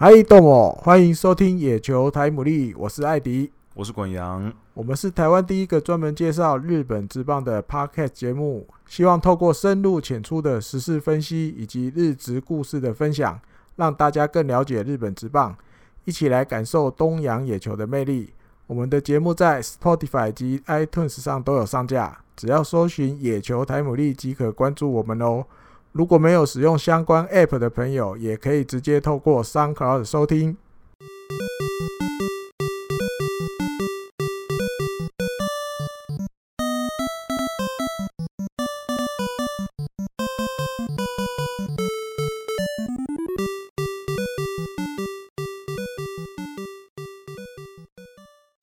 [0.00, 13.40] 嗨，豆某，欢迎收听野球台姆利，我是艾迪，我是滚阳，我们是台湾第一个专门介绍日本职棒的 Podcast 节目，希望透过深入浅出的时事分析以及日职故事的分享，
[13.74, 15.56] 让大家更了解日本职棒，
[16.04, 18.32] 一起来感受东洋野球的魅力。
[18.68, 25.44] 我们的节目在 Spotify 及 iTunes 上都有上架，只要搜寻野球台姆利即可关注我们哦。
[25.92, 30.56] 如果没有使用相关 App 的朋友，也可以直接透过 SoundCloud 收听。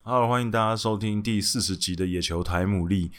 [0.02, 3.10] 好，欢迎大家收听第四十集的野球台姆利。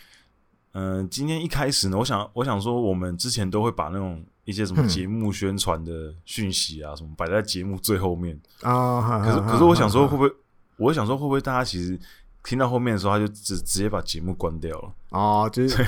[0.77, 9.19] 嗯、呃，今天一开始呢，我想我想说，我们之前都会把那种一些什么节目宣传的讯息啊，什么摆在节目最后面啊。
[9.25, 10.31] 可是可是，我想说，会不会？
[10.77, 11.99] 我想说，会不会大家其实
[12.43, 14.93] 听到后面的时候，他就直直接把节目关掉了？
[15.09, 15.83] 哦，就是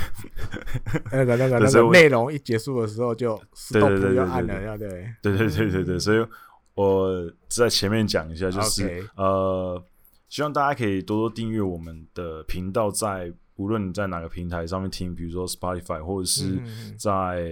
[1.14, 3.86] 那个那个那个内容一结束的时候就就
[4.26, 4.90] 按了，要对
[5.22, 6.00] 对对对对对。
[6.00, 6.26] 所以
[6.74, 9.80] 我在前面讲一下，就是、呃，
[10.30, 13.32] 希望大家可以多多订阅我们的频道，在。
[13.60, 16.58] 无论你在哪个平台上面听，比如说 Spotify，或者是
[16.98, 17.46] 在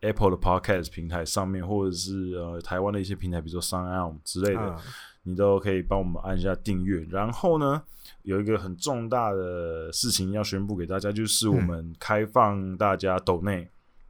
[0.00, 4.78] Apple 的 Podcast 平台上面，或者是呃台湾的一些平台，比如说 SoundOn 之类的，啊，
[5.22, 7.06] 你都可以帮我们按一下订阅。
[7.10, 7.82] 然后呢，
[8.22, 13.66] 有一个很重大的事情要宣布给大家，就是我们开放大家抖内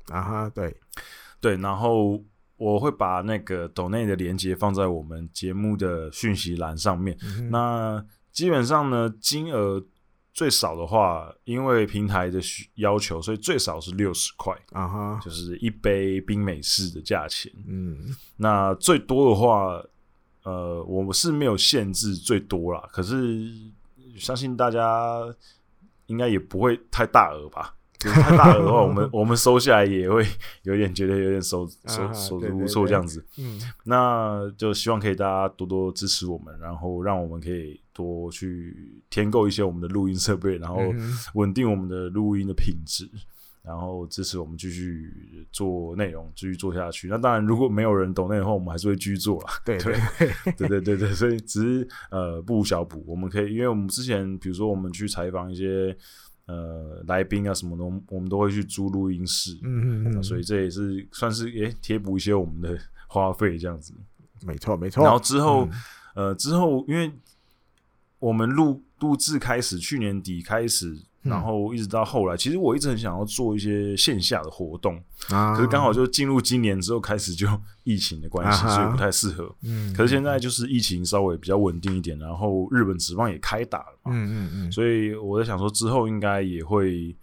[0.08, 0.76] 啊哈，对
[1.40, 2.20] 对，然后
[2.56, 7.16] 我会把那个抖内的连接放在我们节目的讯息栏上面。
[7.22, 9.80] 嗯、那基本上呢，金额。
[10.32, 17.52] 最少的话，因为平台的需要求，所以最少是六十块啊哈，就是一杯冰美式的价钱。
[17.66, 19.82] 嗯，那最多的话，
[20.44, 23.50] 呃，我们是没有限制最多啦，可是
[24.16, 25.22] 相信大家
[26.06, 27.74] 应该也不会太大额吧。
[28.00, 30.26] 就太大额的话， 我们我们收下来也会
[30.64, 33.22] 有点觉得有点手手手足无措这样子。
[33.36, 38.74] 嗯，那就希望可以大家多多支持我们，然后让我们可以多去
[39.10, 40.80] 添购一些我们的录音设备，然后
[41.34, 43.06] 稳定我们的录音的品质，
[43.62, 47.06] 然后支持我们继续做内容，继续做下去。
[47.08, 49.50] 那当然，如果没有人懂那的话，我们还是会继续做啦。
[49.62, 49.94] 对对
[50.56, 55.94] 对对对对，所以只是呃不无小补，我们可以，因为我们之前比如说我们去采访一些。
[56.50, 63.92] 呃，来宾啊什么的，我们都会去租录音室，嗯嗯嗯，所以这也是算是也贴补一些我们的花费这样子，
[64.44, 65.04] 没错没错。
[65.04, 65.64] 然后之后，
[66.16, 67.12] 嗯、呃之后，因为
[68.18, 71.00] 我们录录制开始，去年底开始。
[71.22, 74.98] 然后一直到后来，其实我一直很想要做一些线下的活动，
[75.28, 77.46] 啊、可是刚好就进入今年之后开始就
[77.84, 79.54] 疫情的关系，啊、所以不太适合。
[79.62, 87.14] 嗯，可是现在就是疫情稍微比较稳定一点，然后日本职棒也开打了嘛，嗯嗯嗯，所以我在想说之后应该也会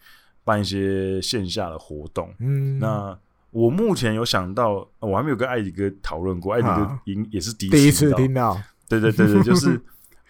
[0.44, 2.32] 办一些线下的活动。
[2.38, 3.18] 嗯，那
[3.50, 9.82] 我目前有想到，我还没有跟艾迪哥讨论过，艾迪哥也也是第一次，第一次听到，对对对对，就 是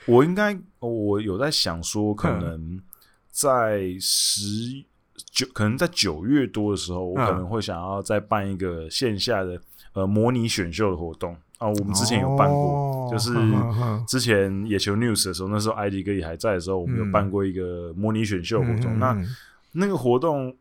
[0.05, 2.79] 我应该我有在想说可能。
[3.39, 4.41] 在十
[5.31, 9.61] 九，可能在九月多的时候，我可能会想要再办一个线下的
[9.93, 11.67] 呃模拟选秀的活动啊。
[11.67, 13.35] 我们之前有办过，哦、就是
[14.07, 18.97] 之前野球 news 的时候，那时候艾迪哥也还在的时候，我们有办过一个模拟选秀活动。
[18.97, 19.25] 嗯、那
[19.73, 20.57] 那个活动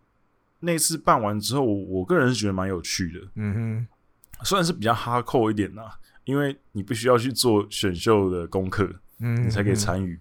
[0.60, 3.20] 那次办完之后，我个人是觉得蛮有趣的。
[3.36, 5.84] 嗯哼，虽然是比较哈扣一点呐，
[6.24, 8.86] 因为你必须要去做选秀的功课，
[9.20, 10.20] 嗯，你才可以参与。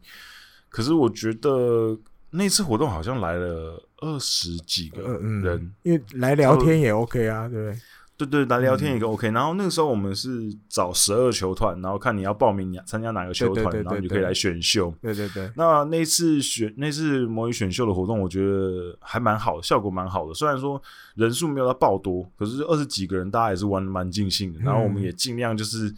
[0.69, 1.99] 可是我觉得。
[2.35, 7.79] 那次活动好像来了二十几个人，嗯，因为来聊天也 OK 啊，对不对？
[8.17, 9.29] 对对，来聊天也 OK。
[9.31, 14.93] 然后那个时候我们是找十二球团，然后看你要报名参加哪个球团，然后你就可以来选秀。
[15.01, 15.51] 对对对。
[15.55, 20.33] 那那次选那次模拟选秀的活动，我觉得还蛮好，效果蛮好的。
[20.33, 20.81] 虽然说
[21.15, 24.59] 人数没有到爆多，可是二十几个人，大家也是玩的蛮尽兴的。
[24.61, 25.93] 然后我们也尽量就是。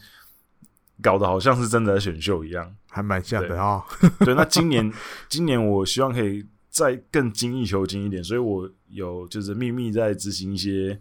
[1.00, 3.84] 搞得好像是真的在选秀一样，还蛮像的啊、哦。
[4.26, 4.92] 对，那今年
[5.30, 10.98] 今年我希望可以再更精益求精一点，所以我有就是秘密在执行一些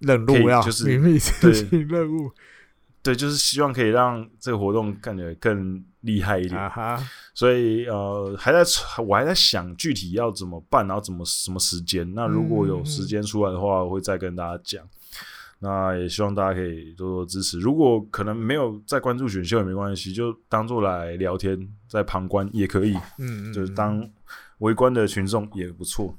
[0.00, 2.30] 任务，要就是秘密执行任务。
[3.02, 6.56] 对，就是希望可以让这个活动看起来更厉害一点。
[6.56, 6.96] 啊、
[7.34, 8.62] 所以呃，还在
[9.04, 12.08] 我还在想具体要怎么办，然后怎么什么时间。
[12.14, 14.88] 那如果有时间出来的话，嗯、我会再跟大家讲。
[15.64, 17.60] 那也希望大家可以多多支持。
[17.60, 21.56] 如果可能没有在关注选秀也没关系，就当做来聊天，
[21.86, 22.92] 在旁观也可以。
[23.18, 24.04] 嗯，嗯，就是当
[24.58, 26.18] 围观的群众也不错。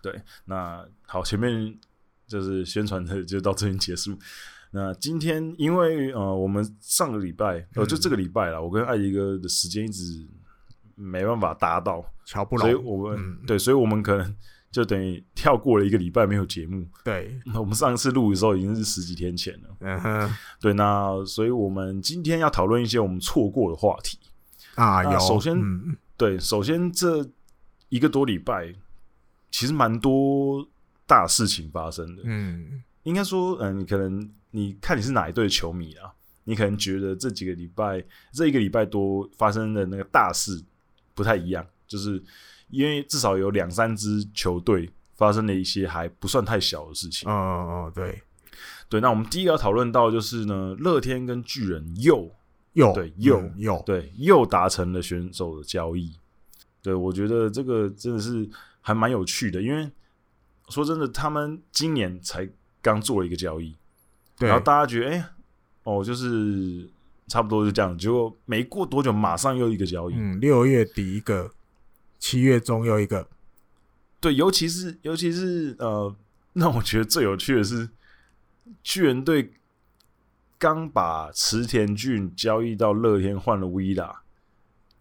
[0.00, 1.78] 对，那好，前面
[2.26, 4.18] 就是宣传的就到这边结束。
[4.70, 10.26] 那今天因为呃，我们上个礼拜呃，就这个礼拜啦，我跟艾迪哥的时间一直
[10.94, 14.34] 没办法达到，瞧不拢，所以我们、嗯、对，所以我们可能
[14.70, 16.86] 就等于跳过了一个礼拜没有节目。
[17.04, 19.68] 对， 那我们上次录的时候已经是十几天前了。
[19.80, 24.18] 嗯哼，对，那所以我们今天要讨论一些我们错过的话题
[24.74, 25.04] 啊。
[25.04, 27.26] 有，首先，嗯、对，首先这
[27.88, 28.74] 一个多礼拜
[29.50, 30.68] 其实蛮多
[31.06, 32.22] 大事情发生的。
[32.24, 34.30] 嗯，应该说，嗯、呃，你可能。
[34.50, 36.10] 你看你是哪一队球迷啊？
[36.44, 40.64] 你可能觉得这几个礼拜，这一个礼拜多发生的那个大事
[41.14, 42.20] 不太一样，就是
[42.70, 47.28] 因为至少有两三支球队发生了一些还不算太小的事情。
[47.30, 48.22] 哦哦哦，对
[48.88, 49.00] 对。
[49.00, 52.30] 那我们第一个要讨论到就是呢，乐天跟巨人又
[52.74, 56.14] 又对又、嗯、又对又达成了选手的交易。
[56.82, 58.48] 对，我觉得这个真的是
[58.80, 59.90] 还蛮有趣的，因为
[60.68, 62.48] 说真的，他们今年才
[62.80, 63.76] 刚做了一个交易。
[64.38, 65.24] 然后大家觉得，哎、欸，
[65.82, 66.88] 哦，就是
[67.26, 67.98] 差不多就这样。
[67.98, 70.14] 结果没过多久，马上又一个交易。
[70.16, 71.50] 嗯，六月底一个，
[72.18, 73.28] 七月中又一个。
[74.20, 76.14] 对，尤其是尤其是呃，
[76.54, 77.88] 那我觉得最有趣的是，
[78.82, 79.52] 巨人队
[80.58, 84.16] 刚把池田俊交易到乐天，换了 Vida。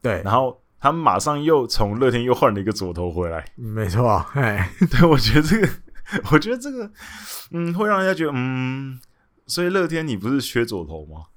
[0.01, 3.51] 对，然后他们马上又从乐天又换了一个左投回来。
[3.55, 5.69] 没错，哎， 对，我觉得这个，
[6.31, 6.91] 我觉得这个，
[7.51, 8.99] 嗯，会让人家觉得，嗯。
[9.49, 11.27] 所以乐天，你不是缺左投吗？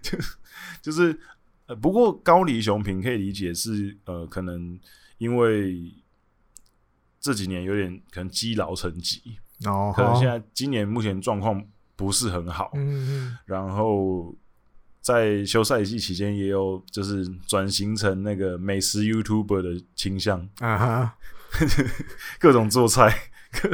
[0.00, 0.16] 就
[0.80, 1.20] 就是
[1.68, 4.76] 呃，不过高梨雄平可以理解是呃，可能
[5.18, 5.94] 因为
[7.20, 14.34] 这几年有点可能积劳成疾哦，可能现在今年目前状况不是很好，嗯，然后
[15.00, 21.18] 在休赛季期间也有就是转型成那个美食 YouTuber 的倾向啊哈，
[22.40, 23.14] 各种做菜。
[23.50, 23.70] 各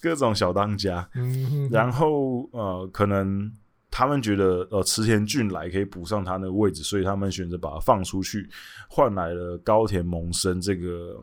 [0.00, 3.52] 各种小当家，嗯、然后呃，可能
[3.96, 8.50] 他们觉得呃，池田俊来可以补上他那个位置，所以他们选择把他放出去，
[8.88, 11.22] 换来了高田萌生这个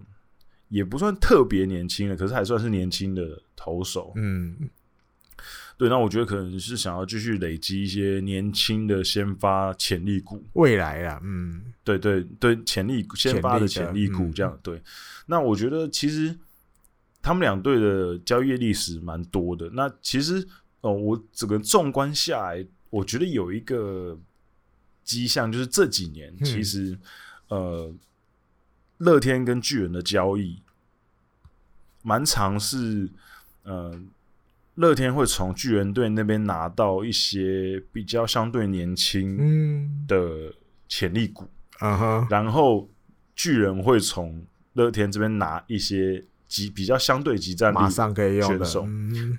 [0.69, 4.13] 也不算特别年轻的，可是还算是年轻的投手。
[4.15, 4.55] 嗯，
[5.75, 14.81] 对，那我觉得可能是想要继续累积一些年轻的先发潜力股，未来啊，嗯，对对对，潜力先发的潜力股这样、嗯、对。
[15.25, 16.33] 那我觉得其实。
[17.23, 19.69] 他们两队的交易历史蛮多的。
[19.73, 20.43] 那其实
[20.81, 24.19] 哦，我整个纵观下来，我觉得有一个
[25.03, 26.97] 迹象，就是这几年其实、
[27.49, 27.93] 嗯、呃，
[28.97, 30.61] 乐天跟巨人的交易
[32.01, 33.09] 蛮常是
[33.63, 34.01] 呃，
[34.73, 40.53] 乐天会从巨人队那边拿到一些比较相对年轻的
[40.87, 41.47] 潜力股，
[42.29, 42.89] 然后
[43.35, 44.43] 巨人会从
[44.73, 46.25] 乐天这边拿一些。
[46.51, 48.85] 级比较相对集战力，马上可以用选手，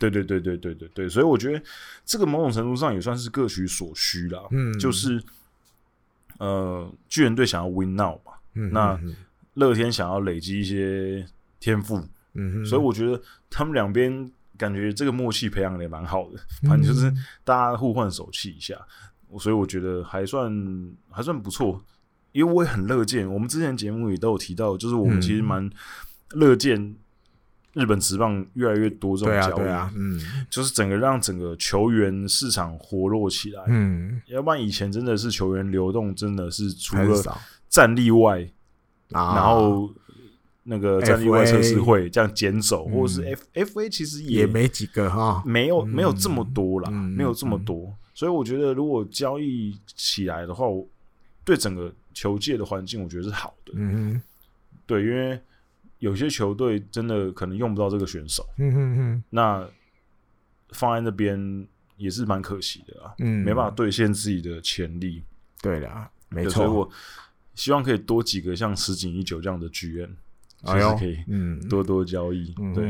[0.01, 1.63] 对对对对对对对，所以我觉得
[2.07, 4.41] 这个某种程度上也算是各取所需啦。
[4.51, 5.23] 嗯，就是
[6.39, 8.99] 呃，巨人队想要 win now 嘛，嗯，那
[9.53, 11.29] 乐天想要累积一些
[11.61, 13.21] 天赋，嗯，所以我觉得
[13.51, 17.13] 他们两边感觉这个默契培养的也蛮好的， 反正就是
[17.45, 18.75] 大家互换手气一下，
[19.39, 20.51] 所以我觉得还算
[21.11, 21.79] 还算不错，
[22.33, 25.71] 因为我也很乐见，我们之前节目里都有提到，就是我们其实蛮
[26.31, 26.97] 乐见。
[27.75, 37.23] 日本职棒越来越多这种交易，对啊，对啊，嗯，就是整个让整个球员市场活络起来，嗯，要不然以前真的是球员流动真的是除了
[37.71, 38.47] 战力外，
[39.09, 39.91] 然后
[40.65, 50.67] 那个战力外测试会这样捡走，或者是 F F A 其实也也没几个哈，没有没有这么多啦，没有这么多，所以我觉得如果交易起来的话，
[51.43, 54.21] 对整个球界的环境我觉得是好的，嗯，
[54.85, 55.41] 对，因为。
[56.03, 59.71] 有些球队真的可能用不到这个选手，嗯哼哼，那
[60.71, 61.65] 放在那边
[61.97, 65.23] 也是蛮可惜的啊，嗯，没办法兑现自己的潜力。
[65.63, 66.51] 对的，没错。
[66.51, 66.91] 所以我
[67.55, 70.11] 希望可以多几个像石井一九这样的 GM，
[70.65, 72.53] 就是可以，嗯，多多交易。
[72.59, 72.85] 嗯、对，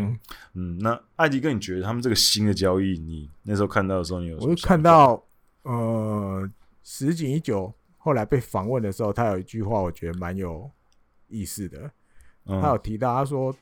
[0.54, 4.38] 嗯，那艾迪哥，你觉得他们这个新的交易，你那时候看到的时候，你有？
[4.38, 5.23] 我就看到，
[5.64, 6.50] 呃，
[6.83, 10.71] 石井一九后来被访问的时候，他有一句话，我觉得蛮有
[11.28, 11.92] 意思的。
[12.44, 13.54] 他有提到，他说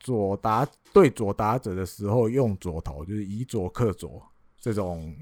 [0.00, 4.20] 左打对左打者的时候用左投，就是以左克左
[4.58, 5.16] 这种，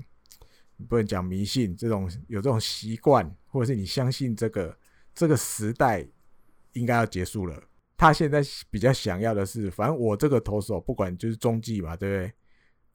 [0.88, 4.76] 不能讲迷信，这种有这种习惯，或者是你相信这个
[5.14, 6.07] 这个时代
[6.73, 7.62] 应该要结束了。
[7.97, 12.33] 他现在比较想要的是，反正我这个投手不管就是中继嘛，对不对？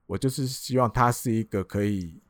[0.08, 2.22] 我就是希望他是一个可以，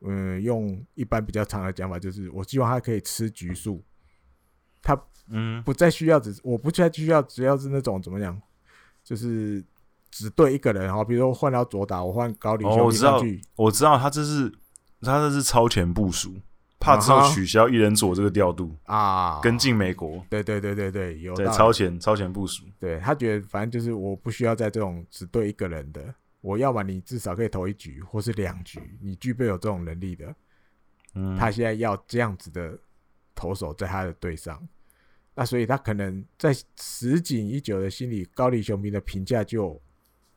[0.00, 3.84] 嗯，用一般比较长的讲法，就是我希望他可以吃局数，
[4.82, 4.98] 他。
[5.28, 8.40] 嗯，不再需要只，我不再需要只要是那种怎么讲，
[9.02, 9.64] 就是
[10.10, 13.40] 只对一个人哈，比如说换到左打，我换高里兄弟上去。
[13.56, 14.52] 我知道他这是
[15.00, 16.34] 他这是超前部署，
[16.78, 20.24] 怕之后取消一人左这个调度啊，跟进美国。
[20.28, 22.64] 对对对对对，有对超前超前部署。
[22.78, 30.34] 对他觉得反正就是我不需要在这种只对一个人的，我要么你至少可以投一局或是两局，你具备有这种能力的。
[31.14, 32.78] 嗯，他现在要这样子的
[33.34, 34.60] 投手在他的队上。
[35.34, 39.80] 那所以他可能在石井一久的心里，高梨雄平的评价就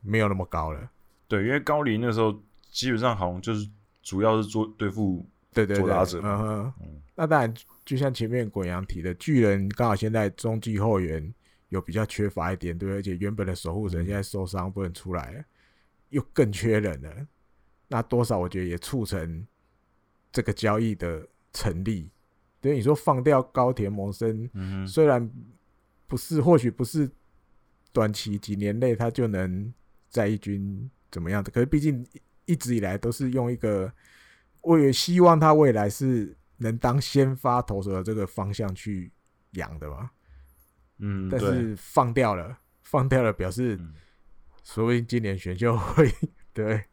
[0.01, 0.89] 没有那么高了。
[1.27, 3.69] 对，因为高梨那时候基本上好像就是
[4.01, 5.23] 主要是做对付
[5.53, 6.19] 对对对打者。
[6.23, 6.73] 嗯哼。
[7.15, 7.53] 那当然，
[7.85, 11.33] 就像前面滚阳提的，巨人刚好现在中继后援
[11.69, 15.43] 有比较缺乏一点，对，而且原本的守护神现在受伤不能出来了，
[16.09, 17.27] 又更缺人了。
[17.87, 19.45] 那多少我觉得也促成
[20.31, 22.09] 这个交易的成立。
[22.67, 25.29] 所以你说放掉高田萌生，嗯、虽然
[26.05, 27.09] 不是，或许不是
[27.93, 29.73] 短期几年内他就能
[30.09, 32.05] 在一军怎么样的，可是毕竟
[32.45, 33.89] 一直以来都是用一个，
[34.59, 39.09] 我也希望他未来是能当先发投手的这个方向去
[39.51, 40.11] 养的嘛。
[40.97, 43.79] 嗯，但是放掉了，放掉了，表示
[44.63, 46.11] 说不定今年选秀会
[46.51, 46.83] 对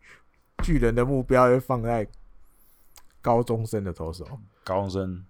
[0.62, 2.06] 巨人的目标会放在
[3.20, 4.24] 高中生的投手，
[4.62, 5.24] 高中生。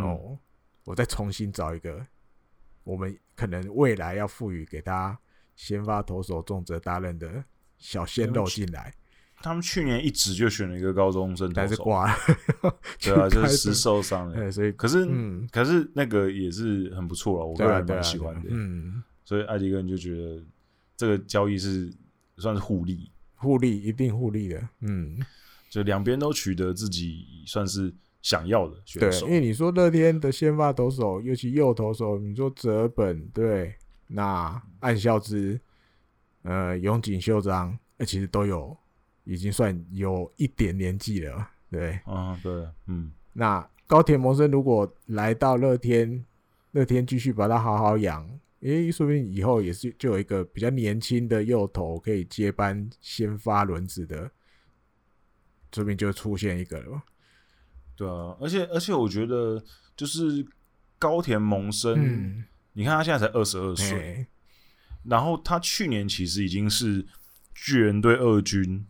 [0.00, 0.38] 哦，
[0.84, 2.06] 我再重新找一个，
[2.84, 5.18] 我们可能未来要赋予给他
[5.54, 7.44] 先发投手重责大任的
[7.78, 8.92] 小鲜肉进来。
[9.42, 12.18] 他们去年一直就选了一个高中生但是挂了，
[12.98, 14.50] 对啊， 就是时受伤了。
[14.50, 18.48] 所以可是，嗯，可是那个也是很不错了，我个人蛮喜欢的。
[18.50, 20.42] 嗯，所以艾迪根就觉得
[20.96, 21.92] 这个交易是
[22.38, 24.68] 算是互利，互利一定互利的。
[24.80, 25.18] 嗯，
[25.68, 27.94] 就两边都取得自己算是。
[28.26, 33.72] 想要的选手，对，因为你说乐天的先发投手，尤其右投手，你说泽本对，
[34.08, 35.60] 那岸孝之，
[36.42, 38.76] 呃，永井秀章，那其实都有，
[39.22, 46.24] 已经算有一点年纪了，对，啊，对，嗯，那高田萌生如果来到乐天，
[46.72, 48.28] 乐天继续把他好好养，
[48.62, 54.28] 诶，说不定以后也是就有一个比较年轻的右投可以接班先发轮子的，
[55.70, 57.00] 说不定就出现一个了。
[57.96, 59.62] 对啊，而且而且我觉得
[59.96, 60.46] 就是
[60.98, 64.26] 高田萌生，嗯、你看他现在才二十二岁，
[65.04, 67.06] 然后他去年其实已经是
[67.54, 68.86] 巨人队二军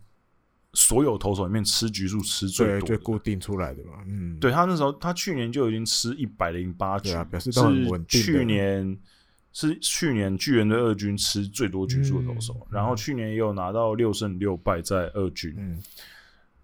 [0.74, 4.02] 所有投手里面吃局数吃最多的，最固定出来的嘛。
[4.08, 8.20] 嗯，对他那时候他去年就已经吃一百零八局，啊，表示都很稳定。
[8.20, 8.98] 去年
[9.52, 15.54] 是去年巨人队二军吃最多局数的投手，嗯、然后去年也有拿到六胜六败在二军。
[15.56, 15.80] 嗯，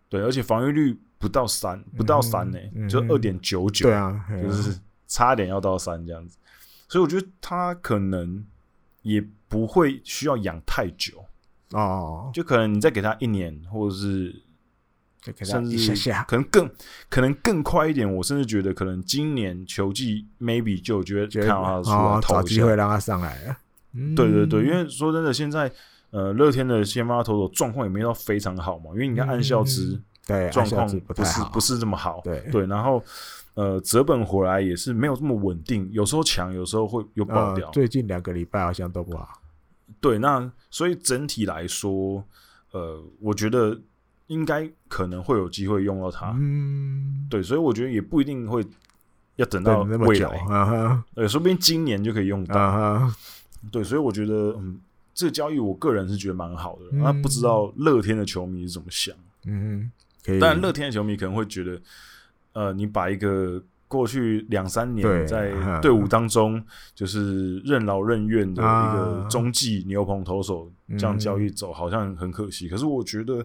[0.08, 0.99] 对，而且防御率。
[1.22, 4.76] 不到三，不到三呢、欸，嗯、就二点九九，对啊，就是
[5.06, 6.36] 差点要到三这样子，
[6.88, 8.44] 所以我觉得他可能
[9.02, 11.24] 也不会需要养太久。
[11.70, 14.34] 哦，就可能你再给他一年，或者是
[15.44, 15.94] 甚至
[16.26, 16.68] 可能更
[17.08, 23.56] 可能更快一点，我甚至觉得可能今年球季 maybe 就觉得看到他出来找机会让他上来了，
[24.16, 25.70] 对对对，因为说真的，现在
[26.10, 30.02] 呃乐天的先发投手状况也没到非常好嘛，因为你看暗笑之。
[30.26, 32.20] 对，状况不是不是这么好。
[32.22, 33.02] 对对，然后
[33.54, 37.68] 呃，折本回来也是没有这么稳定，有时候强，有时候会又爆掉。
[37.70, 39.40] 最近两个礼拜好像都不好。
[40.00, 42.24] 对，那所以整体来说，
[42.70, 43.78] 呃，我觉得
[44.28, 46.34] 应该可能会有机会用到它。
[46.38, 48.64] 嗯，对，所以我觉得也不一定会
[49.36, 51.02] 要等到未来。
[51.14, 53.12] 对，说不定今年就可以用到。
[53.70, 54.80] 对，所以我觉得嗯，
[55.12, 56.82] 这个交易我个人是觉得蛮好的。
[56.92, 59.14] 那不知道乐天的球迷是怎么想？
[59.44, 59.90] 嗯。
[60.40, 61.80] 但乐天的球迷可能会觉得，
[62.52, 66.64] 呃，你把一个过去两三年在队伍当中
[66.94, 72.68] 就是任劳任怨的一个中继牛棚投手这样交易走，好像很可惜。
[72.68, 73.44] 可是我觉得，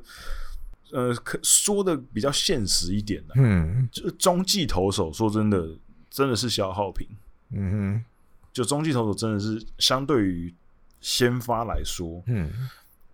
[0.91, 5.67] 呃，可说的比较现实一点的，嗯，就是中继投手说真的，
[6.09, 7.07] 真的是消耗品。
[7.51, 8.05] 嗯哼，
[8.53, 10.53] 就中继投手真的是相对于
[11.01, 12.49] 先发来说，嗯，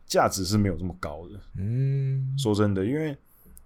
[0.06, 1.40] 价值是没有这么高的。
[1.58, 3.18] 嗯，说真的，因为。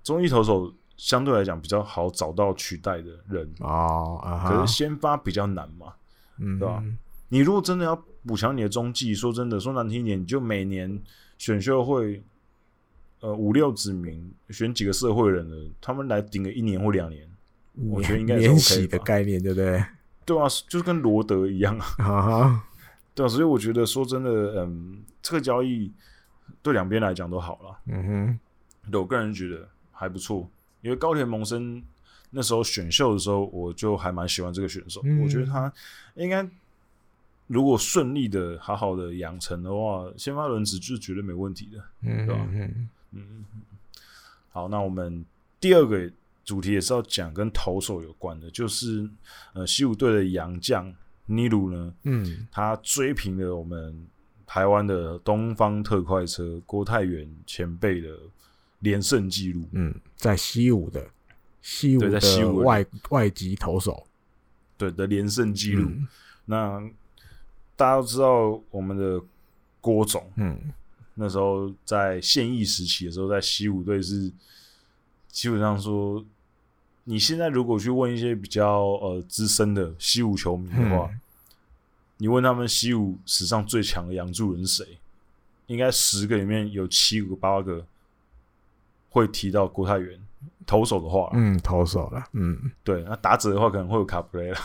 [0.08, 5.94] 中继投手相对来讲比较好找到取代的人哦，可是先发比较难嘛，
[6.38, 6.82] 嗯，对吧？
[7.28, 7.94] 你如果真的要
[8.26, 10.98] 补强你的中继，说真的，说难听一点，你就每年
[11.38, 12.24] 选秀会
[13.20, 17.28] 呃五六指名选几个社会人的，他们来顶个一年或两年，
[17.76, 19.84] 我觉得应该是 OK 的概念，对不对？
[20.26, 22.64] 对啊，就是跟罗德一样啊，
[23.14, 25.92] 对啊，所以我觉得说真的，嗯，这个交易
[26.64, 28.40] 对两边来讲都好了，嗯哼，
[28.90, 29.68] 对我个人觉得。
[29.98, 30.48] 还不错，
[30.82, 31.82] 因为高田萌生
[32.30, 35.02] 那时候选秀的时候，我就还蛮喜欢这个选手。
[35.04, 35.72] 嗯、我觉得他
[36.16, 36.48] 应该
[37.48, 42.48] 如果顺利的、好好的养成的话，先发轮值就是绝对没问题的，嗯对吧？
[42.52, 43.46] 嗯嗯，
[44.52, 45.26] 好，那我们
[45.60, 46.12] 第二个
[46.44, 49.10] 主题也是要讲跟投手有关的，就是
[49.54, 50.94] 呃，西武队的洋将
[51.26, 54.06] 尼鲁呢，嗯，他追平了我们
[54.46, 58.18] 台湾的东方特快车郭泰源前辈的
[58.80, 59.64] 连胜纪录。
[59.72, 61.08] 嗯，在西武的
[61.62, 62.60] 西武对在西武的。
[62.60, 64.06] 的外外籍投手，
[64.78, 65.90] 对的连胜纪录。
[65.90, 66.08] 嗯。
[66.46, 66.80] 那
[67.76, 69.22] 大家都知道我们的
[69.82, 70.74] 郭总，嗯。
[71.16, 74.32] 那时候在现役时期的时候，在西武队是
[75.30, 76.24] 基本上说，
[77.06, 81.20] 你现在如果去问一些比较呃资深的西武球迷的话，嗯。
[82.20, 84.98] 你问他们西武史上最强的杨助人是谁，
[85.68, 87.86] 应该十个里面有七个八个
[89.18, 90.20] 会提到郭泰源。
[90.66, 94.60] 投手的话，嗯，投手了，嗯，对，那打者的话可能会有卡布雷拉，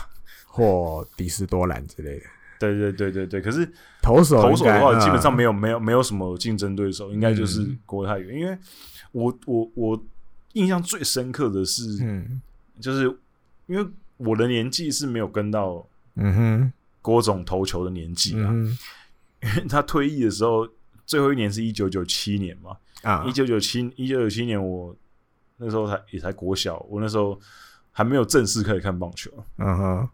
[0.45, 2.25] 或迪斯多兰之类的。
[2.59, 3.41] 对对对对对。
[3.41, 3.65] 可是
[4.01, 8.37] 投手投手的话，基本上没有，有没有没有什么竞争对手，应该就是郭泰源。
[8.37, 8.57] 因为
[9.13, 10.03] 我我我
[10.51, 12.41] 印象最深刻的是，嗯。
[12.81, 13.05] 就是
[13.67, 18.77] 因为我的年纪是没有跟到嗯哼，郭总投球的年纪啊，嗯
[19.41, 20.67] 因为他退役的时候，
[21.05, 23.23] 最后一年是一九九七年嘛，哼啊。
[23.25, 24.93] 一，九九七一九九七年我
[25.57, 27.39] 那时候才也才国小，我那时候
[27.91, 30.09] 还没有正式可以看棒球，嗯哼，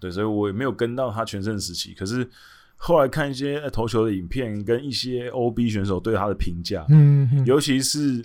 [0.00, 1.92] 对，所以我也没有跟到他全盛时期。
[1.92, 2.26] 可是
[2.76, 8.24] 后来看一些呃投球的影片，跟一些 OB 选手对他的评价，嗯哼，尤其是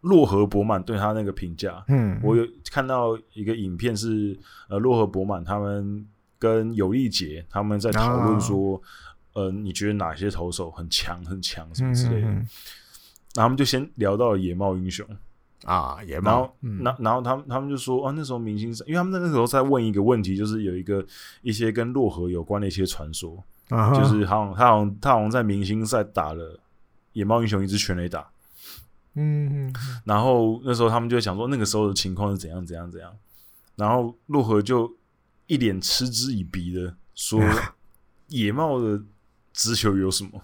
[0.00, 4.38] 洛河博满对他那个评价，嗯，我有看到一个影片是
[4.68, 6.06] 呃洛河博满他们
[6.38, 8.80] 跟有力杰他们在讨论说，
[9.32, 12.46] 呃，你觉得哪些投手很强很强什么之类的，嗯
[13.34, 15.06] 然后他们就先聊到了野猫英雄。
[15.64, 21.02] 啊，野然后，，然然后他们他们就说，啊，那时候明星赛，因为他们那时候在问一个问题，就是有一个
[21.40, 23.94] 一些跟洛河有关的一些传说，啊哈。
[23.94, 26.60] 就是好像他好像他好像在明星赛打了
[27.14, 28.28] 野猫英雄一支全垒打，
[29.14, 33.10] 嗯嗯然后那时候他们就想说，那个时候的情况是怎样怎样怎样，
[33.76, 34.94] 然后洛河就
[35.46, 37.40] 一脸嗤之以鼻的说，
[38.28, 39.00] 野猫的
[39.54, 40.42] 直球有什么？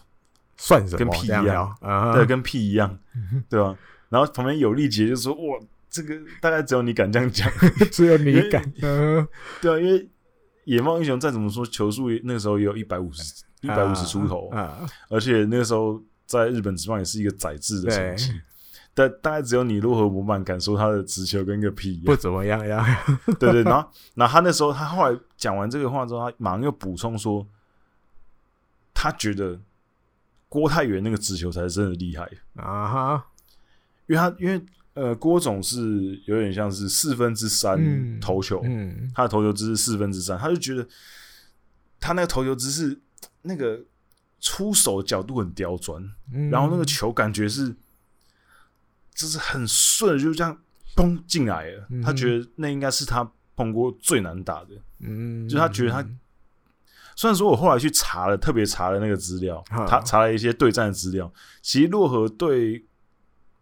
[0.62, 0.98] 算什么？
[0.98, 1.76] 跟屁一样
[2.12, 2.98] 对，跟屁一样，
[3.48, 3.74] 对吧？
[4.10, 7.50] 然后旁边有力杰就说，哇，这个大概只有你敢这样讲。
[7.90, 9.26] 只有你敢，嗯
[9.62, 10.08] 对啊，因为
[10.64, 13.22] 野猫英雄再怎么说球速那个时候也有一百五十
[13.62, 18.38] 一百五十出头，啊，而且那个时候在日本职棒也是一个宰制的成绩。
[18.92, 22.84] 但大概只有你如何不满敢说他的直球跟个屁一样，不怎么样呀，
[23.38, 23.62] 对对。
[23.62, 27.46] 然后，然后他那时候他后来讲完这个话之后，他马上又补充说，
[28.92, 29.58] 他觉得
[30.50, 33.26] 郭泰源那个直球才是真的厉害，啊哈，
[34.08, 34.60] 因为他因为
[34.94, 39.08] 呃郭总是有点像是四分之三嗯投球，嗯。
[39.14, 40.84] 他的投球姿势四分之三，他就觉得
[42.00, 43.00] 他那个投球姿势
[43.42, 43.80] 那个
[44.40, 47.72] 出手角度很刁钻，嗯，然后那个球感觉是
[49.14, 50.60] 就是很顺，就这样
[50.96, 51.86] 嘣进来了。
[51.90, 52.02] 嗯。
[52.02, 56.04] 他觉得那应该是他碰过最难打的，嗯，就他觉得他
[57.16, 59.86] 虽然说我后来去查了，特别查了那个资料，哈。
[59.86, 62.84] 他查了一些对战的资料，其实洛河对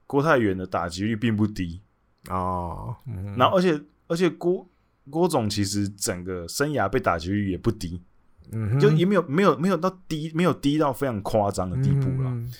[0.06, 1.80] 郭泰源的打击率并不低，
[2.28, 3.36] 哦，嗯。
[3.36, 4.68] 然后而且而且郭
[5.10, 8.02] 郭总其实整个生涯被打击率也不低。
[8.50, 12.30] 嗯就也没有没有没有到低，没有低到非常夸张的地步啦。
[12.30, 12.50] 嗯。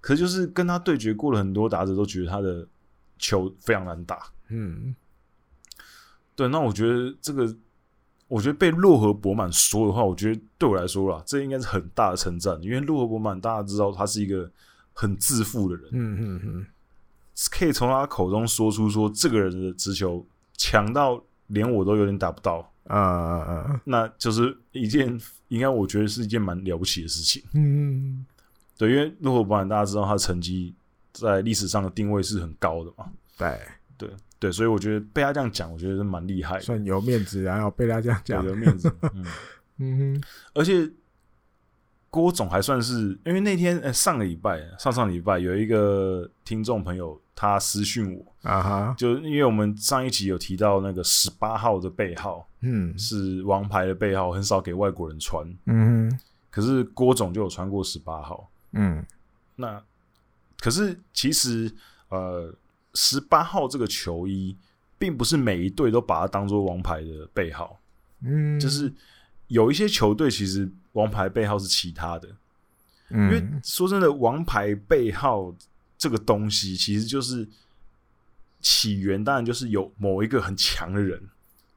[0.00, 2.64] 可是就是跟他对决过了很多打者，都觉得他的
[3.18, 4.30] 球非常难打。
[4.48, 4.94] 嗯。
[6.36, 7.52] 对，那我觉得这个，
[8.28, 14.50] 我觉得被洛河博满说的话，我觉得对我来说啦，这应该是很大的称赞，因为洛河博满大家知道他是一个
[14.92, 16.66] 很自负的人，嗯嗯嗯。
[17.50, 20.24] 可以从他口中说出说这个人的直球
[20.56, 27.42] 强到连我都有点打不到，啊啊那就是一件应该我觉得是一件蛮了不起的事情。
[27.52, 28.26] 嗯嗯。
[28.76, 30.74] 对，因为洛河博满大家知道他的成绩
[31.12, 33.06] 在历史上的定位是很高的嘛，
[33.36, 33.60] 对，
[33.96, 34.10] 对
[34.44, 38.92] 对，所以我觉得被他这样讲，我觉得是蛮厉害的，算有面子，然后被他这样有讲，有面子。
[39.14, 39.24] 嗯，
[39.78, 40.90] 嗯哼而且
[42.10, 56.18] 郭总还算是，因为那天呃上个礼拜上上礼拜有一个听众朋友他私讯我，啊哈，就因为我们上一集有提到那个十八号的背号嗯是王牌的背号，很少给外国人穿，嗯哼
[56.50, 58.50] 可是郭总就有穿过十八号。
[58.72, 59.02] 嗯
[59.56, 59.82] 那
[60.60, 61.72] 可是其实
[62.10, 62.54] 呃，
[62.94, 64.56] 十八号这个球衣，
[64.98, 67.78] 并不是每一队都把它当做王牌的背号，
[68.22, 68.92] 嗯，就是
[69.48, 72.28] 有一些球队其实王牌背号是其他的。
[73.10, 73.24] 嗯。
[73.24, 75.54] 因为说真的，王牌背号
[75.98, 77.46] 这个东西，其实就是
[78.60, 81.20] 起源，当然就是有某一个很强的人，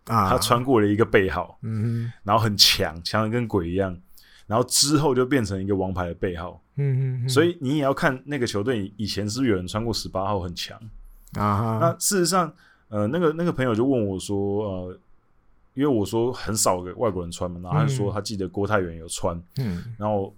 [0.06, 3.98] 啊，他穿过了一个背号，嗯然后很强，强的跟鬼一样，
[4.46, 10.80] 然后之后就变成一个王牌的背号，嗯嗯，所以你也要看那个球队以前是不是有人穿过十八号很强
[11.34, 11.80] 啊。
[11.82, 12.54] 那事实上，
[12.90, 15.00] 呃，那个那个朋友就问我说，呃，
[15.74, 20.36] 因为我说很少给外国人穿嘛，然后他说他记得郭泰源有穿，嗯，然后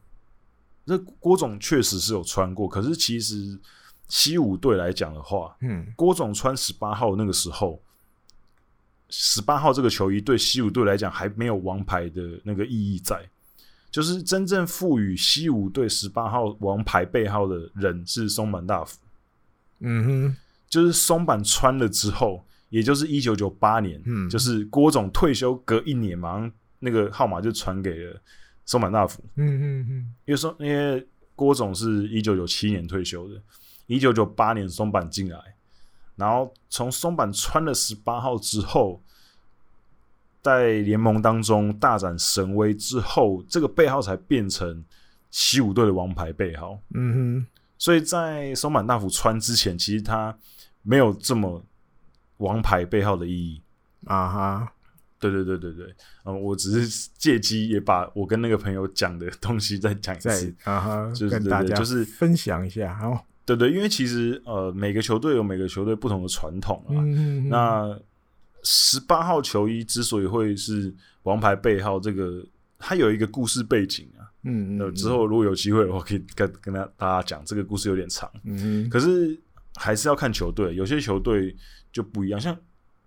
[0.86, 3.60] 这郭总确实是有穿过，可是其实
[4.08, 7.82] 西武队来讲的话，嗯，郭总穿十八号那个时候。
[9.12, 13.28] 十八号这个球衣对西武队来讲还没有王牌的那个意义在，
[13.89, 18.99] 就是真正赋予西武队十八号王牌背号的人是松坂大辅。
[19.80, 20.38] 嗯哼，
[20.69, 28.21] 就是松坂穿了之后，也就是一九九八年，嗯，就是郭总退休隔一年，马上那个号码就传给了
[28.65, 29.23] 松坂大辅。
[29.36, 29.91] 嗯嗯嗯，
[30.25, 31.05] 因为说因为
[31.36, 33.41] 郭总是一九九七年退休的，
[33.88, 35.39] 一九九八年松坂进来。
[36.15, 39.01] 然后从松坂穿了十八号之后，
[40.41, 44.84] 在联盟当中大展神威之后，这个背号才变成
[45.32, 46.77] 西武队的王牌背号。
[46.93, 50.38] 嗯哼，所以在松坂大辅穿之前，其实他
[50.89, 51.63] 没有这么
[52.38, 53.62] 王牌背号的意义
[54.06, 54.73] 啊哈。
[55.19, 63.19] 对对对对对，嗯，我只是借机也把我跟那个朋友讲的东西再讲一次啊哈，就是跟大家就是分享一下哦。
[63.43, 66.95] 对对，因为其实呃，每个球队有每个球队不同的传统啊。
[66.95, 67.99] 嗯嗯、那
[68.63, 72.41] 十八号球衣之所以会是王牌背号，这个
[72.78, 74.23] 它有一个故事背景啊。
[74.43, 74.95] 嗯嗯。
[74.95, 78.32] 之后如果有机会的话，可以跟跟他大家讲这个故事有点长。
[78.45, 78.89] 嗯。
[78.89, 79.38] 可是
[79.80, 81.56] 还是要看球队，有些球队
[81.89, 82.39] 就不一样。
[82.39, 82.56] 像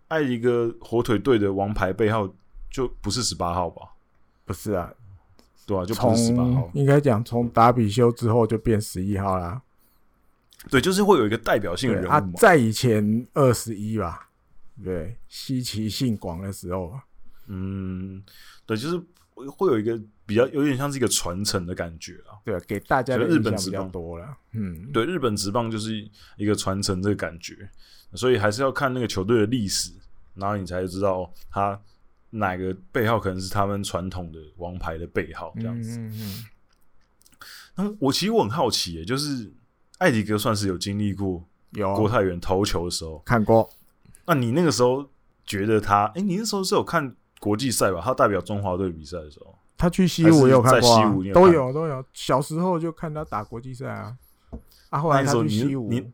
[0.08, 2.26] 爱一个火腿队的王牌背号
[2.70, 3.82] 就不是十八号吧？
[4.46, 4.90] 不是啊，
[5.66, 6.70] 对啊，就不是十八号。
[6.72, 9.60] 应该讲从达比修之后就变十一号啦。
[10.70, 12.16] 对，就是会有一个代表性的人物嘛。
[12.16, 14.30] 啊，在以前二十一吧，
[14.82, 16.98] 对，稀奇性广的时候，
[17.48, 18.22] 嗯，
[18.64, 19.02] 对，就是
[19.34, 22.38] 会有一个比较有点像是一个传承的感觉啊。
[22.44, 24.36] 对，给大家的日本直棒多了。
[24.52, 27.68] 嗯，对，日本直棒就是一个传承这个感觉，
[28.14, 29.92] 所以还是要看那个球队的历史，
[30.34, 31.80] 然后你才知道他
[32.30, 35.98] 哪个背号可能是他们传统的王牌的背号这样子。
[35.98, 36.44] 嗯嗯嗯。
[37.74, 39.52] 那我其实我很好奇，耶，就是。
[39.98, 43.70] 艾迪哥算是有经历过有郭泰源投球的时候看过，
[44.26, 45.08] 那你那个时候
[45.46, 46.06] 觉得他？
[46.06, 48.00] 哎、欸，你那时候是有看国际赛吧？
[48.00, 52.04] 他代表中华队比赛的时候，他去西武也有看过、啊，西武有都有都有。
[52.12, 54.16] 小时候就看他打国际赛啊。
[54.90, 56.12] 啊，后来他去西武，你你，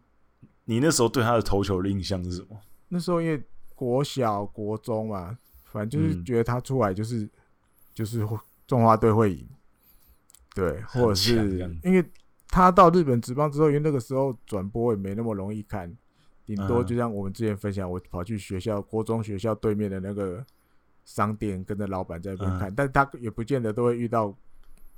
[0.64, 2.58] 你那时候对他的投球的印象是什么？
[2.88, 3.42] 那时候因为
[3.74, 7.30] 国小国中嘛，反正就是觉得他出来就是、嗯、
[7.92, 8.26] 就是
[8.66, 9.46] 中华队会赢，
[10.54, 12.02] 对，或者是因为。
[12.50, 15.94] 他到日本职棒之后，因为那个时候转播也没那么容易看，
[16.46, 20.42] 顶多就像我们之前分享，我跑去学校、国中学校对面的那个
[21.08, 24.32] 商店，跟着老板在那边看，但是他也不见得都会遇到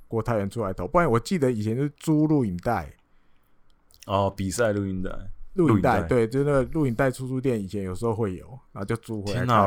[0.09, 2.93] 郭泰源出来投，不然我记得以前是租录影带，
[4.07, 5.09] 哦，比赛录影带，
[5.53, 9.57] 录影带，对，就那个录影带出租店以前有时候会有，然后就租回来看。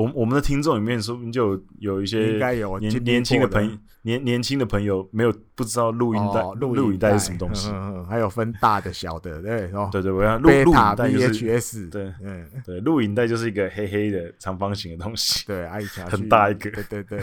[0.00, 2.38] 我我们的听众里面说不定就有有一些
[2.80, 7.70] 年年轻的朋友，年年轻的朋友没有不知道录音带录录影带是什么东西，
[8.08, 12.46] 还有分大的小的，对哦，对对，我要录录影带就是 VHS，对，嗯。
[12.64, 17.20] 对，录影带就是一个黑黑的长方形的东西， 对，阿姨强很大一个，对对对，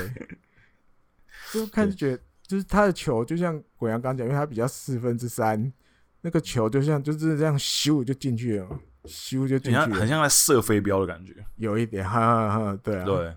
[1.51, 5.73] 就开始觉得就是他的球就像鬼阳刚讲，因为他比较四分之三，
[6.21, 8.67] 那个球就像就是这样咻就进去了。
[9.07, 13.35] 修就进去，很像在射飞镖的感觉，有一点，哈哈哈，对啊，对。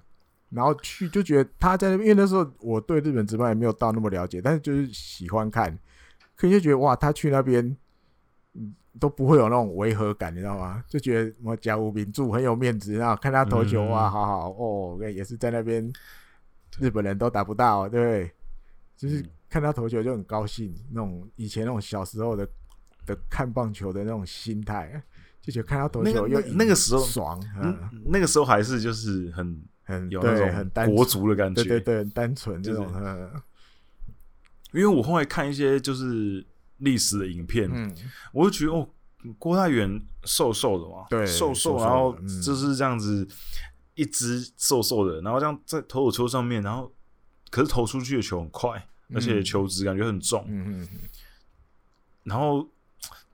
[0.50, 5.78] 然后去就觉得他在那边，因为那时候我对日本职棒也没有到那么了解，但是就是喜欢看，
[6.34, 7.76] 可以就觉得哇，他去那边，
[8.98, 10.82] 都不会有那种违和感，你知道吗？
[10.88, 15.88] 就觉得我甲午名著很有面子，然后看他投球哇，嗯、好好哦，也是在那边，
[16.80, 18.32] 日本人都打不到，对不对？
[18.96, 22.44] 就是看他投球就很高兴，那种以前那种小时候的
[23.06, 25.00] 的看棒球的那种心态。
[25.42, 27.76] 就觉得看到投球又那个时候爽，嗯，
[28.06, 32.86] 那个时候还是就是很很有那种很国足的感觉，对对对，很单纯这种。
[34.72, 37.68] 因为我后来看一些就是历史的影片，
[38.32, 38.86] 我就觉得哦，
[39.38, 43.26] 郭泰源瘦瘦的嘛，对，瘦瘦，然后就是这样子
[43.94, 46.92] 一只瘦瘦的，然后这样在投手球上面，然后
[47.50, 50.88] 可是投出去的球很快，而且球质感觉很重，嗯嗯，
[52.24, 52.68] 然后。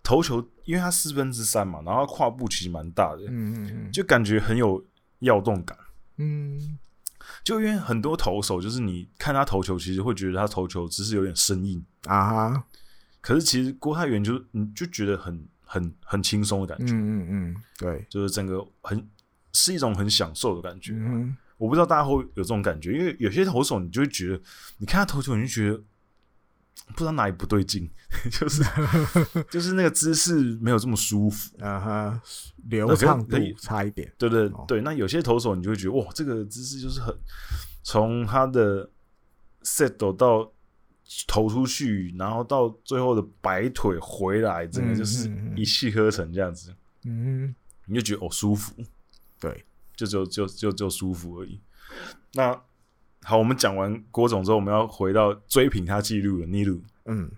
[0.07, 4.85] 投球，因为他四分之三嘛，然后他跨步其实蛮大的，嗯嗯嗯，就感觉很有
[5.19, 5.77] 要动感，
[6.19, 6.79] 嗯，
[7.43, 11.85] 就因为很多投手，就是你看他投球，其实会觉得他投球只是有点生硬。
[12.05, 12.65] 啊哈，
[13.21, 19.05] 可是其实郭泰源就你就觉得很很很轻松的感觉，嗯嗯嗯，对，就是整个很
[19.53, 20.93] 是一种很享受的感觉。
[20.93, 24.41] 嗯，我不知道大家会有这种感觉，因为有些投手你就会觉得，
[24.79, 25.83] 你看他投球，你就觉得
[26.89, 27.91] 不知道哪里不对劲，
[28.31, 28.63] 就是
[29.51, 32.23] 就是那个姿势没有这么舒服，啊哈，
[32.69, 34.13] 流畅度差一点。
[34.19, 37.15] 对对对，那有些投手你就会觉得，哇，这个姿势就是很
[37.83, 38.91] 从他的
[39.63, 40.53] set 到。
[41.29, 46.75] 投出去，然后到最后的摆腿回来，真的就是一气呵成这样子。
[47.05, 48.75] 嗯，你就觉得哦舒服，
[49.39, 51.61] 对，就就就就就舒服而已。
[52.33, 52.61] 那
[53.23, 56.83] 好，我们讲完郭总之后，我们要回到追平他记录的尼鲁。
[57.07, 57.31] 嗯，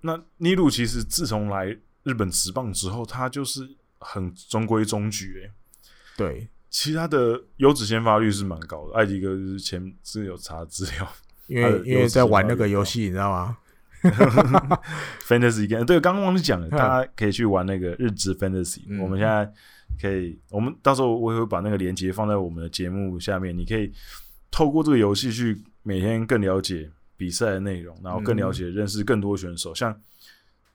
[0.00, 5.42] 那尼鲁其实自从来日本职棒之后，他就是很中规中矩。
[5.44, 5.50] 哎，
[6.16, 8.94] 对，其他的优质先发率是蛮高的。
[8.94, 11.08] 艾迪哥就是前是有查资料。
[11.48, 13.58] 因为因为在玩那个游戏，你知道吗？
[15.26, 18.80] Fantasy game 对，刚刚忘记讲了，大家可以去玩那个日职 Fantasy。
[19.02, 19.52] 我们现在
[20.00, 23.92] 可以，我们到时候我也会把那个链接放在我们的节目下面，你可以
[24.52, 29.74] 透过这个游戏去每天更了解比赛的内容，然后更了解认识更多选手。
[29.74, 29.98] 像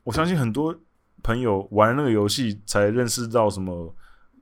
[0.04, 0.78] 我相信很多
[1.24, 3.96] 朋友玩那个游戏才认识到什么。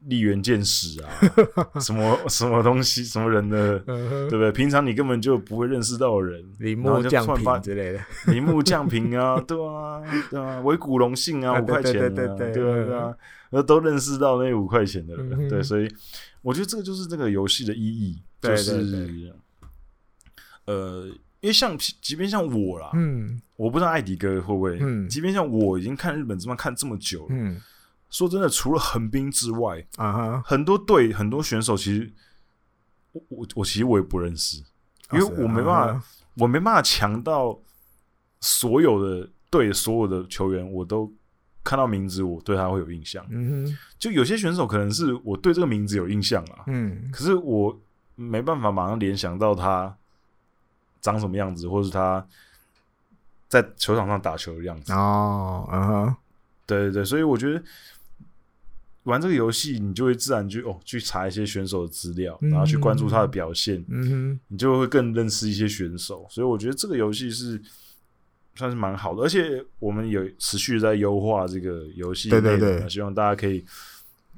[0.07, 1.09] 立原健史啊，
[1.81, 4.51] 什么什么东西，什么人的，对不对？
[4.51, 7.99] 平常你根本就不会认识到的人，铃木降平之类的，
[8.31, 13.15] 铃木将平啊，对啊，对啊，维古隆信啊，五块钱的，对啊，对啊，
[13.49, 15.87] 那都认识到那五块钱的人，对，所以
[16.45, 19.33] 我觉得这个就是这个游戏的意义，就是，
[20.65, 21.07] 呃，
[21.39, 27.59] 因为像即便像我啦，嗯，我不知道艾迪哥会不会，嗯，即便像我已经看日本职棒看这么久了，嗯。
[28.11, 32.13] 说真的，除了横滨之外，啊哈，很多队很多选手，其实
[33.11, 34.63] 我我我其实我也不认识，
[35.11, 36.05] 因为我没办法，
[36.35, 37.59] 我没办法强到
[38.39, 41.11] 所有的队所有的球员，我都
[41.65, 43.25] 看到名字，我对他会有印象。
[43.29, 47.77] 嗯哼，就有些选手可能是我对这个名字有印象啊，嗯，可是我
[48.15, 49.97] 没办法马上联想到他
[51.01, 52.25] 长什么样子，或是他
[53.49, 54.93] 在球场上打球的样子。
[54.93, 56.15] 哦，嗯哼，
[56.65, 57.61] 对对对，所以我觉得。
[59.05, 66.25] 玩这个游戏，你就会自然去哦，去查一些选手的资料，然后去关注他的表现，嗯哼，你就会更认识一些选手。
[66.27, 67.61] 所以我觉得这个游戏是
[68.55, 73.63] 算是蛮好的，而且我们有持续在优化这个游戏，对对对，希望大家可以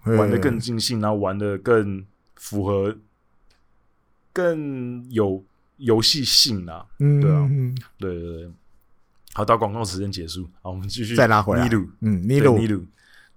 [0.06, 2.98] 玩的更尽兴，然后玩的更符合、
[4.34, 5.44] 更有
[5.78, 7.50] 游戏性啊，嗯，对啊，
[8.00, 8.52] 对对对。
[9.34, 11.64] 好，到广告时间结束，好，我们继续再拉回来。
[11.64, 12.84] 尼鲁，嗯，尼鲁，尼鲁，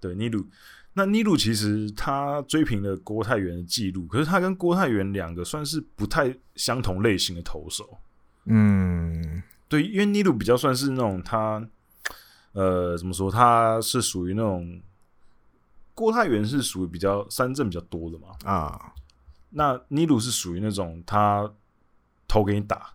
[0.01, 0.47] 对，尼鲁。
[0.95, 7.99] 那尼鲁其实他追平了郭泰元的记录，可是他跟郭泰元两个算是不太相同类型的投手。
[8.47, 11.67] 嗯，对，因为尼鲁比较算是那种他，
[12.53, 13.31] 呃，怎么说？
[13.31, 14.83] 他是属于那种
[15.95, 18.29] 郭泰元是属于比较三振比较多的嘛。
[18.45, 18.93] 啊，
[19.49, 21.51] 那尼鲁是属于那种他
[22.29, 22.93] 投给你打，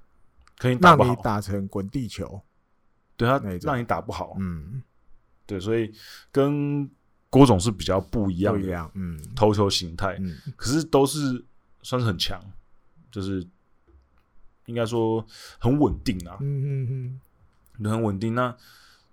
[0.60, 2.40] 可以打不好，你打成滚地球，
[3.18, 4.36] 对他让你打不好。
[4.40, 4.84] 嗯，
[5.48, 5.92] 对，所以
[6.32, 6.88] 跟。
[7.28, 11.44] 郭总是比较不一样的，嗯，投球形态，嗯，可是都是
[11.82, 12.42] 算是很强，
[13.12, 13.46] 就是
[14.66, 15.26] 应该说
[15.60, 17.20] 很稳定啊，嗯嗯
[17.80, 18.36] 嗯，很稳定。
[18.36, 18.56] 那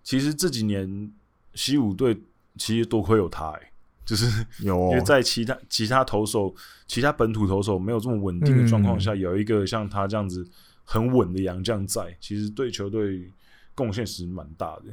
[0.02, 1.12] 其实这几年
[1.54, 2.22] 西武队
[2.56, 3.72] 其实多亏有他，哎，
[4.04, 6.54] 就是有，因为在其他其他投手、
[6.86, 10.48] 其他本土投手没有这么稳定的状况下，有一个像他这样子
[10.84, 13.30] 很稳的洋将在，其实对球队
[13.74, 14.84] 贡献是蛮大的。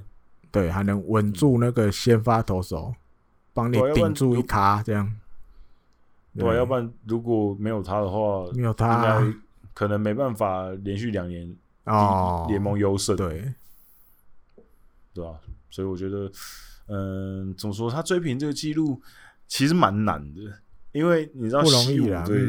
[0.52, 2.94] 对，还能稳住那个先发投手。
[3.52, 5.12] 帮你顶住一卡，这样。
[6.38, 9.22] 对，要不然如果没有他的话，没有他，
[9.80, 13.16] 可能没办法连续两年哦联盟优胜。
[13.16, 13.54] 对，
[15.14, 15.40] 对吧？
[15.70, 16.30] 所以我觉得，
[16.88, 17.90] 嗯，怎么说？
[17.90, 19.02] 他追平这个记录
[19.48, 20.42] 其实蛮难的，
[20.92, 22.42] 因为你知道西武队，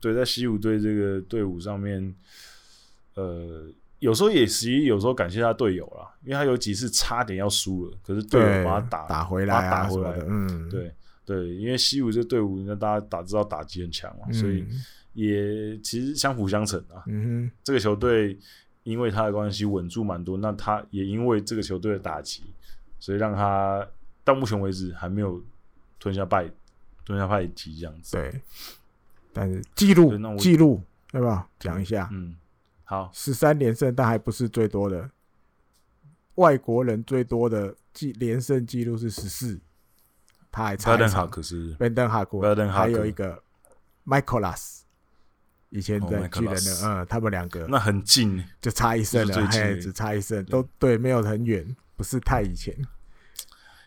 [0.00, 2.14] 对，在西武队这个队伍上面，
[3.14, 3.66] 呃。
[3.98, 10.26] 有时候也实际，有时候感谢他队友啦，因为他有几次差点要输了，可是队友把他打打回来，打回来的。
[10.28, 10.92] 嗯，对
[11.24, 14.66] 对，因为西武这队伍，那大家打知道打击很强嘛，嗯、所以
[15.14, 17.02] 也其实相辅相成啊。
[17.06, 18.38] 嗯哼，这个球队
[18.82, 22.42] 因为他的关系稳住蛮多，那他也因为这个球队的打击，
[22.98, 23.86] 所以让他
[24.24, 25.42] 到目前为止还没有
[25.98, 26.50] 吞下败
[27.04, 28.16] 吞下败绩这样子。
[28.16, 28.40] 对，
[29.32, 31.48] 但是记录记录对吧？
[31.58, 32.36] 讲一下，嗯。
[32.84, 35.10] 好，十三连胜，但还不是最多的。
[36.34, 39.58] 外国人最多的记连胜记录是十四，
[40.50, 41.26] 他还差一场。
[41.30, 43.42] 可是本登哈库，还有一个
[44.04, 44.81] Michaelas，
[45.72, 52.76] 以前的巨人的，嗯，他们两个那很近，就差一胜了，嘿，只差一胜，都对，没有很远，不是太以前。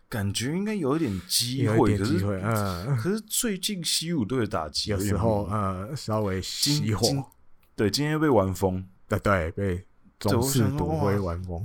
[0.10, 7.32] 感觉应该有一点机会，可是嗯，可是最近西武队的打击有时候呃稍微熄火，
[7.76, 9.86] 对，今天被玩疯，对对，被
[10.20, 11.64] 总是夺回玩疯，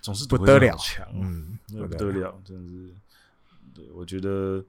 [0.00, 2.94] 总是不得了强，嗯，不得了，真是，
[3.74, 4.62] 对，我觉得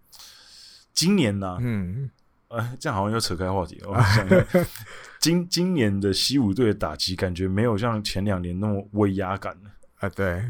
[0.93, 2.09] 今年呢，嗯，
[2.51, 4.65] 哎，这样好像又扯开话题了，我想想，
[5.19, 10.43] 今今年的西武队的打击感觉没有像前两年那么威压感了，啊，对。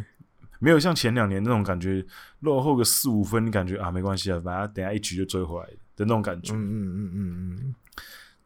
[0.64, 2.06] 没有像前两年那种感觉，
[2.42, 6.54] 落后个四五分，你感觉啊没关系啊，反正等下一局就追回来的那种感觉。
[6.54, 7.76] 嗯嗯嗯嗯嗯，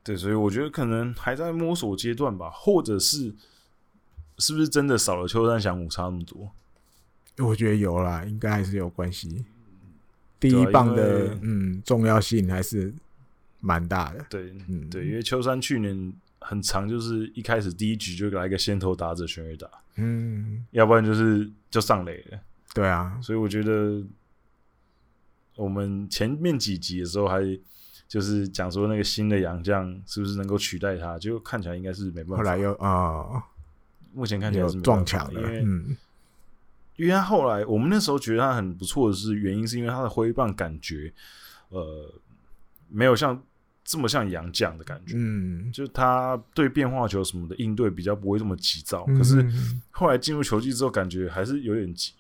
[0.02, 3.36] 对，所以我觉得可能还在摸索阶段吧，或者是
[4.38, 6.50] 是不是真的少了秋山翔五差那么多？
[7.46, 9.44] 我觉得有啦，应该还是有关系。
[10.40, 12.94] 第一棒的嗯重要性还是
[13.66, 14.24] 蛮大的。
[14.30, 19.68] 对，嗯对，因为秋山去年很长，就是一开始第一局就来一个先头打者全垒打。
[19.96, 22.40] 嗯，要不然就是就上垒了。
[22.76, 24.04] 对啊，所以我觉得
[25.56, 27.42] 我们前面几集的时候还
[28.08, 32.38] 就是讲说那个新的洋将是不是能够取代他，就看起来应该是没办法。
[32.38, 32.90] 后来又啊，
[33.34, 33.44] 呃、
[34.14, 35.98] 目前看起来是撞墙了，因为、嗯、
[36.98, 41.12] 因为他后来我们那时候觉得他很不错的是原因是因为他的挥棒感觉
[41.70, 42.14] 呃
[42.90, 43.42] 没有像。
[43.88, 49.46] 这么像洋将的感觉，嗯，就是他对变化球什么的应对比较不会这么急躁，嗯、可是
[49.92, 52.12] 后来进入球季之后，感觉还是有点急，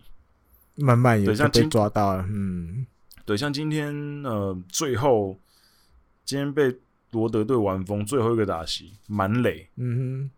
[0.75, 2.86] 慢慢也像被抓到了，嗯，
[3.25, 5.39] 对，像今天呃，最后
[6.23, 6.71] 今天被
[7.10, 10.32] 罗德队完封最后一个打席满垒，嗯哼，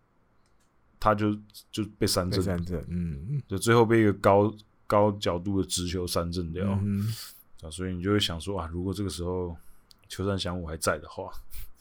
[0.98, 1.36] 他就
[1.70, 4.50] 就被三振，三振，嗯，就最后被一个高
[4.86, 7.06] 高角度的直球三振掉，嗯
[7.60, 9.54] 啊，所以你就会想说啊，如果这个时候。
[10.08, 11.30] 秋山翔武还在的话，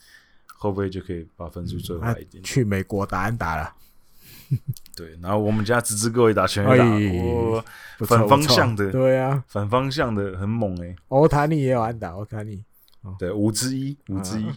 [0.60, 2.44] 会不会就可以把分数追回来一点？
[2.44, 3.74] 去美国打安打了，
[4.96, 5.18] 对。
[5.22, 7.66] 然后我们家直之哥也打全垒打，我、哎、
[8.06, 10.96] 反方向的，对啊，反方向的很猛哎、欸。
[11.10, 12.64] 欧塔尼也有安打，欧塔尼，
[13.18, 14.48] 对，五之一，五之一，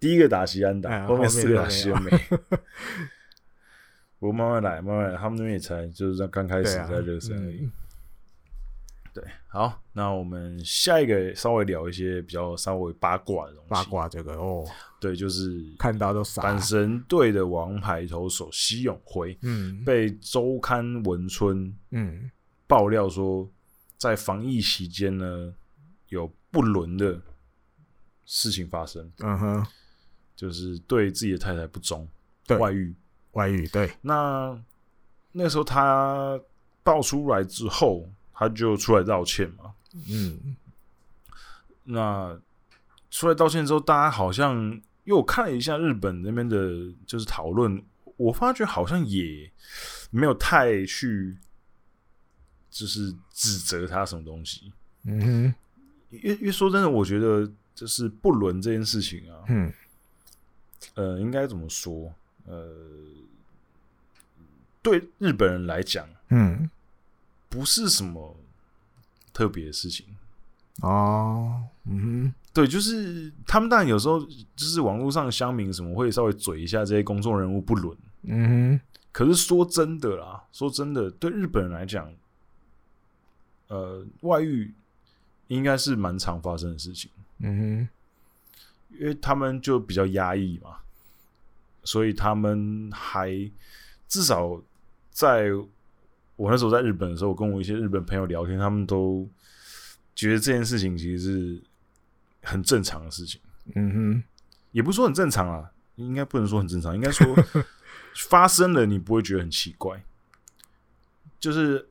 [0.00, 2.10] 第一个打西安打，哎、后面四个打席都没。
[4.18, 7.70] 不过慢慢来，慢慢来，他们那边也才就是在刚开始在热身而已。
[9.16, 13.70] 对，好，那我们下一个稍微聊一些比较稍微八卦的东西。
[13.70, 14.62] 八卦这个哦，
[15.00, 16.42] 对，就是看到都傻。
[16.42, 22.30] 阪神队的王牌投手西永辉，嗯，被周刊文春嗯
[22.66, 23.50] 爆料说，
[23.96, 25.54] 在防疫期间呢
[26.10, 27.18] 有不伦的
[28.26, 29.10] 事情发生。
[29.20, 29.66] 嗯哼，
[30.36, 32.06] 就是对自己的太太不忠，
[32.46, 32.94] 对，外遇，
[33.32, 33.66] 外遇。
[33.68, 34.62] 对，那
[35.32, 36.38] 那时候他
[36.82, 38.06] 爆出来之后。
[38.38, 39.72] 他就出来道歉嘛，
[40.10, 40.54] 嗯，
[41.84, 42.38] 那
[43.10, 44.54] 出来道歉之后，大家好像
[45.04, 47.82] 因为我看了一下日本那边的，就是讨论，
[48.18, 49.50] 我发觉好像也
[50.10, 51.34] 没有太去，
[52.70, 54.70] 就是指责他什么东西，
[55.04, 55.54] 嗯哼，
[56.10, 59.72] 因为因为说真的，我觉得就是不伦这件事情啊，嗯，
[60.92, 62.12] 呃，应该怎么说？
[62.44, 62.70] 呃，
[64.82, 66.68] 对日本人来讲，嗯。
[67.56, 68.36] 不是什么
[69.32, 70.04] 特别的事情。
[70.82, 82.12] 哦，嗯哼，对，就是他们当然有时候就是网络上乡民什么会稍微嘴一下这些公众人物不伦，嗯哼，可是说真的啦，说真的，对日本人来讲，
[83.68, 84.74] 呃，外遇
[85.48, 87.88] 应该是蛮常发生的事情，嗯
[88.90, 90.76] 哼，因为他们就比较压抑嘛，
[91.84, 93.30] 所以他们还
[94.06, 94.60] 至少
[95.10, 95.50] 在。
[96.36, 99.28] 我那时候在日本的时候，我跟我一些日本朋友聊天，他们都
[100.14, 101.62] 觉得这件事情其实是
[102.42, 103.40] 很正常的事情。
[103.74, 104.22] 嗯哼，
[104.72, 107.26] 也不是说很正常啊，应该不能说很正常，应该说
[108.28, 110.04] 发生了你不会觉得很奇怪，
[111.40, 111.88] 就是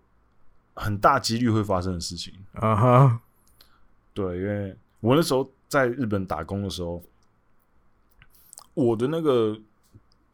[0.75, 2.33] 很大几率会发生的事情。
[2.53, 3.21] 啊哈，
[4.13, 7.03] 对，因为我那时候在日本打工的时候，
[8.75, 9.59] 我的那个。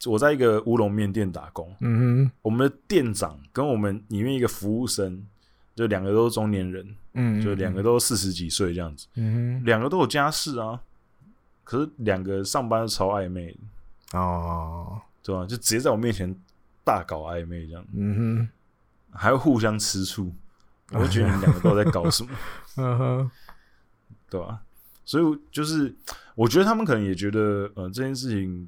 [0.06, 5.24] 我在一个乌龙面店打工，嗯哼，我们的店长跟我们里面一个服务生，
[5.76, 6.84] 就两个都是中年人，
[7.14, 10.82] 嗯，嗯，就两个都四十几岁这样子，嗯哼，两个都有家室啊，
[11.64, 13.56] 可是两个上班超暧昧
[14.14, 15.46] 哦，对吧？
[15.46, 16.36] 就直接在我面前
[16.84, 18.50] 大搞暧昧这样，嗯哼，
[19.12, 20.34] 还会互相吃醋，
[20.94, 22.30] 我就觉得你们两个都在搞什么，
[22.78, 23.32] 嗯哼，
[24.32, 24.62] 对吧？
[25.06, 25.94] 所以就是
[26.34, 28.68] 我觉得他们可能也觉得，呃，这件事情。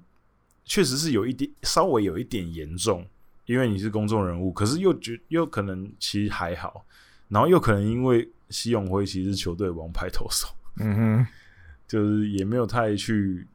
[0.65, 3.05] 确实是有一点，稍微有一点严重，
[3.45, 6.85] 因为你是公众人物，可是又觉又可能其实还好，
[7.27, 10.47] 然后又可能因为西永辉其实是球队王牌投手，
[10.79, 11.27] 嗯哼，
[11.87, 13.45] 就是也没有太去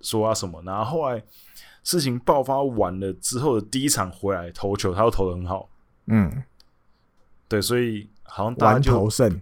[0.00, 1.22] 说啊什么，然后后来
[1.82, 5.68] 事情爆发完了之后的第一场回来投球，他又投的很好，
[6.06, 6.42] 嗯，
[7.48, 9.40] 对，所以好像大家就头胜，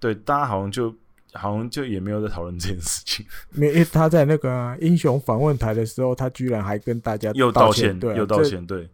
[0.00, 0.94] 对，大家好像就
[1.32, 3.26] 好像就也没有在讨论这件事情。
[3.50, 8.88] 没，因为他在那个英雄访问台的时候，他居然还跟大家又道歉，对、啊，又道歉，对，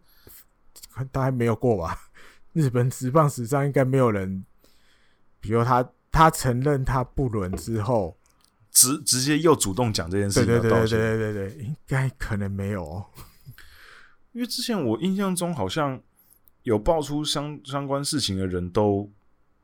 [1.11, 2.09] 他还没有过吧？
[2.53, 4.45] 日本职棒史上应该没有人，
[5.39, 8.17] 比如他，他承认他不伦之后，
[8.71, 13.03] 直直接又主动讲这件事情，对对对对对对对，应该可能没有。
[14.31, 16.01] 因为之前我印象中好像
[16.63, 19.09] 有爆出相相关事情的人都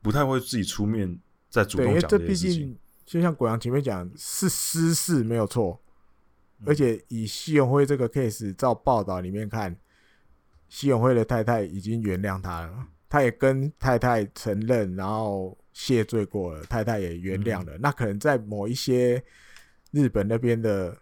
[0.02, 1.20] 不太会自己出面
[1.52, 2.76] 再主动讲这件事情。
[3.06, 5.80] 就像果阳前面讲，是私事没有错，
[6.66, 9.78] 而且以西永辉这个 case 照报道里面看，
[10.68, 17.78] 西永辉的太太已经原谅他了，他也跟太太承认，然后谢罪过了，太太也原谅了。
[17.78, 19.24] 那可能在某一些
[19.92, 20.98] 日本那边的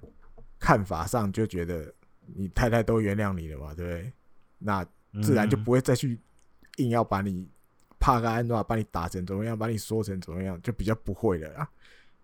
[0.59, 1.93] 看法上，就觉得。
[2.35, 4.13] 你太太都原谅你了嘛，对不对？
[4.59, 4.85] 那
[5.23, 6.19] 自然就不会再去
[6.77, 7.49] 硬要把你
[7.99, 11.69] 帕个安诺把你打成怎么样，把你说成怎么样，就比较不会了啦。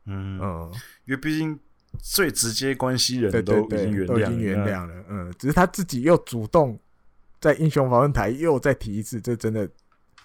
[0.05, 0.71] 嗯嗯，
[1.05, 1.59] 因为毕竟
[1.99, 5.05] 最直接关系人都已经原谅了，都已经原谅了。
[5.09, 6.79] 嗯，只是他自己又主动
[7.39, 9.69] 在英雄访问台又再提一次，这真的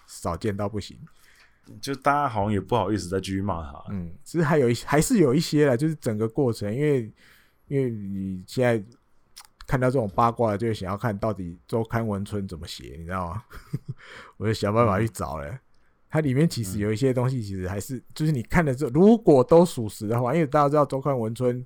[0.07, 0.97] 少见到不行。
[1.81, 3.83] 就大家好像也不好意思再继续骂他。
[3.89, 7.11] 嗯，其实还有一还是有一些啦，就是整个过程，因为
[7.67, 8.83] 因为你现在。
[9.71, 13.41] 看到这种八卦，就想要看到底周刊文春怎么写，你知道吗？
[14.35, 15.57] 我就想办法去找了。
[16.09, 21.65] 它里面其实有一些东西，其实还是就是你看的这，如果都属实的话，因为大家知道周刊文春，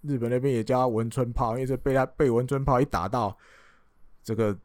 [0.00, 3.38] 日本那边也叫他文春炮，因为这被他被文春炮一打到，
[4.24, 4.58] 这个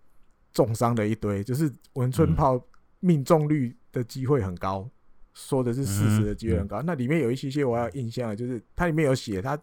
[0.52, 2.60] 重伤的一堆，就是文春炮
[3.02, 4.90] 命中率的机会很高，
[5.36, 6.82] 说的是事实的机会很高。
[6.82, 9.56] 那里面有一些些我要印象，就是它里面有写，他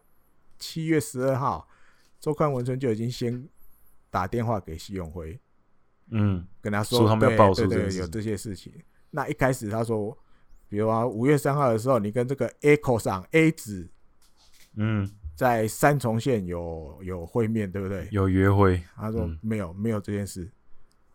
[0.61, 1.67] 七月十二号。
[2.21, 3.49] 周刊文春就已经先
[4.11, 5.39] 打电话给西永辉，
[6.11, 8.73] 嗯，跟他说，说他们要报出对对对，有这些事情。
[9.11, 10.17] 那一开始他说，
[10.69, 13.89] 比如啊，五月三号的时候，你跟这个 Echo 上 A 子，
[14.75, 18.09] 嗯，在三重县有有会面，对不对？
[18.11, 18.83] 有约会。
[18.95, 20.51] 他说没有，没有这件事。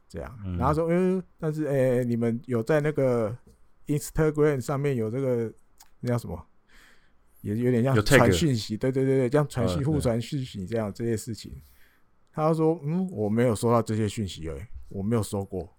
[0.07, 3.33] 这样，嗯、然后说，嗯，但是，哎、欸，你们有在那个
[3.87, 5.49] Instagram 上面有这个
[6.01, 6.45] 那叫什么？
[7.41, 11.51] 也有点像传讯息，对对对对，这样传讯互传讯息这样这些事情，
[12.31, 15.69] 他说：“嗯，我没有收到这些讯息诶，我没有收过。”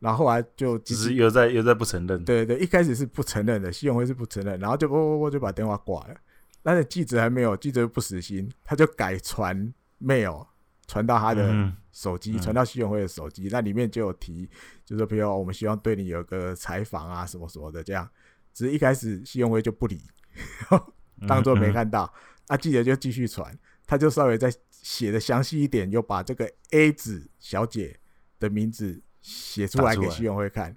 [0.00, 6.14] 然后后来就只是又在又在不承认，对对，一开始是不承认的，西永辉是不承认，然后就啵啵啵就把电话挂了。
[6.62, 10.46] 但是记者还没有，记者不死心，他就改传 mail
[10.86, 14.48] 传到他的手机，传到西永辉的手机，那里面就有提，
[14.84, 18.08] 就是说比如我们希望对你有个采访啊什么什么的这样。
[18.54, 20.00] 只是一开始西永辉就不理。
[21.26, 22.12] 当做没看到，
[22.46, 27.98] 啊记者就继续传，他就稍微再写的详细一点，又把这个 A 子小姐
[28.38, 30.76] 的名字写出来给徐永辉看，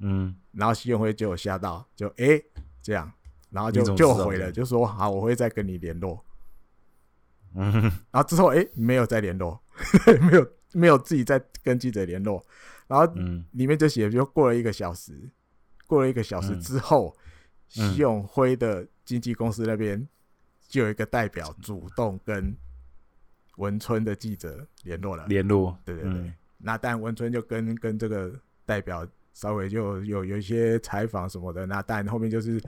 [0.00, 2.44] 嗯，然后徐永辉就有吓到，就哎、欸、
[2.82, 3.10] 这样，
[3.50, 6.22] 然后就就回了，就说好，我会再跟你联络，
[7.54, 7.72] 嗯，
[8.10, 9.62] 然后之后哎、欸、没有再联络，
[10.30, 12.44] 没有没有自己再跟记者联络，
[12.86, 13.10] 然后
[13.52, 15.30] 里面就写就过了一个小时，
[15.86, 17.16] 过了一个小时之后。
[17.70, 20.06] 西永辉的经纪公司那边
[20.66, 22.52] 就有一个代表主动跟
[23.58, 26.32] 文春的记者联络了，联络，对对对。
[26.58, 28.32] 那但文春就跟跟这个
[28.66, 31.64] 代表稍微就有有一些采访什么的。
[31.64, 32.60] 那但后面就是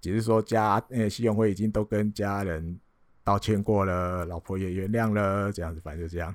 [0.00, 2.78] 只是说家，呃，西永辉已经都跟家人
[3.24, 6.32] 道歉过了，老婆也原谅了，这样子，反正就这样。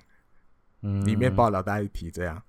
[0.82, 2.42] 嗯，里面报道大家提这样。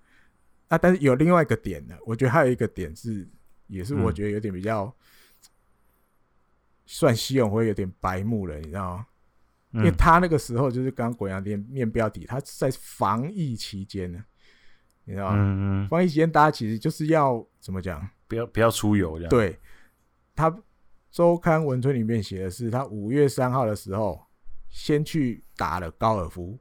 [0.69, 3.29] 啊，但是有另外一个点呢，我觉得还有一个点是，
[3.69, 4.93] 也是我觉得有点比较。
[6.87, 9.07] 算西永辉有点白目了，你知道吗？
[9.73, 14.25] 因为他那个时候就是刚刚国阳店面标题，他是在防疫期间呢，
[15.05, 15.37] 你知道吗？
[15.37, 15.89] 嗯嗯。
[15.89, 18.09] 防疫期间，大家其实就是要怎么讲？
[18.27, 19.29] 不要不要出游这样。
[19.29, 19.59] 对，
[20.35, 20.57] 他
[21.11, 24.25] 周刊文春里面写的是，他五月三号的时候
[24.71, 26.59] 先去打了高尔夫，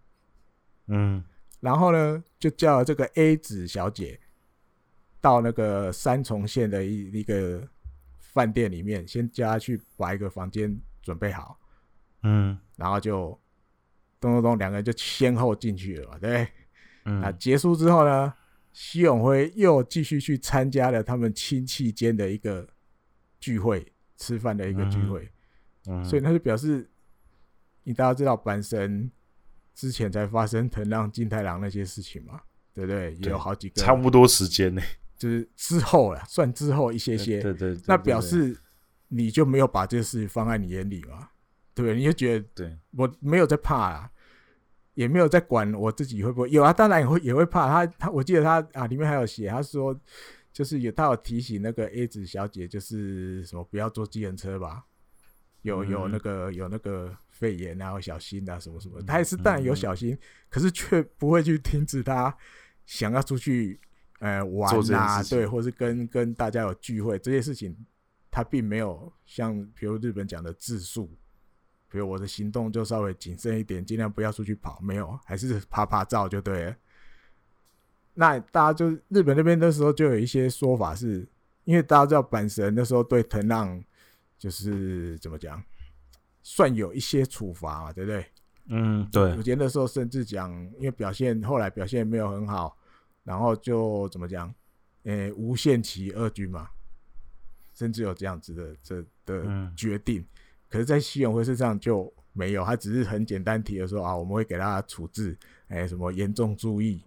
[0.87, 1.23] 嗯，
[1.61, 4.19] 然后呢就叫了这个 A 子小姐
[5.21, 7.65] 到那个三重县的一一个。
[8.35, 11.57] 饭店里面，先叫他去把一个房间准备好，
[12.23, 13.29] 嗯，然后就
[14.19, 16.47] 咚咚咚，两个人就先后进去了嘛，对不对？
[17.05, 18.33] 嗯，那结束之后呢，
[18.73, 22.67] 西永辉又继续去参加了他们亲戚间的一个
[23.39, 25.31] 聚会，吃饭的一个聚会，
[25.87, 26.91] 嗯，所以他就表示，
[27.83, 29.09] 你大家知道阪神
[29.73, 32.41] 之前才发生藤浪金太郎那些事情嘛，
[32.73, 33.13] 对不对？
[33.15, 34.81] 也有好几个，差不多时间呢。
[35.25, 38.55] 就是之后了，算之后一些些，对对，对，那表示
[39.07, 41.29] 你就没有把这个事情放在你眼里嘛？
[41.73, 41.97] 对不对？
[41.97, 44.11] 你就觉得，对，我没有在怕啊，
[44.93, 46.71] 也没有在管我自己会不会有啊？
[46.71, 49.99] 当然也会也会怕他他，我记得他啊，里面还有写，他说
[50.53, 54.83] 就是有他有提醒那个 A 子小姐，就是什么不要坐计程车吧，
[55.63, 59.01] 有有那个有那个肺炎啊，要小心啊，什么什么。
[59.01, 60.15] 他也是当然有小心，
[60.49, 62.37] 可是却不会去停止他
[62.85, 63.79] 想要出去
[64.19, 67.75] 呃玩啊，对，或是跟跟大家有聚会这些事情，
[68.31, 71.09] 他并没有像比如日本讲的自述，
[71.89, 76.75] 比如我的行动就稍微谨慎一点，尽量不要出去跑，没有，还是趴趴走就对了。
[78.13, 81.27] 那大家就日本那边的时候就有一些说法是，是
[81.65, 83.83] 因为大家知道阪神那时候对藤浪
[84.37, 85.61] 就是怎么讲，
[86.41, 88.25] 算有一些处罚嘛，对不对？
[88.67, 89.35] 嗯，对。
[89.35, 92.77] 我觉得那时候甚至讲，因为表现后来表现没有很好，
[93.25, 94.47] 然后就怎么讲，
[95.03, 96.69] 诶、欸，无限期二军嘛，
[97.73, 100.21] 甚至有这样子的这的决定。
[100.21, 100.27] 嗯、
[100.69, 107.03] 可是，在西永辉身上就没有，他只是很简单提的说啊，我们会给他处置，诶、欸，什么严重注意。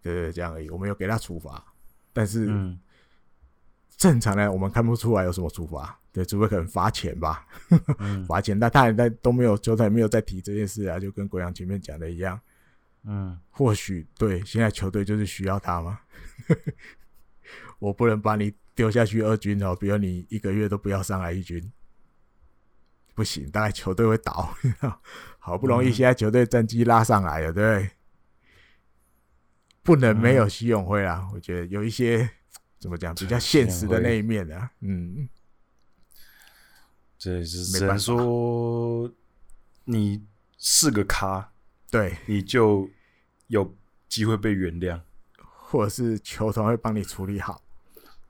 [0.00, 0.70] 对，对，对，这样而已。
[0.70, 1.62] 我们有给他处罚，
[2.12, 2.46] 但是
[3.96, 5.98] 正常的我们看不出来有什么处罚。
[6.12, 7.46] 对，除非可能罚钱吧，
[8.26, 8.58] 罚钱。
[8.58, 12.40] 但他也在都没有，球队没有再提这件事啊，就跟国阳前面讲的一样。
[13.06, 16.00] 嗯，或许对，现在球队就是需要他嘛。
[17.78, 21.72] 我不能把你丢下去二军哦，比如你一个月都不要上来一军，
[23.14, 24.54] 不行，大概球队会倒。
[25.38, 27.90] 好不容易现在球队战绩拉上来了，对不对？
[29.82, 31.28] 不能没有西永辉啊！
[31.32, 32.28] 我觉得有一些
[32.80, 34.68] 怎么讲比较现实的那一面啊。
[34.80, 35.28] 嗯，
[37.16, 39.08] 这是只能说
[39.84, 40.26] 你
[40.58, 41.52] 是个咖，
[41.90, 42.88] 对，你就
[43.46, 43.74] 有
[44.08, 45.00] 机会被原谅，
[45.38, 47.62] 或者是球团会帮你处理好。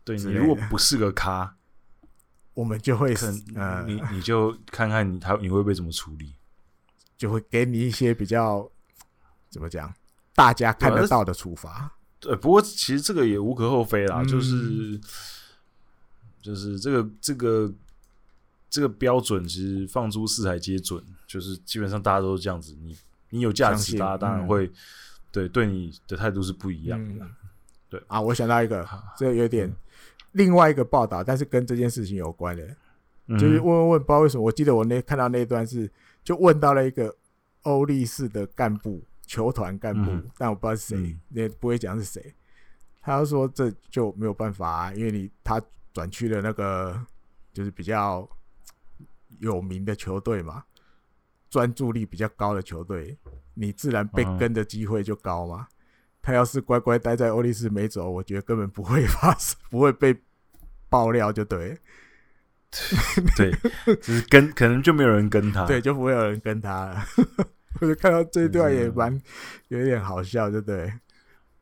[0.05, 1.57] 对，你如果不是个咖，
[2.55, 3.15] 我们就会
[3.55, 6.35] 呃，你你就看看你他你会被怎么处理，
[7.17, 8.71] 就会给你一些比较
[9.51, 9.93] 怎么讲。
[10.35, 11.91] 大家看得到的处罚，
[12.21, 15.01] 对，不过其实这个也无可厚非啦，嗯、就是
[16.43, 17.73] 就是这个这个
[18.69, 22.77] 这个标准，其实放诸四海皆准，就是基本上大家都是这样子。
[22.83, 22.95] 你
[23.31, 24.73] 你有价值，大家当然会、嗯、
[25.33, 27.25] 对对你的态度是不一样的。
[27.25, 27.35] 嗯、
[27.89, 29.71] 对啊，我想到一个，这个有点
[30.33, 32.67] 另外一个报道，但是跟这件事情有关的，
[33.27, 35.91] 嗯、就是问问问，不知道为什么，我记得我那看到那一段是
[36.25, 37.15] 就问到了一个
[37.63, 39.03] 欧力士的干部。
[39.29, 42.33] 球团干部，嗯、但我不知道是谁，也、嗯、不会讲是谁。
[43.03, 45.61] 他就说这就没有办法啊，因为你他
[45.93, 46.97] 转去了那个
[47.53, 48.29] 就是比较
[49.41, 50.63] 有名的球队嘛，
[51.57, 53.17] 专注力比较高的球队，
[53.55, 55.67] 你自然被跟的机会就高嘛。
[55.71, 55.73] 嗯、
[56.21, 60.15] 他要是乖乖待在欧力士没走，我觉得根本不会发生， 不会被
[60.91, 61.79] 爆料，就对。
[63.39, 63.51] 对，
[63.97, 67.03] 就是跟可能就没有人跟他， 对，就不会有人跟他了。
[67.81, 69.19] 我就看到这一段也蛮
[69.69, 70.93] 有点好笑，对不对？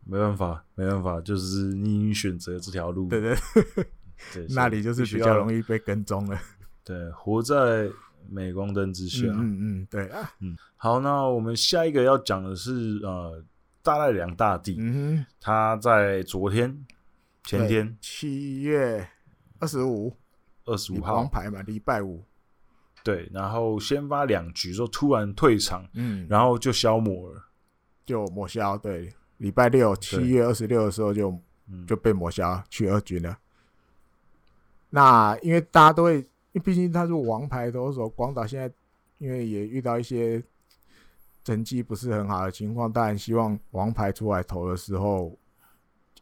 [0.05, 3.37] 没办法，没办法，就是你选择这条路，对对
[4.33, 6.37] 对，那里就是比较容易被跟踪了。
[6.83, 7.89] 对，活在
[8.29, 9.27] 镁光灯之下。
[9.29, 10.57] 嗯嗯，对啊，嗯。
[10.77, 13.43] 好，那我们下一个要讲的是呃，
[13.83, 14.79] 大赖良大帝，
[15.41, 16.85] 他在昨天、
[17.45, 19.09] 前天，七月
[19.59, 20.17] 二十五，
[20.65, 22.25] 二十五号，王牌嘛，礼拜五。
[23.03, 27.45] 对，然后先发两局之后突然退场，嗯，然后就消磨了，
[28.07, 28.79] 就抹消。
[28.79, 31.39] 对，礼拜六七月二十六的时候就
[31.87, 33.31] 就被抹消去二军了。
[33.31, 33.37] 嗯、
[34.89, 38.73] 那因为大家都会，因为毕竟他是王牌投手，广岛现在
[39.19, 40.43] 因为也遇到一些
[41.45, 45.37] 成绩不是很好的情况，当然希望王牌出来投的时候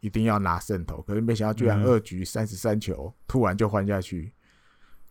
[0.00, 1.00] 一定要拿胜投。
[1.02, 4.32] 可是没想到居然二局三十三球，嗯、突然就换下去。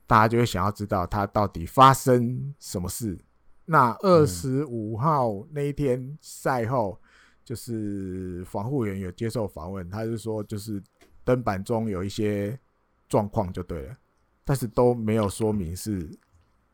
[0.08, 3.18] 大家就会想要知道他到底发生什么事。
[3.64, 7.00] 那二十五号那一天赛后，
[7.46, 10.84] 就是防护员有接受访问，他就说就是
[11.24, 12.60] 登板中有一些
[13.08, 13.96] 状况就对了，
[14.44, 16.10] 但是都没有说明是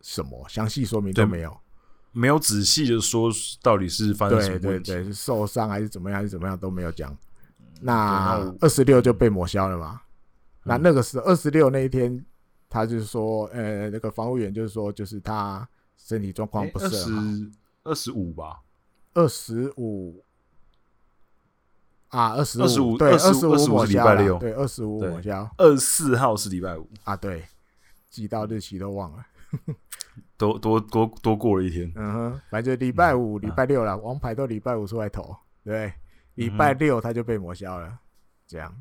[0.01, 1.57] 什么，详细说明都没有，
[2.11, 7.15] 没有仔细的说到底是发生什么问题，对对对，是受伤还是怎么样还是怎么样都没有讲。
[7.82, 10.01] 那二十六就被抹消了嘛？
[10.63, 12.26] 那那个时候二十六那一天。
[12.70, 15.65] 他就是说，呃，那个防务员就是说，就是他
[15.95, 17.22] 身体状况不是很好。
[17.86, 18.59] 二十五吧，
[19.13, 20.22] 二十五
[22.09, 25.49] 啊，二十五，对，二十五是礼拜六，对，二十五抹消。
[25.57, 27.45] 二十四号是礼拜五啊，对，
[28.18, 29.26] 记到日期都忘了，
[30.38, 31.91] 多多多多过了一天。
[31.95, 35.93] 嗯哼，反正礼拜五、礼拜六了，王牌都礼拜五出来投，对，
[36.34, 37.99] 礼拜六他就被抹消了，
[38.47, 38.76] 这样，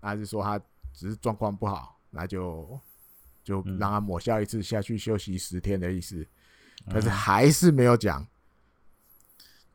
[0.00, 0.58] 他是说他
[0.92, 2.78] 只是状况不好，那就。
[3.44, 6.14] 就让他抹消一次下去休息十天的意思，
[6.86, 8.24] 嗯、但是还是没有讲。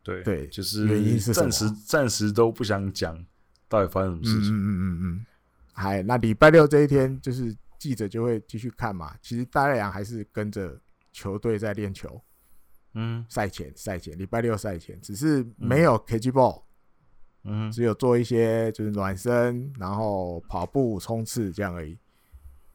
[0.01, 3.22] 对对，就是原因是暂时暂时都不想讲
[3.68, 4.55] 到底发生什么事情。
[4.55, 5.26] 嗯嗯嗯嗯，
[5.74, 9.15] 还那礼拜六这一天，就是记者就会继续看嘛。
[9.21, 10.80] 其实大太阳还是跟着
[11.11, 12.21] 球队在练球，
[12.93, 16.63] 嗯，赛前赛前礼拜六赛前，只是没有 catch ball，
[17.43, 21.97] 嗯，只有做一些就是暖身，然后跑步冲刺这样而已，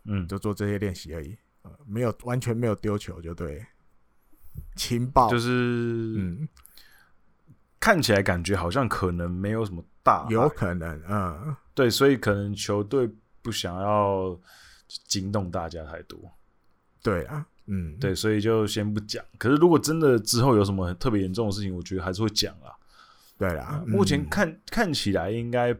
[0.04, 3.64] 嗯，就做这些练习而已，呃，没有完全没有丢球就对，
[4.76, 6.48] 情报就是嗯。
[7.80, 13.10] 看起来感觉好像可能没有什么大，有可能，嗯，对，所以可能球队
[13.42, 14.38] 不想要
[15.06, 16.18] 惊动大家太多，
[17.02, 19.24] 对啊，嗯，对，所以就先不讲。
[19.38, 22.74] 可是如果真的之后有什么特别严重的事情，我觉得还是会讲啦。
[23.38, 25.74] 对啦，目前看看起来应该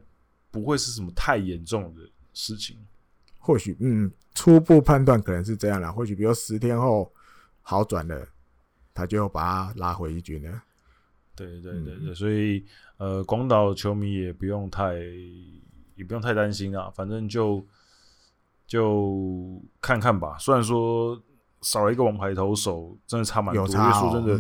[0.50, 2.02] 不会是什么太严重的
[2.32, 2.76] 事情。
[3.38, 5.90] 或许，嗯，初步判断可能是这样啦。
[5.90, 7.12] 或许，比如十天后
[7.60, 8.26] 好转了，
[8.94, 10.62] 他就把他拉回一军了。
[11.34, 12.64] 对对对对，所以
[12.98, 14.94] 呃，广岛球迷也不用太
[15.94, 17.64] 也不用太担心啊，反正就
[18.72, 20.38] 就看看吧。
[20.38, 21.20] 虽然说
[21.60, 23.66] 少了一个王牌投手，真的差蛮多。
[23.66, 24.34] 因为说真的，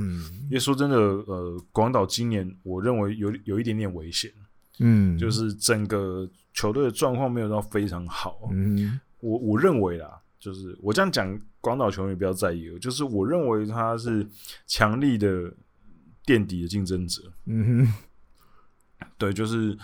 [0.44, 4.32] 因为说真的，呃，广岛今年我认为有有一点点危险，
[4.78, 8.48] 嗯，就是整个球队的状况没有到非常好。
[8.52, 14.26] 嗯，我我认为啦，就是我这样讲，广岛球迷不要在意，就是我认为他是
[14.66, 15.52] 强力的。
[16.24, 19.76] 垫底的竞争者，嗯哼，对，就是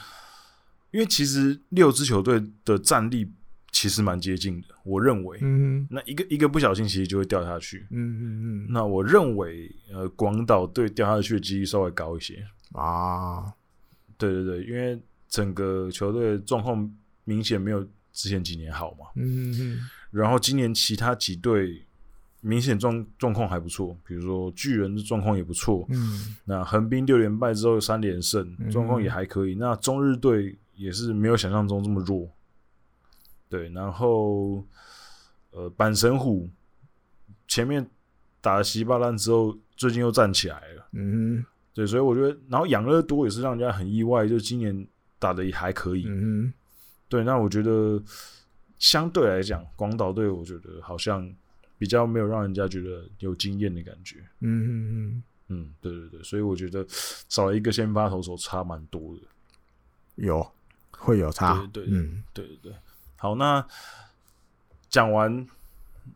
[0.93, 3.29] 因为其实六支球队的战力
[3.71, 8.23] 其实蛮接近的，我认为，嗯，那一个一个不小心，其实就会掉下去，嗯嗯
[8.65, 12.45] 嗯，那我认为，呃，广岛队掉下去的几率稍微高一些。
[12.73, 13.53] 啊，
[14.17, 16.91] 对对对，因为整个球队的状况
[17.25, 19.79] 明显没有之前几年好嘛，嗯嗯，
[20.11, 21.85] 然后今年其他几队。
[22.41, 25.85] 明显状状况还不错，比如说巨人的状况也不错。
[25.91, 29.57] 嗯，那横滨六连败之后三连胜，状况也还可以。
[29.57, 32.31] 嗯、那中日队也是没有想象中这么弱。
[33.49, 34.65] 对，然后
[35.51, 36.49] 呃，板神虎
[37.47, 37.89] 前面
[38.41, 40.89] 打了稀巴烂之后，最近又站起来了。
[40.93, 44.87] 嗯，对，所以我觉得，然后养乐多也是让人家很意外，就今年
[45.19, 46.05] 打的也还可以。
[46.07, 46.53] 嗯，
[47.09, 48.03] 对，那我觉得
[48.79, 51.35] 相对来讲，广岛队我觉得好像。
[51.81, 59.23] 比较没有让人家觉得有经验的感觉，嗯嗯嗯嗯，对对对，所以我觉得少了一个先发投手差蛮多的，
[60.17, 60.45] 有
[60.91, 62.73] 会有差，对对对，嗯，对对对。
[63.19, 63.67] 好，那
[64.89, 65.47] 讲完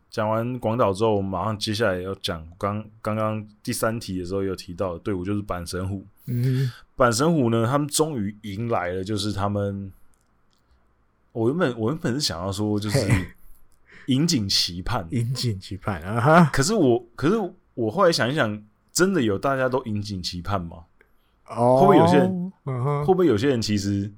[0.09, 9.93] 讲完广岛之后，我们马上接下来要讲刚刚刚第三题的时候有提到的队伍就是阪神虎，嗯，阪神虎呢，他们终于迎来了，就是他们，
[11.31, 12.99] 我原本我原本是想要说就是。
[14.07, 16.19] 引颈期盼，引颈期盼啊！
[16.19, 17.35] 哈，可是我，可是
[17.73, 20.83] 我后来想一想，真的有大家都引颈期盼吗？
[21.47, 22.51] 哦，会不会有些人？
[22.65, 24.11] 嗯、会不会有些人其实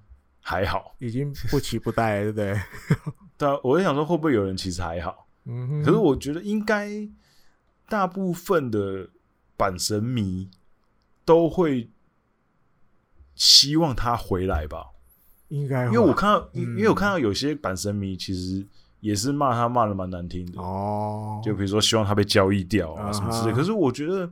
[0.47, 2.61] 还好，已经不期不待，对不对？
[3.35, 5.27] 对啊，我在想说，会不会有人其实还好？
[5.45, 6.87] 嗯哼，可是我觉得应该
[7.89, 9.09] 大部分的
[9.57, 10.47] 阪神迷
[11.25, 11.89] 都会
[13.33, 14.91] 希望他回来吧？
[15.47, 18.65] 应该，因为我看到，嗯、因为我看到有些阪神迷其实。
[19.01, 23.53] 也是骂他骂的蛮难听的哦，就比如说希望他被交易掉啊什么之类。
[23.53, 24.27] 可是我觉得，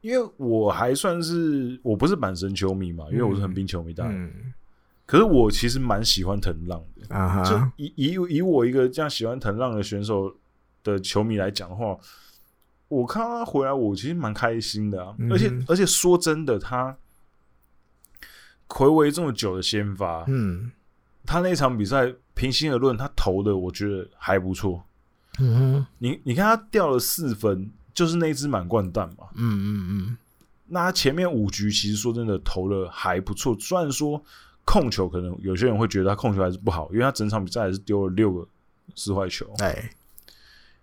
[0.00, 4.32] 因为我还算是我不是阪神球迷嘛，因为我是横滨球迷，当然。
[5.06, 7.42] 可是我其实蛮喜欢藤浪的啊。
[7.44, 10.34] 就以以以我一个这样喜欢藤浪的选手
[10.82, 11.98] 的球迷来讲的话，
[12.88, 15.14] 我看到他回来，我其实蛮开心的啊。
[15.30, 16.96] 而且而且说真的，他
[18.68, 20.70] 回违这么久的先发，嗯，
[21.24, 22.14] 他那场比赛。
[22.32, 24.82] 平心而论，他投的我觉得还不错。
[25.38, 29.28] 嗯哼，你你看他掉了四分，就是那只满贯蛋嘛。
[29.34, 30.16] 嗯嗯嗯。
[30.66, 34.22] 那他前面五局其实说真的投的还不错，虽然说
[34.64, 38.48] 控球可能有些人会觉得他控球还是不好，因为他整场比赛还是丢了六个
[38.94, 39.52] 四坏球。
[39.58, 39.90] 哎，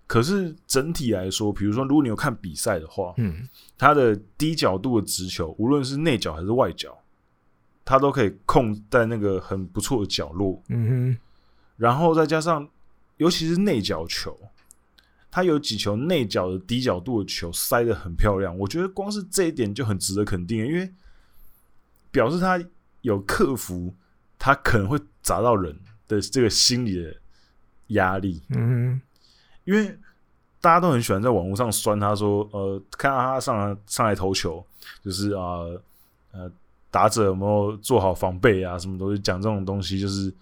[0.06, 3.48] 可是整体来说，比如说如果你有看比赛的话，嗯，
[3.78, 6.98] 他的低角度的直球，无论是内角还是外角，
[7.86, 10.62] 他都可以控在那个很不错的角落。
[10.68, 11.18] 嗯哼。
[11.78, 12.68] 然后再加上，
[13.18, 14.38] 尤其是内角球，
[15.38, 18.58] 他有几球内角的低角度的球塞的很漂亮。
[18.58, 20.92] 我觉得光是这一点就很值得肯定，因为
[22.10, 22.60] 表示他
[23.02, 23.94] 有克服
[24.40, 27.16] 他可能会砸到人的这个心理的
[27.90, 28.42] 压力。
[28.50, 29.00] 嗯，
[29.64, 29.96] 因为
[30.60, 34.66] 大家都很喜欢在网络上酸他说，呃，看到他上来上来投球，
[35.06, 35.82] 就是啊呃，
[36.32, 36.52] 呃
[36.90, 40.34] 打者有没有做好防备啊，什么东西讲这种东西，就是。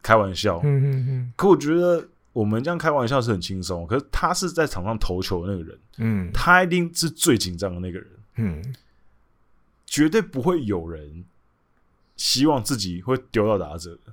[0.00, 8.74] 开玩笑，嗯嗯嗯，可我觉得我们这样开玩笑是很轻松，可是他是在场上投球的那个人，嗯，他一定是最紧张的那个人，嗯，
[9.86, 11.24] 绝对不会有人
[12.16, 14.12] 希望自己会丢到打者的，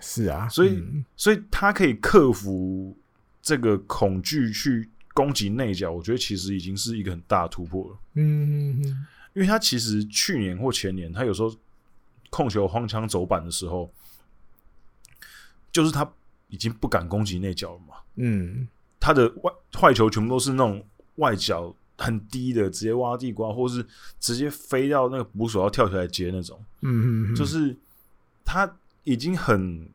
[0.00, 2.96] 是啊，所以、嗯、所以他可以克服
[3.42, 7.98] 这个恐惧去攻击内角，我觉得其实已经是一个很大的突破了。
[8.14, 11.52] 嗯嗯嗯，因为他其实去年或前年，他有时候
[12.30, 13.92] 控球荒腔走板的时候，
[15.72, 16.08] 就是他
[16.48, 17.94] 已经不敢攻击内角了嘛。
[18.16, 18.68] 嗯，
[18.98, 20.84] 他的外坏球全部都是那种
[21.16, 23.84] 外角很低的，直接挖地瓜，或是
[24.20, 26.58] 直接飞到那个捕手要跳起来接那种。
[26.82, 27.76] 嗯嗯，就是
[28.44, 29.88] 他已经很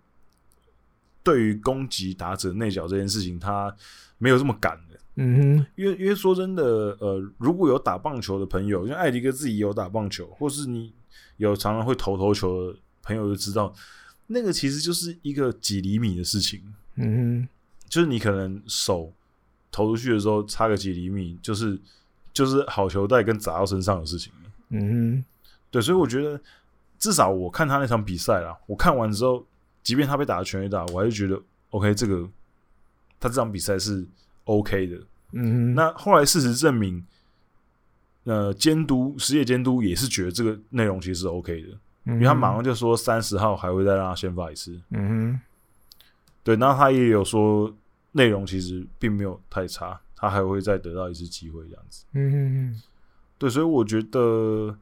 [1.21, 3.75] 对于攻击打者内角这件事情，他
[4.17, 4.99] 没有这么敢了。
[5.15, 6.63] 嗯哼，因为因为说真的，
[6.99, 10.91] 呃，如果有打棒球的朋友，像艾迪哥自己有打棒球，或是你
[11.37, 13.71] 有常常会投投球的朋友，就知道
[14.33, 16.61] 那个其实就是一个几厘米的事情。
[16.95, 17.47] 嗯哼，
[17.87, 19.13] 就是你可能手
[19.71, 21.79] 投出去的时候差个几厘米，就是
[22.33, 24.33] 就是好球带跟砸到身上的事情。
[24.69, 25.25] 嗯哼，
[25.71, 26.41] 对，所以我觉得
[26.99, 29.45] 至少我看他那场比赛啦，我看完之后，
[29.83, 32.29] 即便他被打的全垒打，我还是觉得 OK，这个
[33.19, 34.05] 他这场比赛是。
[34.45, 34.97] OK 的，
[35.31, 37.01] 嗯，那后来事实证明，
[38.25, 45.39] 呃，监督实业监督也是觉得这个内容其实是 OK 的，嗯、因为他马上就说三十号还会再让他先发一次，嗯哼，
[46.43, 47.73] 对，然后他也有说
[48.11, 52.81] 内容其实并没有太差，他还会再得到一次机会这样子，嗯哼，
[53.37, 54.77] 对，所以我觉得，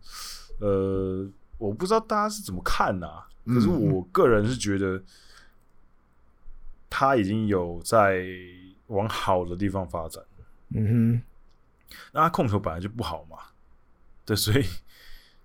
[0.59, 5.01] 呃，我不知道大家是怎么看呐、啊，可是我个人是觉得
[6.89, 8.26] 他已经有在。
[8.91, 10.22] 往好的地方发展，
[10.76, 11.22] 嗯
[11.89, 13.38] 哼，那他控球本来就不好嘛，
[14.26, 14.65] 对，所以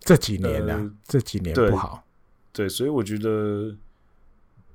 [0.07, 2.03] 这几年呢、啊，呃、这几年不好
[2.53, 3.77] 对，对，所以我觉得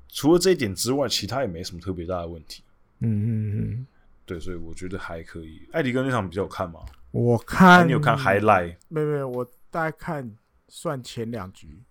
[0.10, 2.64] 除了这一点之外，其他也没什么特别大的问题，
[3.00, 3.88] 嗯嗯嗯，
[4.26, 5.68] 对，所以我觉得还可以。
[5.72, 6.82] 艾迪哥那场比较有看吗？
[7.12, 8.76] 我看你有看 highlight？
[8.90, 10.36] 没有没有，我大概看
[10.68, 11.82] 算前两局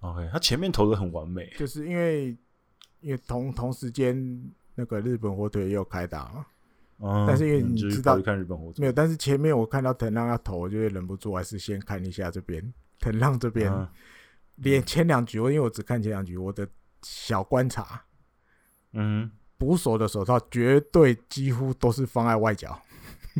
[0.00, 2.36] ，OK，他前面投的很完美，就是因为
[3.00, 4.52] 因为同同时间。
[4.74, 6.46] 那个日本火腿也有开打嘛，
[7.04, 13.88] 嗯、但是因为你知道看日本火腿没有，但是前面我看到藤浪要投，我就会忍不住还是先看一下这边藤浪这边，嗯、
[14.56, 16.68] 连前两局，我因为我只看前两局，我的
[17.02, 18.04] 小观察，
[18.92, 22.80] 嗯，捕手的手套绝对几乎都是放在外角，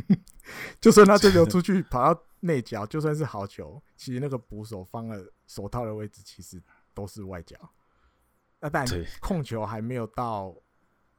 [0.81, 6.61] 就算他这球出去跑到内角，就算是好球，其实那个捕手放了手套的位置其实
[6.93, 7.57] 都是外角，
[8.61, 8.85] 那但
[9.21, 10.55] 控球还没有到。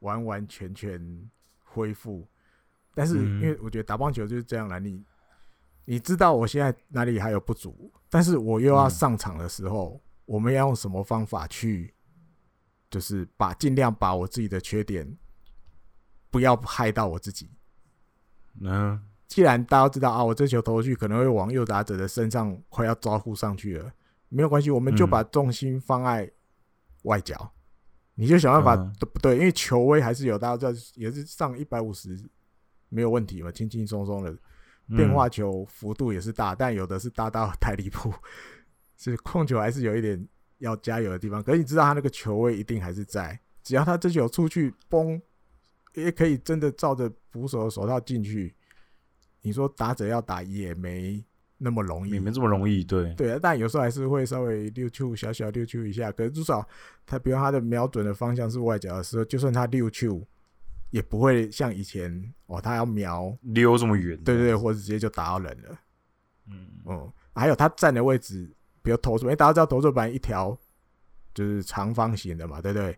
[0.00, 1.30] 完完全全
[1.62, 2.28] 恢复，
[2.94, 5.04] 但是因为我觉得打棒球就是这样啦，你
[5.84, 11.92] 你知道我现在哪里还有不足，但是我又要上场的时候，我们要用什么方法去，
[12.90, 15.16] 就是把尽量把我自己的缺点
[16.30, 17.50] 不要害到我自己。
[18.60, 23.92] 嗯，既然大家知道啊，我这球投去可能会往右打者的身上快要招呼上去了，
[24.28, 26.30] 没有关系，我们就把重心放在
[27.02, 27.52] 外角。
[28.16, 29.34] 你就想办法，对不对？
[29.36, 32.16] 因为球威还是有，大家知道也是上一百五十
[32.94, 34.34] 没有问题嘛，轻轻松松的
[34.96, 38.12] 变化球幅度也是大，但有的是大到太离谱，
[38.96, 40.26] 所以控球还是有一点
[40.58, 41.42] 要加油的地方。
[41.42, 45.20] 可是你知道他那个球位一定还是在，只要他这球出去，崩，
[45.94, 48.54] 也可以真的照着捕手的手套进去。
[49.42, 51.24] 你说打者要打也没。
[51.56, 56.10] 那么容易，也没这么容易，对对啊，但有时候还是会稍微溜球，小小溜球一下。
[56.10, 56.66] 可是至少
[57.06, 60.20] 他，比如他的瞄准的方向是外角的时候，就算他溜球，
[60.94, 65.78] 也不会像以前哦，他要瞄溜这么远，对对对，或者直接就打到人了。
[66.46, 68.48] 嗯嗯，还有他站的位置，
[68.80, 70.56] 比如投手，因为大家知道投手板一条
[71.34, 72.96] 就是长方形的嘛，对不对？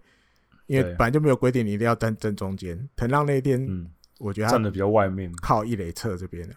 [0.67, 2.87] 因为本来就没有规定你一定要站正中间。
[2.97, 6.55] 藤浪那天，嗯，我觉得他站的比较外面，靠一垒侧这边的。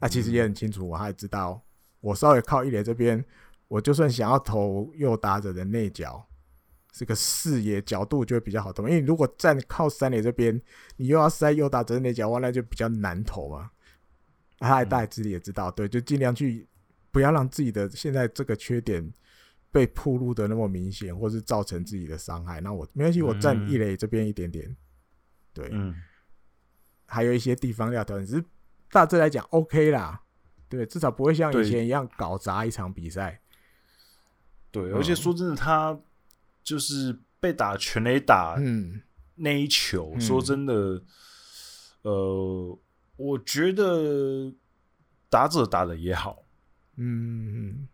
[0.00, 1.62] 他其实也很清楚，我还知道，
[2.00, 3.22] 我稍微靠一垒这边，
[3.68, 6.26] 我就算想要投右打者的内角，
[6.92, 8.86] 这个视野角度就会比较好投。
[8.86, 10.60] 因为如果站靠三垒这边，
[10.96, 13.70] 你又要塞右打者的内角，哇，那就比较难投嘛。
[14.58, 16.68] 他大概自己也知道，对，就尽量去
[17.10, 19.12] 不要让自己的现在这个缺点
[19.72, 22.60] 被暴露的那么明显，或是造成自己的伤害。
[22.60, 24.76] 那我没关系，我站一垒这边一点点，
[25.52, 25.94] 对，嗯，
[27.06, 28.44] 还有一些地方要调整，只是。
[28.94, 30.20] 大致来讲，OK 啦，
[30.68, 33.40] 对，至少不会像以前一样搞砸一场比赛。
[34.70, 35.98] 对，而且说真的，他
[36.62, 39.02] 就是被打全垒打，嗯，
[39.36, 41.02] 那一球，说真的，
[42.02, 42.78] 呃，
[43.16, 44.52] 我觉得
[45.28, 46.42] 打者打的也好，
[46.96, 47.86] 嗯，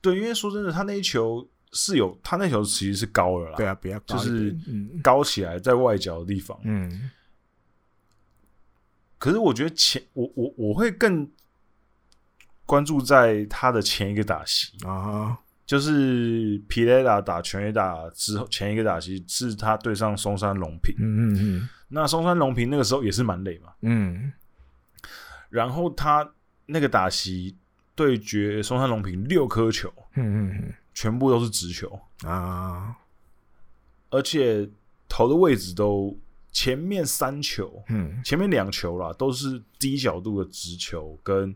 [0.00, 4.56] 对，因为说真的，他那一球是有，他那球其实是高了啦，对啊，比较高，就是
[5.02, 7.10] 高起来在外角的地方，嗯。
[9.18, 11.30] 可是我觉得前我我我会更
[12.66, 20.94] 关注在他的前一个打席啊，就是皮雷达打全垒打之后，前一个打席是他对上松山龙平。
[20.98, 21.68] 嗯嗯嗯。
[21.88, 23.72] 那松山龙平那个时候也是蛮累嘛。
[23.82, 24.32] 嗯。
[25.48, 26.32] 然后他
[26.66, 27.56] 那个打席
[27.94, 32.96] 对决松山龙平六颗球，嗯嗯嗯，全部都是直球啊，
[34.08, 34.68] 而且
[35.08, 36.18] 投的位置都
[36.50, 41.54] 前面三球，嗯，前面两球啦都是低角度的直球，跟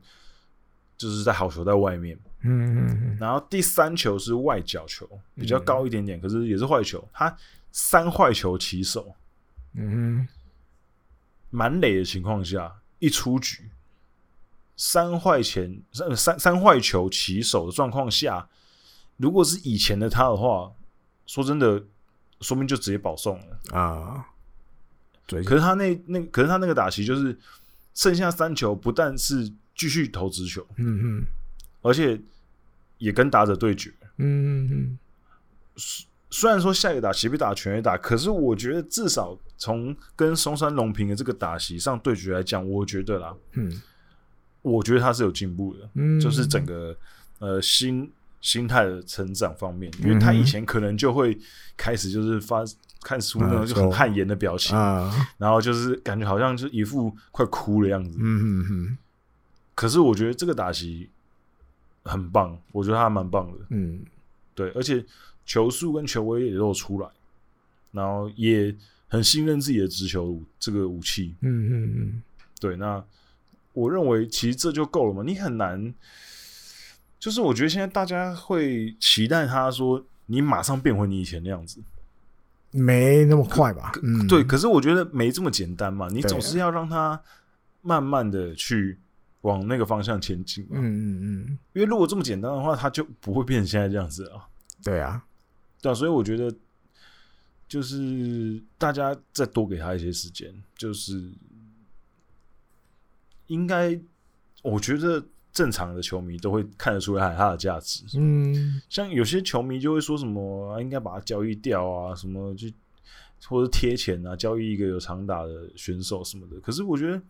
[0.99, 2.19] 就是在好球在外面。
[2.47, 7.07] 嗯嗯嗯，然后第三球是外角球，比较高一点点，嗯、可是也是坏球。
[7.13, 7.37] 他
[7.73, 9.15] 三坏球起手，
[9.75, 10.27] 嗯，
[11.51, 13.71] 满垒的情况下一出局，
[14.77, 18.49] 三坏前三三三坏球起手的状况下，
[19.17, 20.73] 如果是以前的他的话，
[21.27, 21.85] 说真的，
[22.41, 24.27] 说明就直接保送了啊。
[25.27, 27.39] 对，可是他那那可是他那个打席就是
[27.95, 31.27] 剩下三球，不但是继续投直球，嗯嗯，
[31.83, 32.21] 而且。
[32.99, 34.99] 也跟打者对决，嗯嗯嗯。
[36.29, 43.81] 虽然说下一个打席被打全垒打，可是我觉得至少从跟松山龙平的这个打席上对决来讲，我觉得啦，嗯，
[44.61, 46.95] 我觉得他是有进步的，嗯，就是整个
[47.39, 51.39] 呃心心态的成长方面，因为他以前可能就会
[51.77, 52.65] 开始就是发
[53.03, 58.25] 看书那种就很汗颜的表情啊，然后就是感觉好像就是一副快哭的样子，嗯
[58.61, 58.99] 嗯嗯。
[59.75, 61.09] 可是我觉得这个打席。
[62.07, 63.59] 很棒，我觉得他蛮棒的。
[63.71, 64.01] 嗯，
[64.55, 65.05] 对，而且
[65.45, 67.09] 球速跟球威也都有出来，
[67.91, 68.75] 然后也
[69.09, 71.35] 很信任自己的直球这个武器。
[71.41, 72.23] 嗯嗯嗯，
[72.61, 72.77] 对。
[72.77, 73.05] 那
[73.73, 75.23] 我认为其实这就够了嘛。
[75.23, 75.93] 你很难，
[77.19, 81.81] 就是我觉得现在大家会期待他说你马上变回你以前那样子，
[82.71, 83.93] 没那么快吧？
[84.03, 84.45] 嗯，对。
[84.45, 86.09] 可是我觉得没这么简单嘛。
[86.11, 87.21] 你总是要让他
[87.83, 88.99] 慢慢的去。
[89.47, 94.49] 往那个方向前进，嗯嗯嗯，因为如果这么简单的话，它就不会变成现在这样子啊。
[94.83, 95.25] 对啊，
[95.81, 96.53] 对啊，所以我觉得
[97.69, 101.33] 就是大家再多给他一些时间，就是
[103.47, 103.97] 应该，
[104.63, 108.03] 我觉得正常的球迷都会看得出来他的价值。
[108.19, 112.67] 嗯，像有些球迷就会说什么啊，应该把他交易掉啊，什么就
[113.45, 116.59] 或者贴钱啊，交易一个有长打的选手什么的。
[116.59, 117.23] 可是我觉得。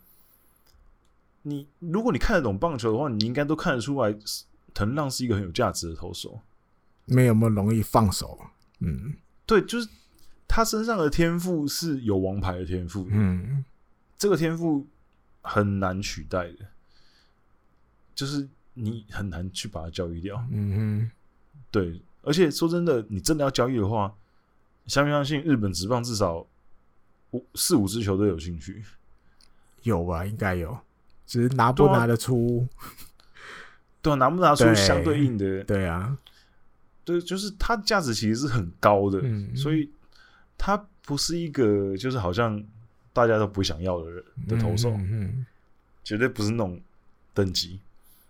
[1.49, 4.13] 你如果你看得懂棒球的话，你应该都看得出来，
[4.75, 6.41] 藤浪是一个很有价值的投手。
[7.05, 8.37] 没有那么容易放手。
[8.81, 9.15] 嗯，
[9.47, 9.89] 对，就是
[10.49, 13.07] 他身上的天赋是有王牌的天赋。
[13.13, 13.65] 嗯，
[14.19, 14.85] 这个天赋
[15.41, 16.67] 很难取代的，
[18.13, 20.45] 就是你很难去把它交易掉。
[20.51, 21.11] 嗯哼，
[21.71, 24.13] 对，而且说真的，你真的要交易的话，
[24.89, 26.45] 相不相信日本职棒至少
[27.31, 28.83] 五四五支球队有兴趣？
[29.83, 30.77] 有吧，应该有。
[31.27, 32.67] 只是拿不拿得出，
[34.01, 36.17] 对啊，拿不拿出相对应的，对啊，
[37.05, 39.91] 对，就是它价值其实是很高的，嗯，所以
[40.57, 42.63] 它不是一个就是好像
[43.13, 45.47] 大家都不想要的人的投手，嗯，嗯，
[46.05, 46.81] 绝对不是那种
[47.35, 47.81] 等级，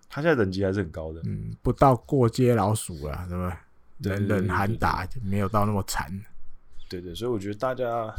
[0.09, 3.63] 他现在等级还是很高的，嗯，不到过街老鼠了，对吧？
[3.99, 6.11] 人人喊打，没有到那么惨，
[6.89, 8.11] 对，对对，所以我觉得大家。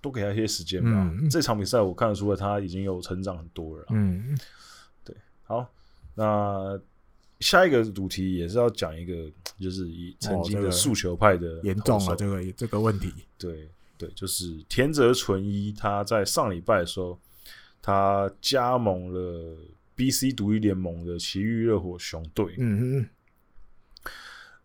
[0.00, 0.90] 多给他一些时间吧。
[0.90, 3.84] 嗯、这场比赛我看得出来，他已经有成长很多了。
[3.90, 4.38] 嗯，
[5.04, 5.14] 对。
[5.42, 5.68] 好，
[6.14, 6.80] 那
[7.40, 9.30] 下一个主题也是要讲一个，
[9.60, 13.12] 就是以曾经的速球派的严重了这个这个问题。
[13.36, 13.68] 对
[13.98, 17.18] 对，就是田泽纯一，他在上礼拜的时候，
[17.82, 19.56] 他加盟了
[19.96, 22.54] BC 独立联盟的奇遇热火熊队。
[22.58, 23.08] 嗯嗯。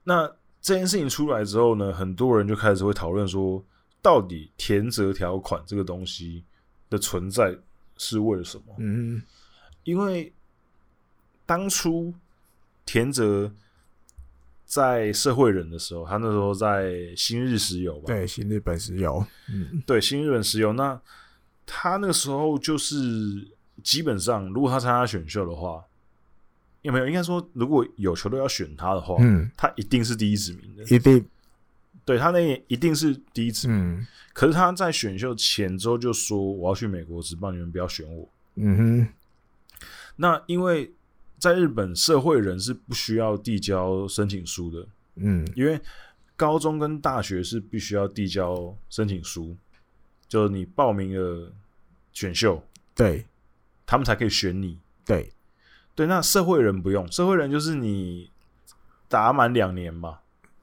[0.04, 0.28] 那
[0.62, 3.66] 这件事情出来之后呢，很多人就开始会讨论说。
[4.08, 6.42] 到底田泽条款这个东西
[6.90, 7.54] 的存在
[7.98, 8.74] 是为了什么？
[8.78, 9.22] 嗯，
[9.84, 10.32] 因为
[11.46, 12.14] 当初
[12.86, 13.52] 田泽
[14.64, 18.06] 在社会人的时候，他那时候在新日石油吧？
[18.06, 19.26] 对，新日本石油。
[19.50, 20.72] 嗯，对，新日本石油。
[20.72, 20.98] 那
[21.66, 22.96] 他那个时候就是
[23.84, 25.84] 基本上，如果他参加选秀的话，
[26.82, 27.06] 有没有？
[27.06, 31.28] 应该说，如果有球队要选他的话，嗯，他一定是第一指名的，一定。
[32.08, 38.30] 对，他那也一定是第一次，嗯，可是他在选秀前之后就说，我要去美国职棒，你们不要选我。
[38.56, 39.08] 嗯哼，
[40.16, 40.90] 那因为
[41.38, 45.78] 在日本社会人是不需要递交申请书的，嗯，因为
[46.38, 49.58] 高中跟大学是必须要递交申请书，
[50.30, 51.52] 就是你报名了
[52.14, 52.64] 选秀，
[52.96, 53.26] 对，
[53.86, 54.80] 他们才可以选你。
[55.06, 55.34] 对，
[55.94, 58.32] 对，那社会人不用，社会人就是你
[59.10, 60.20] 打满两年嘛。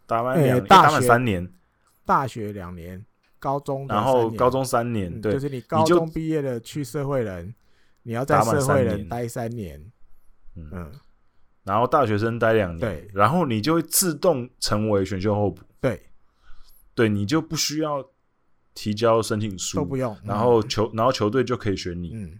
[0.06, 1.52] 打完两年，打满三年，
[2.04, 3.04] 大学两年，
[3.38, 7.54] 高中然后高中三年，对，就是你高中毕业了去社会人，
[8.02, 9.92] 你要在社会人待三年，
[10.56, 10.92] 嗯，
[11.62, 16.02] 然后大学生待两年，对，然后你就会自动成为选秀候补，对，
[16.94, 18.04] 对你就不需要
[18.74, 22.38] 提交申请书，都不用，然后球，然后球队就可以选你，嗯，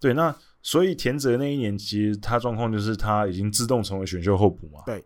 [0.00, 5.04] 对，那所以田泽那一年其实他状况就是他已经自动成为选秀候补嘛，对，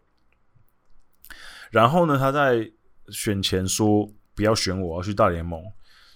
[1.75, 2.71] 然后呢，他在
[3.09, 5.61] 选前说不要选我，我要去大联盟，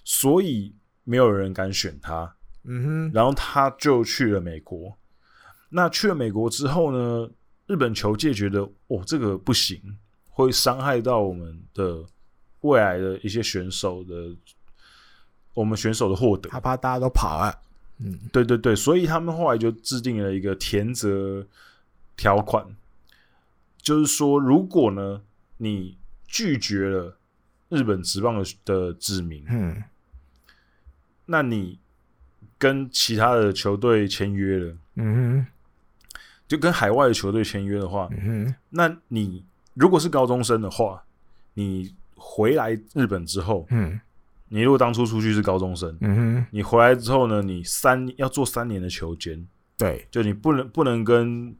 [0.05, 2.33] 所以没有人敢选他，
[2.63, 4.97] 嗯哼，然后他就去了美国。
[5.71, 7.29] 那去了美国之后呢，
[7.67, 9.97] 日本球界觉得哦，这个不行，
[10.29, 12.05] 会伤害到我们的
[12.61, 14.33] 未来的一些选手的，
[15.53, 16.49] 我们选手的获得。
[16.49, 17.53] 他怕大家都跑啊，
[17.97, 21.45] 嗯，对对对，所以他们后来就制定了一个田泽
[22.15, 22.65] 条款，
[23.81, 25.21] 就是说，如果呢
[25.59, 25.97] 你
[26.27, 27.15] 拒绝了
[27.69, 29.83] 日本职棒的的指名，嗯，
[31.27, 31.77] 那你
[32.57, 35.47] 跟其他的球队签约了，嗯哼。
[36.47, 39.45] 就跟海外的球队签约的话，嗯哼，那你
[39.75, 41.03] 如果是高中生的话，
[41.53, 44.01] 你回来日本之后，嗯，
[44.47, 49.47] 你如果当初出去是高中生，嗯哼，你回来之后呢，你三要做三年的球监，
[49.77, 51.55] 对，就你不能不能跟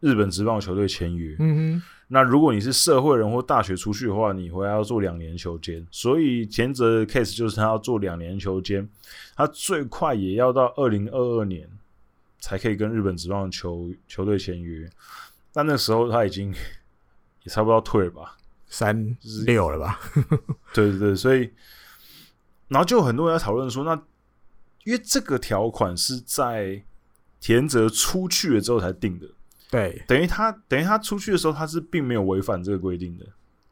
[0.00, 8.88] 日本职棒球队签约，嗯哼，那如果你是社会人或大学出去的话，你回来要做两年球监，所以前者的 case 就是他要做两年球监，
[9.34, 11.68] 他最快也要到二零二二年。
[12.38, 14.88] 才可以跟日本职棒球球队签约，
[15.52, 16.54] 但那时候他已经
[17.42, 18.36] 也差不多要退了吧，
[18.68, 19.98] 三六了吧？
[20.72, 21.50] 对对对，所以
[22.68, 24.00] 然后就很多人在讨论说，那
[24.84, 26.84] 因为这个条款是在
[27.40, 29.26] 田泽出去了之后才定的，
[29.70, 33.26] 对，等于他等于他出去的时候，他是并没有违反这个规定的，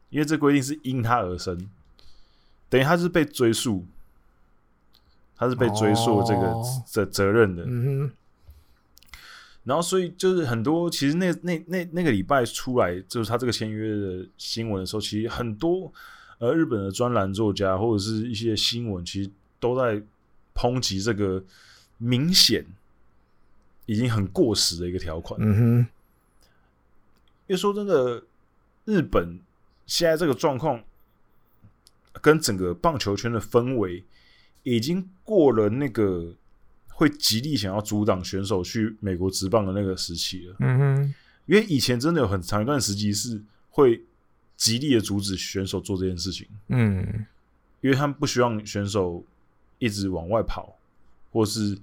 [0.09, 1.69] 因为这规定是因他而生，
[2.69, 3.85] 等于他是被追溯，
[5.37, 6.53] 他是被追溯这个
[6.85, 8.11] 责、哦、责任的，嗯哼。
[9.63, 15.91] 然后，所以就是很多，其实那那那那个礼拜出来，就是他这个签约的新闻的时候，其实很多
[16.37, 19.29] 呃日本的专栏作家或者是一些新闻，其实
[19.59, 19.99] 都在
[20.53, 21.43] 抨击这个
[21.97, 22.63] 明显
[23.85, 25.39] 已经很过时的一个条款。
[25.41, 25.77] 嗯哼，
[27.47, 28.23] 因为说真的，
[28.85, 29.39] 日本
[29.85, 30.83] 现在这个状况
[32.21, 34.03] 跟整个棒球圈的氛围
[34.63, 36.33] 已经过了那个。
[36.97, 40.55] 会极力想要阻挡选手去美国职棒的那个时期了。
[40.59, 41.13] 嗯哼，
[41.45, 44.01] 因为以前真的有很长一段时期是会
[44.55, 46.47] 极力的阻止选手做这件事情。
[46.69, 47.25] 嗯，
[47.81, 49.21] 因为他们不希望选手
[49.77, 50.77] 一直往外跑，
[51.33, 51.77] 或是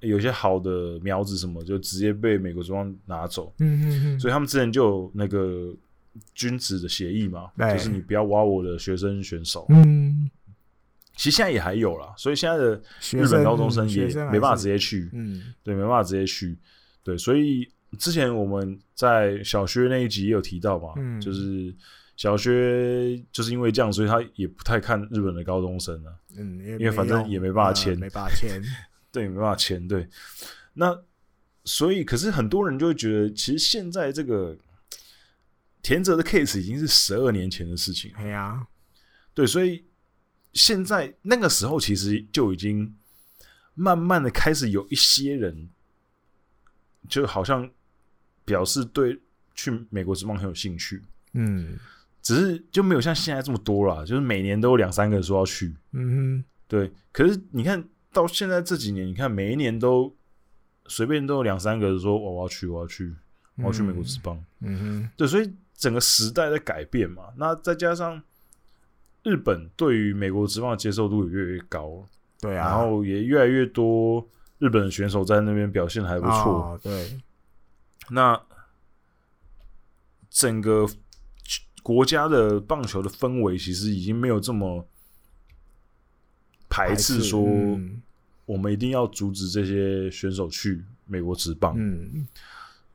[0.00, 3.52] 有些好的苗子什么就直接被美国中央拿走。
[3.58, 5.74] 嗯嗯嗯，所以他们之前就有那个
[6.34, 9.66] 君子的协议嘛，就是你不要挖我的学生选手。
[9.70, 10.30] 嗯。
[11.16, 12.80] 其实现在也还有啦，所以现在的
[13.12, 16.56] 日本高中生也没办法直接去，嗯，对，没办法直接去，
[17.04, 21.74] 对，所以之前我们在小学那一集也有提到嘛，嗯，就是
[22.16, 28.62] 小学就是因为这样，所以他也不太看日本的高中生了，嗯，因为，因为反正也没办法签，没办法签，
[29.12, 30.08] 对，没办法签，对，
[30.74, 31.02] 那
[31.64, 34.56] 所以可是很多人就会觉得，其实现在这个
[35.82, 38.66] 田泽的 case 已经是十二年前的事情，对啊，
[39.34, 39.84] 对，所以。
[40.52, 42.92] 现在那个时候，其实就已经
[43.74, 45.70] 慢慢的开始有一些人，
[47.08, 47.70] 就好像
[48.44, 49.16] 表示对
[49.54, 51.04] 去美国之棒很有兴趣，
[51.34, 51.78] 嗯，
[52.20, 56.90] 只是就没有像现在这么多了，就是每年都有两三个人说要去，嗯哼，对。
[57.12, 60.14] 可是你看到现在这几年，你看每一年都
[60.86, 63.14] 随便都有两三个人说我要去，我要去，
[63.56, 65.26] 我要去美国职棒，嗯哼，对。
[65.26, 68.22] 所以整个时代在改变嘛，那再加上。
[69.22, 72.08] 日本对于美国职棒的接受度也越来越高，
[72.40, 77.20] 对啊，然后也越来越多日本的选手在那边表现还不错，哦，对。
[78.08, 78.40] 那
[80.30, 80.86] 整个
[81.82, 84.88] 国家的棒球的氛围其实已经没有这么
[86.70, 87.44] 排斥，说
[88.46, 91.74] 我们一定要阻止这些选手去美国职棒。
[91.76, 92.26] 嗯，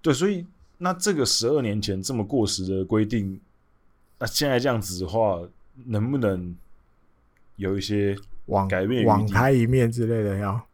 [0.01, 0.43] 对，所以
[0.79, 3.39] 那这个十二年前这么过时的规定，
[4.17, 5.47] 那现在这样子的话。
[5.87, 6.55] 能不能
[7.57, 10.37] 有一些网改变、网开一面之类的？
[10.37, 10.65] 要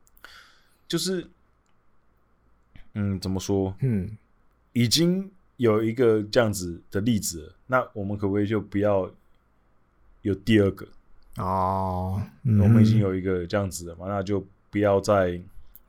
[0.88, 1.28] 就是，
[2.94, 3.76] 嗯，怎么说？
[3.80, 4.16] 嗯，
[4.74, 5.28] 已经
[5.58, 9.10] 有一个这样子的例子了，那我们可不可以就不要
[10.22, 10.88] 有第二个？
[11.38, 15.42] 哦，嗯、我们已经有一个这样子的嘛，那就不要再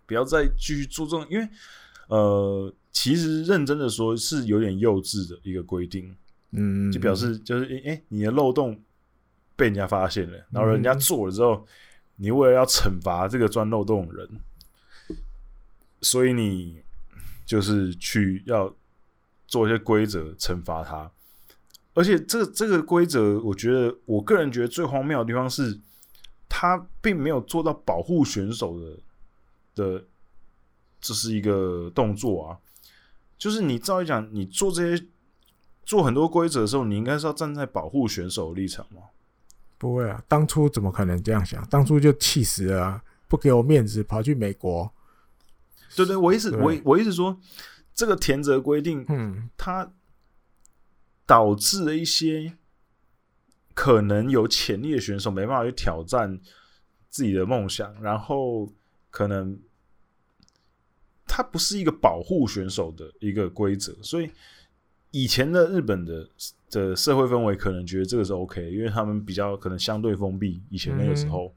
[0.07, 1.49] 不要再继续注重，因为
[2.09, 6.15] 呃，其实认真的说，是有点幼稚的一个规定。
[6.53, 8.81] 嗯，就表示就是，哎、欸，你的漏洞。
[9.55, 11.67] 被人家发现了，然后人家做了之后，嗯、
[12.17, 14.29] 你为了要惩罚这个钻漏洞的人，
[16.01, 16.83] 所以你
[17.45, 18.75] 就是去要
[19.47, 21.09] 做一些规则惩罚他。
[21.95, 25.79] 而且这这个规则，我觉得我个人觉得最荒谬的地方是，
[26.49, 28.99] 他并没有做到保护选手的
[29.75, 30.05] 的，
[31.01, 32.57] 这是一个动作啊。
[33.37, 35.07] 就是你照理讲，你做这些
[35.85, 39.03] 做很多规则的时候，你应该是要站在保护选手的立场嘛？
[39.77, 41.63] 不会啊，当初怎么可能这样想？
[41.69, 44.91] 当初就气死了啊，不给我面子，跑去美国。
[45.95, 47.39] 对对，我意思我我意思说，
[47.93, 49.93] 这个田泽规定，嗯，它。
[51.33, 52.53] 导致了一些
[53.73, 56.39] 可能有潜力的选手没办法去挑战
[57.09, 58.71] 自己的梦想，然后
[59.09, 59.59] 可能
[61.27, 64.31] 它不是一个保护选手的一个规则，所以
[65.11, 66.29] 以前的日本的
[66.69, 70.63] 的社会氛围可能觉得这个是 OK，因为他们比较可能相对封闭。
[70.69, 71.55] 以前那个时候，嗯、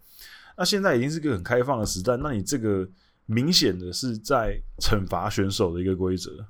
[0.60, 2.88] 那现在已经是个很开放的时代，那你这个
[3.26, 6.48] 明显的是在惩罚选手的一个规则。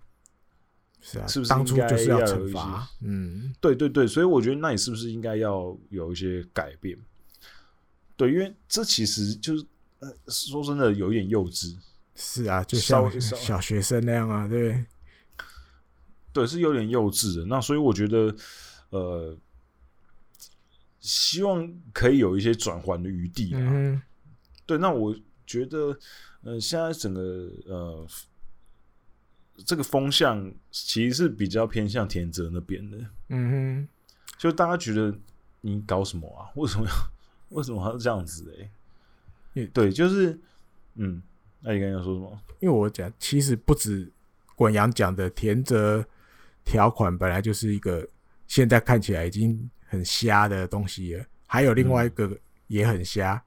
[1.08, 2.90] 是啊，是不是当初就是要惩罚？
[3.02, 6.98] 嗯，对对对，所以我觉得那你是不是应该要有一些改变？
[8.18, 9.64] 对，因为这其实就是
[10.00, 11.78] 呃，说真的有一点幼稚。
[12.16, 14.84] 是啊，就像小学生那样啊，对，
[16.34, 17.46] 对，是有点幼稚的。
[17.46, 18.36] 那所以我觉得，
[18.90, 19.38] 呃，
[21.00, 23.60] 希望可以有一些转圜的余地啊。
[23.62, 24.02] 嗯、
[24.66, 25.96] 对，那我觉得，
[26.42, 27.22] 呃，现在整个
[27.68, 28.08] 呃。
[29.64, 32.98] 这个风向其实是比较偏向田泽那边的，
[33.30, 33.88] 嗯哼，
[34.38, 35.18] 就大家觉得
[35.62, 36.52] 你搞什么啊？
[36.56, 36.94] 为什么要
[37.50, 38.54] 为什么要这样子？
[38.60, 38.70] 哎，
[39.54, 40.38] 为对，就是，
[40.96, 41.22] 嗯，
[41.62, 42.42] 那你刚刚要说什么？
[42.60, 44.12] 因为我讲，其实不止
[44.56, 46.06] 滚阳讲的田泽
[46.66, 48.06] 条款本来就是一个
[48.48, 52.38] 现在看起来已经很瞎的东西了，还有另外一个
[52.68, 53.36] 也很瞎。
[53.36, 53.42] 嗯、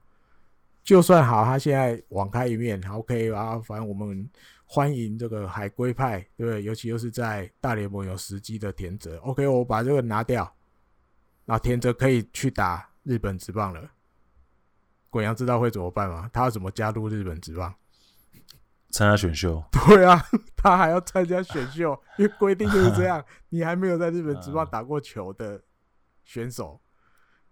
[0.82, 4.26] 就算好，他现在网开一面，OK 啊，反正我们。
[4.70, 6.62] 欢迎这个海龟派，对不对？
[6.62, 9.16] 尤其又是在大联盟有时机的田泽。
[9.20, 10.54] OK，我把这个拿掉，
[11.46, 13.90] 那田泽可以去打日本职棒了。
[15.08, 16.28] 滚阳知道会怎么办吗？
[16.34, 17.74] 他要怎么加入日本职棒？
[18.90, 19.64] 参加选秀？
[19.88, 20.22] 对啊，
[20.54, 23.24] 他还要参加选秀，因为规定就是这样。
[23.48, 25.58] 你还没有在日本职棒打过球的
[26.24, 26.78] 选手，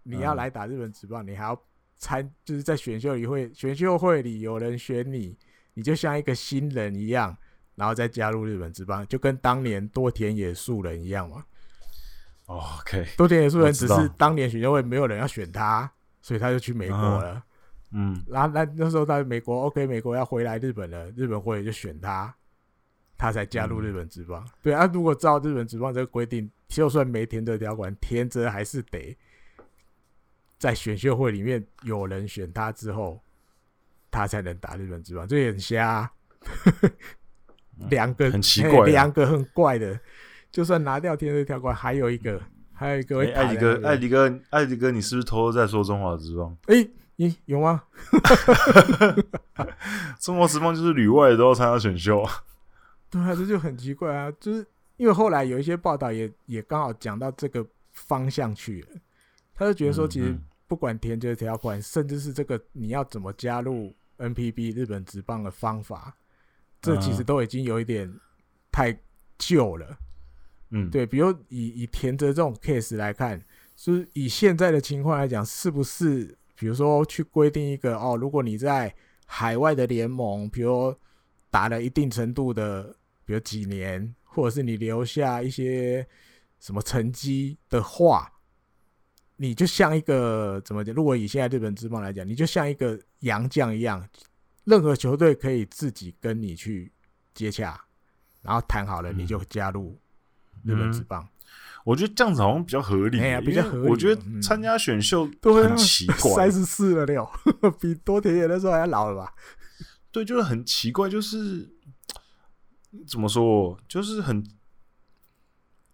[0.03, 1.59] 你要来打日本职棒，你还要
[1.97, 5.35] 参，就是在选秀里会选秀会里有人选你。
[5.77, 7.37] 你就像一个新人一样，
[7.75, 11.45] 然后再加入日本职棒，就跟当年多田野树人一样嘛。
[12.47, 15.87] OK，多田野树人只是当年选秀会没有人要选他，
[16.19, 17.43] 所以他就去美国了。
[17.91, 22.33] 嗯，然后那那时候在美国，OK，美国要回来日本了，日本会就选他，
[23.15, 24.43] 他才加入日本职棒。
[24.43, 29.15] 嗯、对啊，如果照日本职棒这个规定，就算没填这条款，田泽还是得
[30.57, 33.21] 在选秀会里面有人选他之后。
[34.09, 36.11] 他才能打日本职棒，这也很瞎、啊。
[37.89, 39.99] 两个很奇怪，两个很怪的。
[40.49, 42.41] 就算拿掉田泽条款，还有一个，
[42.73, 43.19] 还有一个。
[43.19, 46.57] 艾迪哥，艾迪哥，艾迪哥，你是不是偷偷在说中华职棒？
[46.67, 47.83] 哎、欸，你有吗？
[50.19, 52.31] 中华职棒就是旅外的都要参加选秀啊。
[53.11, 54.31] 对啊，这就很奇怪啊。
[54.39, 58.87] 就是因为后来有一些报道也也刚好讲到这个方向去了，
[59.53, 60.35] 他就觉得说，其实
[60.67, 63.95] 不管田泽条款，甚至是这个你要怎么加入。
[64.19, 66.17] NPB 日本职棒的方法，
[66.81, 68.11] 这其实都已经有一点
[68.71, 68.99] 太
[69.37, 69.95] 旧了。
[70.71, 73.39] 嗯，对，比如以以田泽这种 case 来看，
[73.75, 78.91] 就是以现在的情况来讲，是不是比如说去规定一个哦，如果你在
[79.27, 80.95] 海外的联盟，比如
[81.51, 86.07] 打了一定程度的，比如几年，或者是你留下一些
[86.59, 88.33] 什么成绩的话。
[89.37, 90.93] 你就像一个怎么讲？
[90.93, 94.07] 如果以现在日本职棒来讲，你就像一个洋将一样，
[94.65, 96.91] 任何球队可以自己跟你去
[97.33, 97.79] 接洽，
[98.41, 99.97] 然后谈好了，你就加入
[100.63, 101.27] 日本职棒。
[101.85, 103.87] 我觉得这样子好像比较合理，哎呀比较合理。
[103.87, 107.25] 我觉得参加选秀 都很奇怪， 三十四了六，
[107.79, 109.33] 比多田野那时候还老了吧？
[110.11, 111.69] 对，就是很奇怪，就是
[113.07, 114.43] 怎么说，就是很，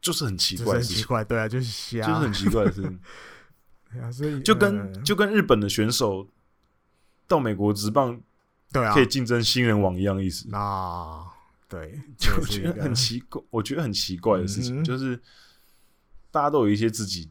[0.02, 2.99] 就是很奇怪，很奇怪，对啊，就是瞎，就是很奇怪的事情。
[4.11, 6.28] 所以就跟就跟日本的选手
[7.28, 8.20] 到美国职棒，
[8.72, 11.26] 对啊，可以竞争新人王一样意思啊。
[11.68, 15.20] 对， 就觉得很奇怪，我觉得很奇怪的事情，就是
[16.30, 17.30] 大家都有一些自己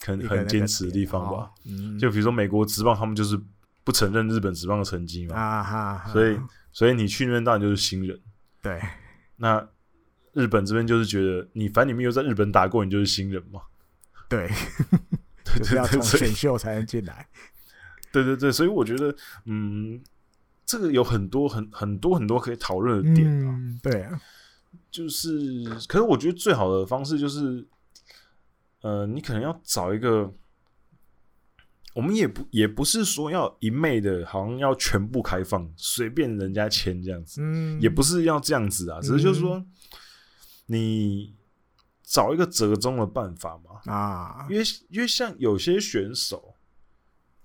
[0.00, 1.52] 很很坚持的地方吧。
[2.00, 3.40] 就比如说美国职棒，他们就是
[3.84, 5.36] 不承认日本职棒的成绩嘛。
[5.36, 6.36] 啊哈，所以
[6.72, 8.20] 所以你去那边当然就是新人。
[8.60, 8.80] 对，
[9.36, 9.68] 那
[10.32, 13.60] 日本这边就是觉得你反正你没有在日本打过，你就是新人嘛。
[14.28, 14.50] 对。
[15.44, 17.28] 就是要从选秀才能进来，
[18.10, 19.14] 对对对，所以我觉得，
[19.44, 20.02] 嗯，
[20.64, 23.54] 这个有很多很很多很多可以讨论的点啊。
[23.56, 24.20] 嗯、对啊，
[24.90, 27.66] 就是，可是我觉得最好的方式就是，
[28.80, 30.32] 呃，你可能要找一个，
[31.94, 39.66] 我们也不也不是说要一昧的，好像要全部开放，随便人家签这样子，嗯，也不是要这样子啊，只是就是说，嗯、
[40.66, 41.34] 你
[42.04, 46.54] 找一个折中的办法嘛，啊，因为因为像有些选手，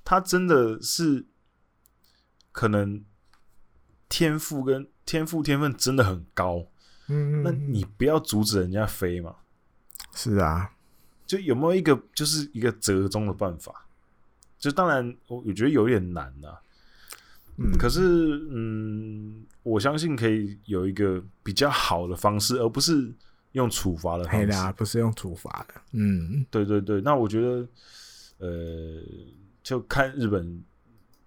[0.04, 1.26] 他真的是
[2.52, 3.04] 可能
[4.10, 6.68] 天赋跟天赋天分真的很高。
[7.08, 9.38] 嗯，那你不要阻止人家飞嘛？
[10.14, 10.72] 是啊，
[11.26, 13.88] 就有没有一个就是一个折中的办法？
[14.60, 16.62] 就当然我我觉得有点难呐、啊。
[17.58, 18.02] 嗯，可是
[18.52, 23.12] 嗯，我相信可以有一个比较好的方式，而不是
[23.54, 24.48] 用处罚的方式。
[24.48, 25.82] 对啊，不是用处罚的。
[25.94, 27.02] 嗯，对对对。
[27.02, 27.68] 那我觉得
[28.38, 29.02] 呃，
[29.64, 30.64] 就看日本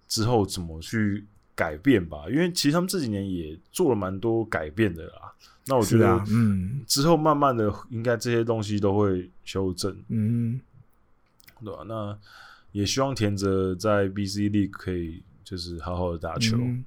[0.07, 1.25] 之后怎么去
[1.55, 5.33] 改变吧，因为其实他们这几年也做了蛮多改变的啦。
[5.65, 10.59] 那我觉得，嗯，之后慢慢的，应该这些东西都会修正，嗯，
[11.63, 11.85] 对吧、啊？
[11.87, 12.19] 那
[12.73, 16.57] 也希望田泽在 BC League 可以就是好好的打球。
[16.57, 16.83] 嗯、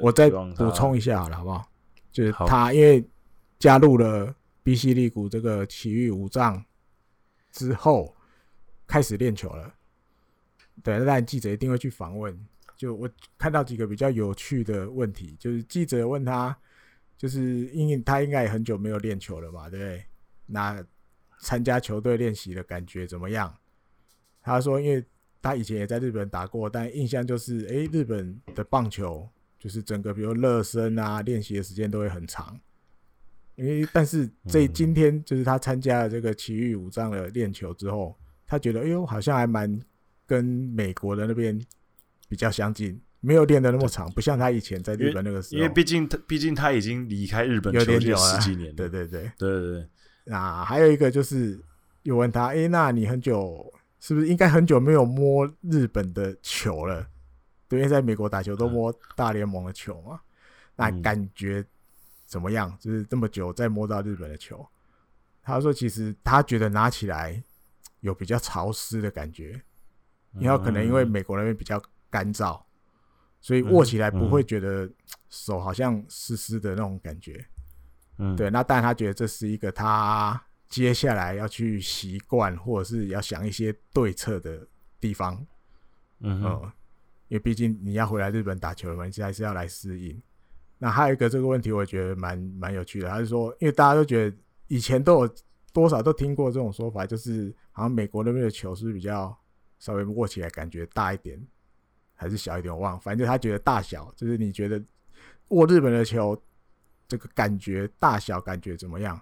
[0.00, 1.68] 我再补充一下好了，好不好？
[2.10, 3.06] 就是他因为
[3.58, 4.34] 加入了
[4.66, 6.64] BC League 这个奇遇五藏
[7.52, 8.12] 之后，
[8.84, 9.72] 开始练球了。
[10.82, 12.36] 对，那记者一定会去访问。
[12.76, 16.58] 就我看到几个比较有趣的问题，就是记者问他。
[17.18, 20.04] 就是因为他应该也很久没有练球了嘛，对不对？
[20.44, 20.84] 那
[21.40, 23.56] 参加球队练习的感觉怎么样？
[24.42, 25.02] 他说，因为
[25.40, 29.26] 他以前也在日本打过，但印象就是，诶，日本的棒球
[29.58, 32.60] 就是整个比如热身啊，练习的时间都会很长。
[33.56, 38.16] 因为但是这今天就是他参加了这个奇遇五藏的练球之后，
[38.46, 39.80] 他觉得，哎呦，好像还蛮
[40.26, 41.60] 跟美国的那边
[42.28, 43.00] 比较相近。
[43.20, 45.58] 没有练的那么长，不像他以前在日本那个时候。
[45.58, 48.74] 因为毕竟他，毕竟他已经离开日本球了十几年了。
[48.76, 49.88] 对对对对对对。
[50.26, 51.58] 那还有一个就是，
[52.02, 57.04] 有问他，哎，那你很久是不是应该很久没有摸日本的球了？
[57.68, 60.20] 对，因为在美国打球都摸大联盟的球嘛。
[60.76, 61.64] 那感觉
[62.36, 62.76] 怎么样？
[62.78, 64.68] 就是这么久再摸到日本的球，
[65.42, 67.42] 他说其实他觉得拿起来
[68.00, 69.58] 有比较潮湿的感觉，
[70.38, 72.60] 然后可能因为美国那边比较干燥。
[73.40, 74.90] 所以握起来不会觉得
[75.30, 77.46] 手好像湿湿的那种感觉，
[78.18, 78.50] 嗯，对。
[78.50, 84.66] 那但他觉得这是一个他接下来要去习惯或者是要想一些对策的
[84.98, 85.46] 地方，
[86.20, 86.42] 嗯，
[87.28, 90.20] 因为毕竟你要回来日本打球了嘛，你还是要来适应。
[90.78, 94.36] 那还有一个这个问题，我觉得蛮蛮有趣的，他是说，因为大家都觉得
[94.68, 95.34] 以前都有
[95.72, 99.36] 多少都听过这种说法，就是好像美国那边的球是比较
[99.78, 101.40] 稍微握起来感觉大一点。
[102.18, 103.00] 还是小一点，我忘了。
[103.00, 104.82] 反正他觉得大小，就是你觉得
[105.48, 106.34] 握日本的球，
[107.06, 109.20] 这个感觉大小感觉怎么样？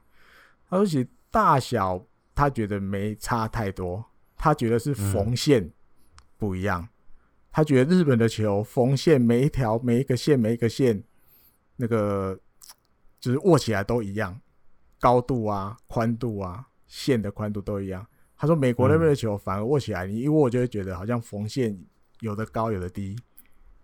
[0.71, 2.01] 他说其实大小
[2.37, 4.05] 他觉得没差太多，
[4.37, 5.69] 他觉得是缝线
[6.39, 6.83] 不一样。
[6.83, 6.89] 嗯、
[7.51, 11.03] 他觉得日本的球缝线每一条每一个线每一个线，
[11.77, 12.39] 那个
[13.21, 14.39] 就是握起来都一样，
[15.01, 18.07] 高度啊、宽度啊、线的宽度都一样。
[18.37, 21.79] 他说美国那边的球反而握起来，你一握就会觉得好像缝线。
[22.21, 23.15] 有的高，有的低，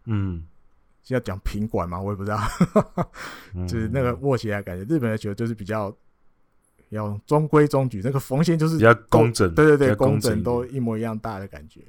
[0.07, 0.47] 嗯，
[1.03, 2.01] 是要讲平管吗？
[2.01, 2.41] 我也不知道，
[3.69, 5.95] 就是那个握起来感觉，日本的球就是比较
[6.89, 11.83] 要中规中矩，那个缝线就是比较工整，对对对，工整都一模一样大的感觉。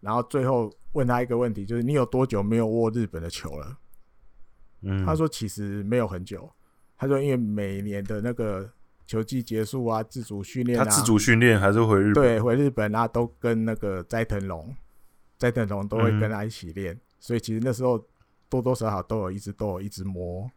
[0.00, 3.76] 然后最后问他一个问题，就是你有多久没有握日本的球了？
[4.82, 6.50] 嗯，他说其实没有很久，
[6.96, 8.70] 他说因为每年的那个
[9.06, 14.74] 球季结束啊，自主训练啊，他自主训练还是回日本，对，回日本啊，都跟那个斋藤龙。
[15.38, 18.04] 斋藤龙都会跟他一起练，嗯、所以其实那时候
[18.48, 20.50] 多多少少都有一直都有一直摸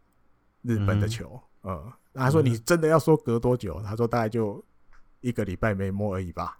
[0.62, 3.80] 日本的球，嗯，嗯，他说你真的要说隔多久？
[3.84, 4.60] 他说大概就
[5.20, 6.58] 一个礼拜没摸而已吧，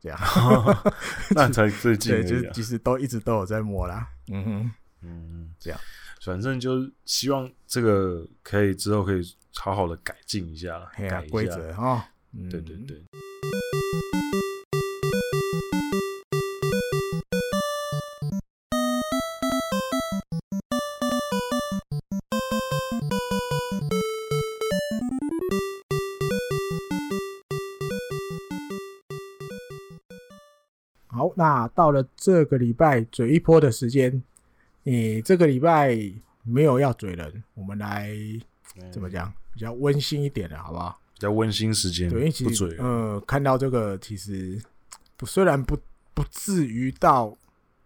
[0.00, 0.74] 这样，哦、
[1.32, 4.70] 那才最近，对，就是其实都一直都有在摸啦，嗯哼，
[5.02, 5.78] 嗯，这样，
[6.28, 9.22] 反正就希望这个可以之后可以
[9.54, 12.06] 好好的改进一下，啊、改规则哈，
[12.50, 13.02] 对对对。
[31.06, 34.22] 好，那到了这个礼拜嘴一波的时间，
[34.88, 35.94] 你这个礼拜
[36.44, 38.10] 没有要嘴人，我们来
[38.90, 39.30] 怎么讲？
[39.52, 40.98] 比较温馨一点的，好不好？
[41.12, 44.58] 比较温馨时间，对，因为其实呃，看到这个其实
[45.18, 45.78] 不，虽然不
[46.14, 47.36] 不至于到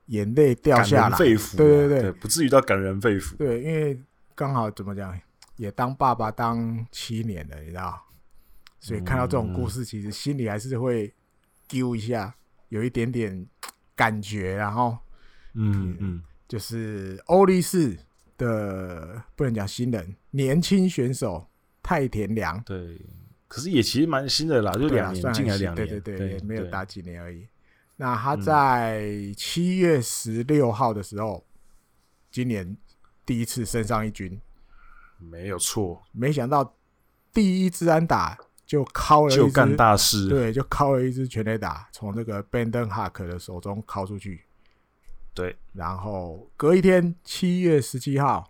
[0.06, 4.00] 眼泪掉下来，肺腑，对对对，不至于到感人肺腑，对，因为
[4.36, 5.18] 刚好怎么讲，
[5.56, 8.00] 也当爸爸当七年了，你知道？
[8.78, 11.12] 所以看到这种故事，其实心里还是会
[11.66, 12.32] 丢一下，
[12.68, 13.44] 有一点点
[13.96, 14.96] 感觉，然后，
[15.54, 16.22] 嗯嗯，
[16.52, 17.98] 就是欧力士
[18.36, 21.48] 的不能讲新人，年轻选手
[21.82, 23.00] 太田良，对，
[23.48, 27.48] 可是也其实蛮新的啦，就两年进来两年，对对对，没有打几年而已。
[27.96, 31.42] 那他在七月十六号的时候，
[32.30, 32.76] 今年
[33.24, 34.38] 第一次升上一军，
[35.18, 36.76] 没有错，没想到
[37.32, 38.38] 第一支安打。
[38.66, 40.28] 就敲了一支，就干大事。
[40.28, 44.44] 对，就敲了一支全垒打，从这个 Brandon Hawk 的手中敲出去。
[45.34, 48.48] 对，然后隔一天，七月十七号，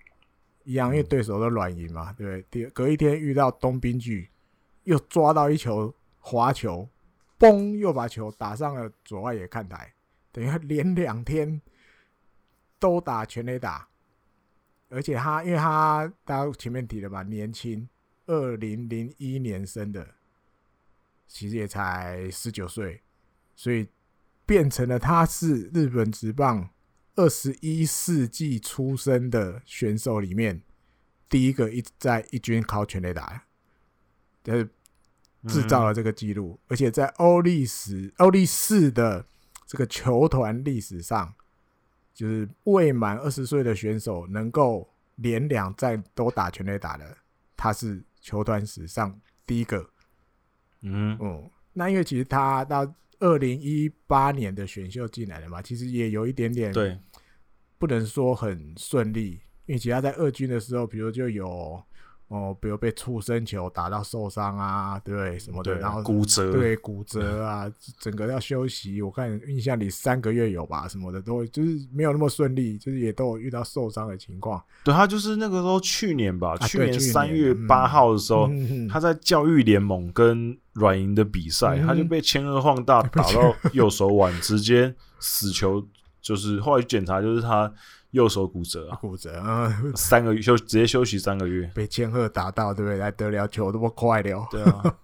[0.64, 2.64] 一样，因为对手的软银嘛，对不对？
[2.70, 4.30] 隔一天遇到东滨巨，
[4.84, 6.88] 又抓到一球滑球，
[7.38, 9.94] 嘣，又把球打上了左外野看台，
[10.30, 11.60] 等于他连两天
[12.78, 13.88] 都打全垒打，
[14.88, 17.88] 而且他，因为他大家前面提了嘛，年轻。
[18.26, 20.14] 二零零一年生的，
[21.26, 23.02] 其实也才十九岁，
[23.56, 23.86] 所以
[24.52, 26.68] 变成了他是日本职棒
[27.16, 30.60] 二十一世纪出生的选手里面
[31.26, 33.44] 第一个一在一军靠全垒打，
[34.44, 34.68] 就是
[35.48, 39.24] 制造了这个记录，而且在欧力史欧力士的
[39.66, 41.34] 这个球团历史上，
[42.12, 47.16] 就是未满二十岁的选手能够连两战都打全垒打的，
[47.56, 48.04] 他是。
[48.24, 49.90] 球团史上第一个，
[50.82, 52.86] 嗯嗯，那因为其实他到
[53.22, 56.98] 二零一八年的选秀进来的嘛，其实也有一点点对，
[57.78, 61.82] 不能说很顺利，因为其他在二军的时候，比如就有。
[62.32, 65.38] 哦，比如被触身球打到受伤啊，对不对？
[65.38, 69.02] 什么的，然后骨折，对骨折啊，整个要休息。
[69.02, 74.62] 我看印象里三个月有吧，什么的都就是没有那么顺利，就是也都有遇到受伤的情况。
[74.82, 85.86] 对，他就是那个时候去年吧，啊、去年三月八号的时候，嗯、他在教育联盟跟软银的比赛，嗯、他就被前额晃大 打到右手腕，直接死球，
[86.22, 87.70] 就是后来检查就是他。
[88.12, 92.98] 右手骨折啊，骨折啊，三个月休直接休息三个月，被千鹤打到，对不对？
[92.98, 94.96] 来得了球那么快了， 对啊，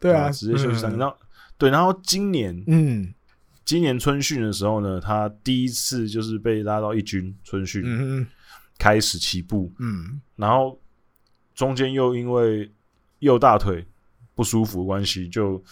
[0.00, 1.00] 对啊，直接休息三个月。
[1.00, 1.16] 然后
[1.58, 3.12] 对，然后今年，嗯，
[3.62, 8.26] 今年春训的时候呢，他第一次就是被拉到一军春训，嗯，
[8.78, 10.80] 开始起步，嗯，然后
[11.54, 12.72] 中间又因为
[13.18, 13.86] 右大腿
[14.34, 15.62] 不舒服的关系，就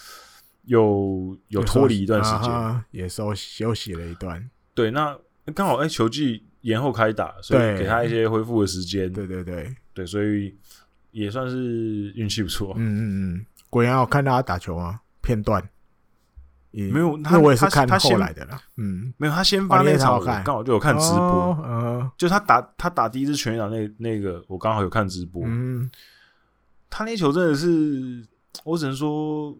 [0.65, 4.47] 又有脱离一段时间，也休休息了一段。
[4.75, 5.17] 对，那
[5.55, 6.45] 刚好哎，球季。
[6.65, 9.11] 延后开打，所以给他一些恢复的时间。
[9.13, 10.57] 对对对对，所以
[11.11, 12.73] 也算是运气不错。
[12.75, 13.01] 嗯嗯
[13.35, 15.61] 嗯，果然我看到他打球啊，片段
[16.71, 18.59] 没有，那我也是看他后来的啦。
[18.77, 21.55] 嗯，没有，他先发那场，刚好就有看直播。
[21.63, 25.43] 嗯，就他打他打第一支全垒打那那个，我刚好有看直播。
[25.45, 25.87] 嗯，
[26.89, 28.25] 他那球真的是，
[28.63, 29.55] 我只能说，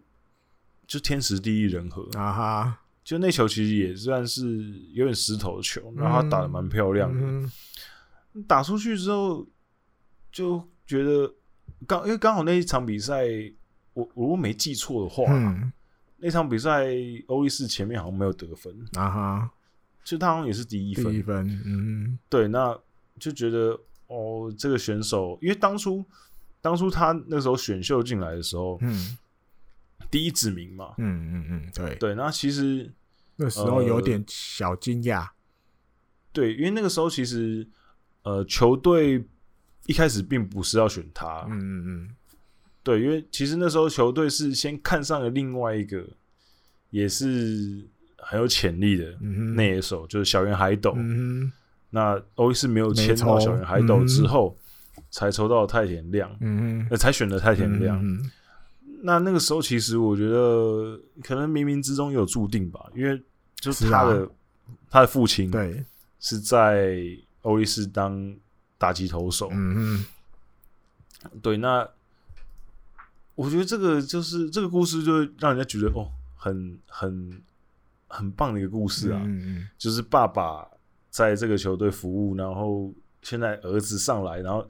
[0.88, 2.78] 就天时地利人和啊哈。
[3.06, 4.60] 就那球其实也算是
[4.92, 7.20] 有点石头的球，然后他打的蛮漂亮的。
[7.20, 7.52] 嗯
[8.34, 9.46] 嗯、打出去之后
[10.32, 11.32] 就觉得
[11.86, 13.24] 刚，因为刚好那一场比赛，
[13.92, 15.72] 我我如果没记错的话，嗯、
[16.16, 16.88] 那场比赛
[17.28, 18.74] 欧力士前面好像没有得分。
[18.94, 19.50] 啊哈，
[20.02, 22.76] 就他好像也是第一分，第一分，嗯，对，那
[23.20, 23.78] 就觉得
[24.08, 26.04] 哦，这个选手，因为当初
[26.60, 29.16] 当初他那时候选秀进来的时候，嗯。
[30.10, 31.94] 第一指名嘛，嗯嗯嗯，对。
[31.96, 32.90] 对，那其实
[33.36, 35.28] 那时候有点小惊讶，呃，
[36.32, 37.66] 对，因为那个时候其实
[38.22, 39.24] 呃，球队
[39.86, 42.16] 一开始并不是要选他，嗯嗯嗯，
[42.82, 46.06] 对，因为其实那时候球队是先看上了另外一个
[46.90, 47.84] 也是
[48.18, 49.18] 很有潜力的
[49.54, 51.50] 那一手，嗯、就是小圆海斗，嗯、
[51.90, 54.56] 那欧力士没有签到小圆海斗之后，
[54.96, 56.86] 嗯、才抽到太田亮，嗯哼。
[56.90, 58.00] 呃，才选的太田亮。
[58.02, 58.30] 嗯
[59.02, 63.22] 那那个时候，其实我觉得可能冥冥之中有注定吧，因为
[63.56, 64.28] 就是他的、啊、
[64.90, 65.84] 他的父亲对
[66.18, 66.98] 是在
[67.42, 68.34] 欧力士当
[68.78, 70.06] 打击投手，嗯嗯，
[71.42, 71.56] 对。
[71.56, 71.88] 那
[73.34, 77.42] 我觉得这个就是这个故事，就让人家觉得哦，很很
[78.08, 79.20] 很棒的一个故事啊。
[79.24, 80.66] 嗯嗯，就是爸爸
[81.10, 82.92] 在这个球队服务，然后
[83.22, 84.68] 现在儿子上来，然后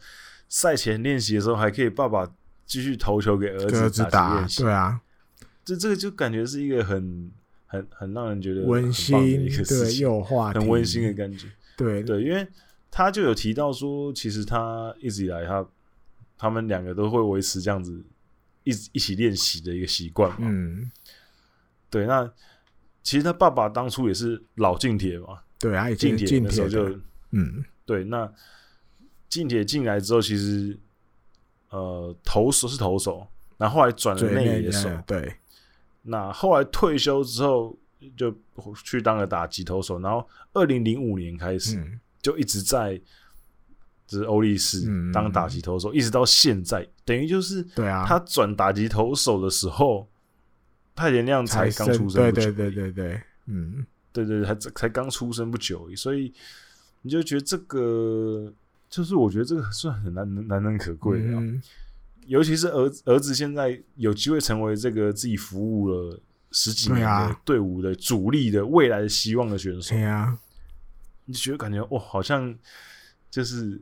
[0.49, 2.31] 赛前练习的时候还可以爸爸。
[2.67, 5.01] 继续投球给儿子打对啊，
[5.65, 7.31] 这这个就感觉是一个很
[7.65, 12.03] 很很让人觉得温馨的一个事情，很温馨的感觉，对。
[12.03, 12.47] 对，因为
[12.91, 15.65] 他就有提到说，其实他一直以来他
[16.37, 18.05] 他们两个都会维持这样子
[18.65, 20.91] 一一起练习的一个习惯嘛，嗯，
[21.89, 22.29] 对，那
[23.05, 26.99] 其实他爸爸当初也是老近铁嘛，对啊，近铁的时候就
[27.31, 28.29] 嗯，对，那
[29.29, 30.77] 近铁进来之后，其实。
[31.77, 33.27] 呃投手是投手，
[33.59, 35.35] 然后后来转了内野手，对。
[36.09, 37.77] 那后来退休之后
[38.17, 38.35] 就
[38.85, 41.77] 去当了打击投手，然后二零零五年开始
[42.23, 42.97] 就一直在
[44.07, 50.09] 就是欧力士当打击投手，一直到现在，等于就是对啊，他转打击投手的时候，
[50.95, 56.33] 太田亮才刚出生，对对对对对，嗯，对对对，才才刚出生不久，所以
[57.03, 58.53] 你就觉得这个
[58.97, 61.29] 就是我觉得这个算很难难能可贵的。
[61.29, 61.61] 嗯。
[62.27, 66.21] 尤其是儿儿子现在有机会成为这个自己服务了
[66.51, 70.37] 十几年的队伍的主力的未来的希望的选手，对啊，
[71.27, 72.53] 你觉得感觉哇，好像
[73.31, 73.81] 就是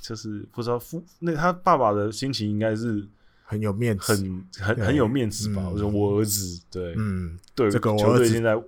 [0.00, 3.06] 就是不知道父那他爸爸的心情应该是
[3.44, 5.68] 很有面子，很很很有面子吧？
[5.68, 8.60] 我说我儿子，对，嗯，对，这个球队现在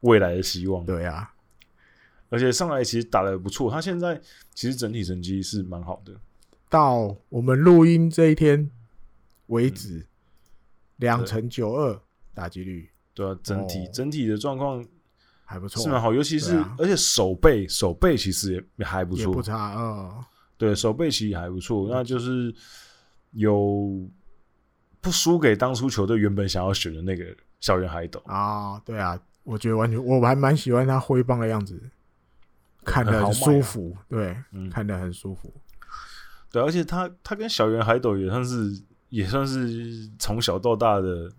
[0.00, 1.32] 未来的希望，对啊，
[2.30, 4.18] 而且上来其实打的不错，他现在
[4.54, 6.14] 其实整体成绩是蛮好的。
[6.70, 8.70] 到我们录音这一天
[9.48, 10.06] 为止，
[10.96, 12.00] 两成九二
[12.32, 14.82] 打击率，对啊，整体整体的状况
[15.44, 16.14] 还不错，是蛮好。
[16.14, 20.24] 尤其是而且手背手背其实也还不错，不差啊。
[20.56, 22.54] 对，手背其实还不错，那就是
[23.32, 24.08] 有
[25.00, 27.24] 不输给当初球队原本想要选的那个
[27.60, 28.78] 校园海斗啊。
[28.84, 31.82] 对啊，我觉得完全我还蛮喜欢他挥棒的样子，
[32.84, 34.36] 看得很舒服，对，
[34.70, 35.52] 看得很舒服。
[36.50, 41.30] 对，而且他他跟小圆海斗也算是也算是从小到大的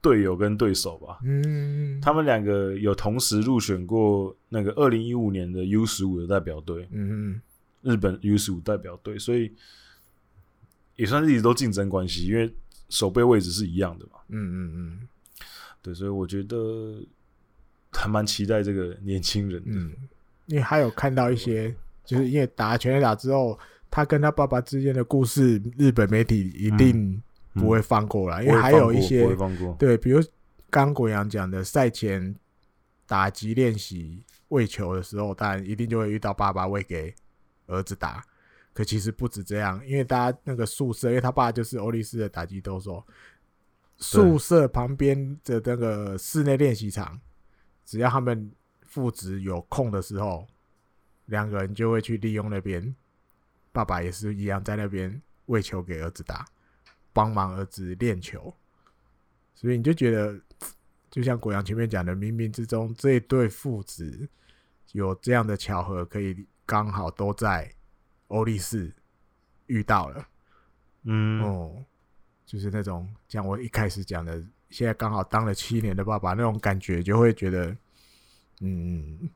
[0.00, 1.18] 队友跟对手吧。
[1.22, 6.88] 嗯，他们两个有同时入选过那个二零一五年的 U 十五的代表队。
[6.92, 7.40] 嗯，
[7.82, 9.54] 日本 U 十五代表队，所以
[10.96, 12.54] 也算是一直都竞争关系，因为
[12.88, 14.12] 守备位置是一样的嘛。
[14.28, 15.08] 嗯嗯嗯，
[15.82, 17.04] 对，所以我觉得
[17.92, 19.70] 还蛮期待这个年轻人的。
[19.72, 19.92] 嗯，
[20.48, 23.58] 因为还有看到一些，就是因为打全垒打之后。
[23.90, 27.22] 他跟他爸爸之间的故事，日本媒体一定
[27.54, 29.26] 不会放过了，嗯嗯、因为还有一些
[29.78, 30.20] 对，比如
[30.68, 32.36] 刚国阳讲的赛前
[33.06, 37.14] 打击练习喂球的时候，当然一定就会遇到爸爸喂给
[37.66, 38.22] 儿子打。
[38.74, 43.02] 可其实不止这样，因为大家那个宿舍，因为他爸就是欧力士的打击投手，
[43.96, 47.18] 宿舍旁边的那个室内练习场，
[47.86, 48.50] 只要他们
[48.88, 50.46] 父子有空的时候，
[51.26, 52.94] 两个人就会去利用那边。
[53.70, 56.44] 爸爸也是一样，在那边喂球给儿子打，
[57.12, 58.52] 帮忙儿子练球，
[59.54, 60.40] 所以你就觉得，
[61.10, 64.28] 就像国阳前面讲的，冥冥之中这一对父子
[64.92, 67.70] 有这样的巧合，可以刚好都在
[68.28, 68.92] 欧力士
[69.66, 70.28] 遇到了，
[71.04, 71.84] 嗯，哦，
[72.44, 77.76] 就是那种像我一开始讲的，现在刚好当了七年的爸爸那种感觉，就会觉得，
[78.60, 79.30] 嗯，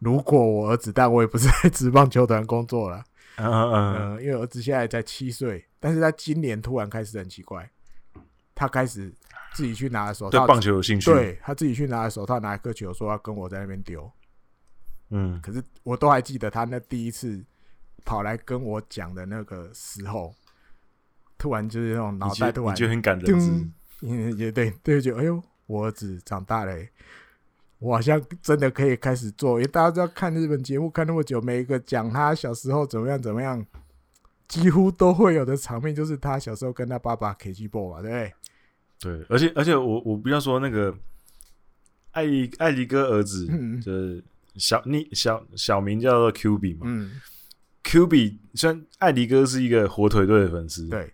[0.00, 3.04] 如果我儿子，但我也不是在职棒球团工作了。
[3.36, 7.70] 嗯嗯嗯，因为儿子现在才七岁，但是他今年突然开始很奇怪，
[8.52, 9.14] 他开始
[9.54, 14.10] 自己去拿手套，对棒球有兴趣，对他自己去拿手套，拿一颗球，说要跟我在那边丢。
[15.10, 17.40] 嗯，可是我都还记得他那第一次
[18.04, 20.34] 跑来跟我讲的那个时候，
[21.38, 23.72] 突然就是那种脑袋突然就很感人，
[24.02, 26.76] 嗯，也对，对，就哎呦，我儿子长大了。
[27.80, 33.64] 我好像真的可以开始做，因为大家知道看日本节目看那么久，每一个讲他小时候怎么样怎么样，
[34.48, 38.32] 几乎都会有的场面，就是他小时候跟他爸爸 K G 波嘛，对不对？
[39.00, 40.92] 对，而且而且我我不要说那个
[42.10, 44.24] 艾迪艾迪哥儿子，嗯、就是
[44.56, 47.12] 小你小小名叫做 Q B 嘛，嗯
[47.84, 51.12] ，Q B 虽然艾迪哥是一个火腿队的粉丝，对，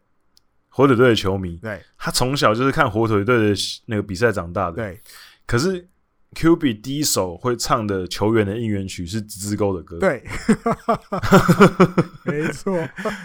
[0.70, 3.55] 火腿队的球迷，对，他从小就是看火腿队的
[3.85, 4.99] 那个比赛长大的，对，
[5.47, 5.86] 可是。
[6.35, 10.23] Q B 第一首会唱的球员的应援曲是《直直勾》的歌，对，
[12.24, 12.77] 没错。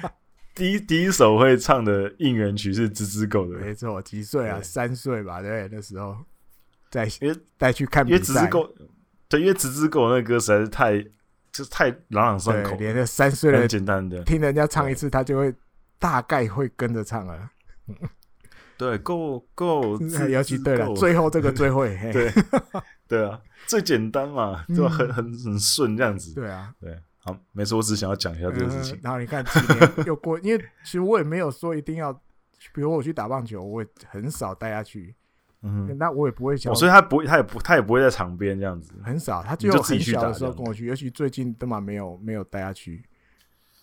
[0.55, 4.01] 第一第一首会唱的应援曲是《直直狗》的，没错。
[4.01, 4.59] 几岁啊？
[4.61, 5.41] 三岁吧？
[5.41, 6.17] 对，那时候
[6.89, 8.75] 在因为带去看比赛，因为直直沟，
[9.29, 11.01] 对，因为直直沟那歌实在是太
[11.51, 15.53] 就是太朗朗上口，连个三岁的简单的听人家唱一次，他就会
[15.97, 17.49] 大概会跟着唱了。
[18.79, 19.99] 对，Go Go，
[20.29, 22.31] 尤其对了，最后这个最会， 对。
[23.09, 26.33] 对啊，最简单嘛，就很很很顺这样子。
[26.33, 28.97] 对啊，对，好，没事，我只想要讲一下这个事情。
[29.03, 32.13] 然后你看，今年又过，因为其实我也没有说一定要，
[32.73, 35.13] 比如我去打棒球，我也很少带他去。
[35.61, 38.93] 嗯，那我也不会想，所以他不会，他也不，他也不会在场边这样子。
[39.03, 43.03] 很少，他就很小的时候跟我去，尤其最近都嘛没有没有带他去，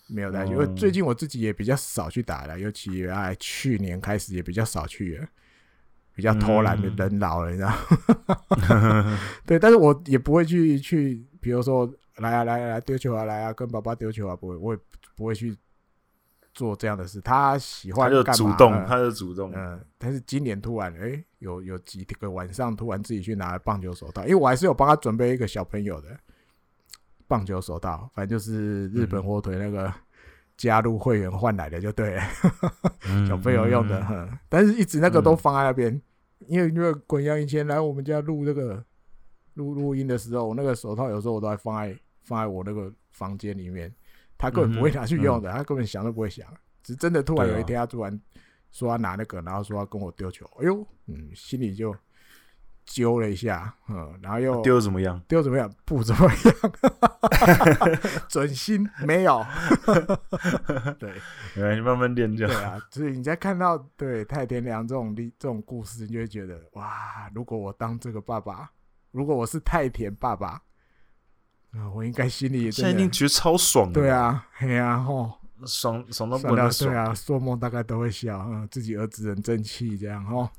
[0.09, 0.51] 没有带去。
[0.51, 5.27] 因为最近我自己也比较少去打了，尤其哎去年开始也比较少去了。
[6.13, 7.71] 比较偷懒的人老了，你知道？
[9.45, 14.79] 对，但是我也不会去去，比如说来啊来啊来丢球啊来啊，跟爸爸丢球啊，不会，我也
[15.15, 15.55] 不会去
[16.55, 19.53] 做这样的事，他喜欢他就主动，他就主动。
[19.53, 26.19] 嗯，但是今年突然，哎、欸，有有几个晚上突然自己去拿棒球手套，因为我还是有帮他准备一个小朋友的
[27.27, 29.93] 棒球手套，反正就是日本火腿那个
[30.57, 32.23] 加入会员换来的就对了，
[33.09, 34.39] 嗯、小朋友用的、嗯嗯。
[34.49, 36.01] 但是一直那个都放在那边、嗯，
[36.47, 38.83] 因为因为滚阳以前来我们家录这个
[39.53, 43.93] 录录音的时候，我那个手套有时候我都还放在放在我那个房间里面。
[44.39, 46.47] 他根本不会拿去用的，嗯、他根本想都不会想，
[46.83, 48.21] 只是真的突然有一天，他突然
[48.71, 51.91] 说他拿那个，然后说要跟我丢球，哎呦，嗯，心里就
[52.87, 55.21] 揪了一下，嗯，然后又丢怎么样？
[55.27, 55.71] 丢怎么样？
[55.85, 59.45] 不怎么样， 准心没有。
[60.97, 62.53] 对，你慢慢练就好。
[62.53, 68.71] 对啊，所以你在看到对太田良这种这种故事，你就会觉得哇，如果我当这个爸爸，
[69.11, 70.61] 如果我是太田爸爸。
[71.73, 74.01] 啊，我应该心里现在一定觉得超爽的。
[74.01, 75.33] 对啊，嘿啊，吼，
[75.65, 76.89] 爽爽到不能爽。
[76.89, 80.49] 对啊，做梦大概都会笑，嗯，自己儿子很争气，这样吼。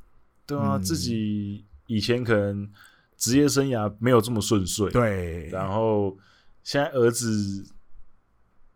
[0.47, 2.71] 对啊，自己以前可能
[3.17, 5.49] 职业生涯没有这么顺遂，对。
[5.49, 6.17] 然后
[6.63, 7.67] 现在儿子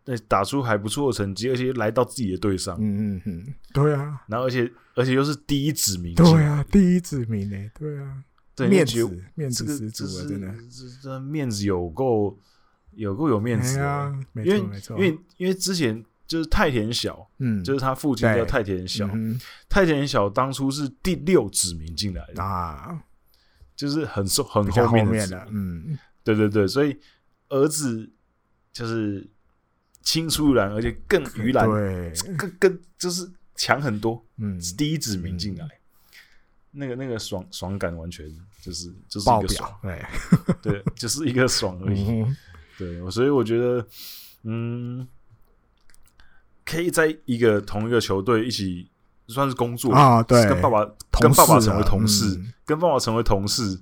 [0.05, 4.21] 那打出还不错的成绩，而且来到自己的队上，嗯嗯嗯，对啊。
[4.27, 8.25] 然后而且而且又是第一指名，对啊，第一指名呢，对啊。
[8.55, 12.39] 对，面子面子十足了，真的，这这面子有够
[12.91, 14.13] 有够有面子啊！
[14.35, 19.39] 因为因为因为之前就是太田小，嗯，就是他父亲叫太田小，嗯、
[19.69, 22.99] 太田小当初是第六指名进来的啊，
[23.77, 26.99] 就是很受很后面的，的，嗯，对对对，所以
[27.51, 28.11] 儿子
[28.73, 29.29] 就是
[30.01, 35.67] 青出于蓝，而且更于蓝，对，更更就是强很多，嗯，是第一指名进来。
[35.67, 35.71] 嗯
[36.75, 38.27] 那个那个爽爽感完全
[38.63, 40.03] 就是就是一个爽，对。
[40.63, 42.09] 对，就是一个爽而已。
[42.09, 42.37] 嗯、
[42.79, 43.87] 对，所以我觉得，
[44.45, 45.07] 嗯，
[46.73, 48.89] 可以在一个同一个球队一起
[49.27, 50.79] 算是工作啊，对，跟爸爸
[51.21, 53.79] 跟爸爸成为同事，嗯、跟爸爸成为同事，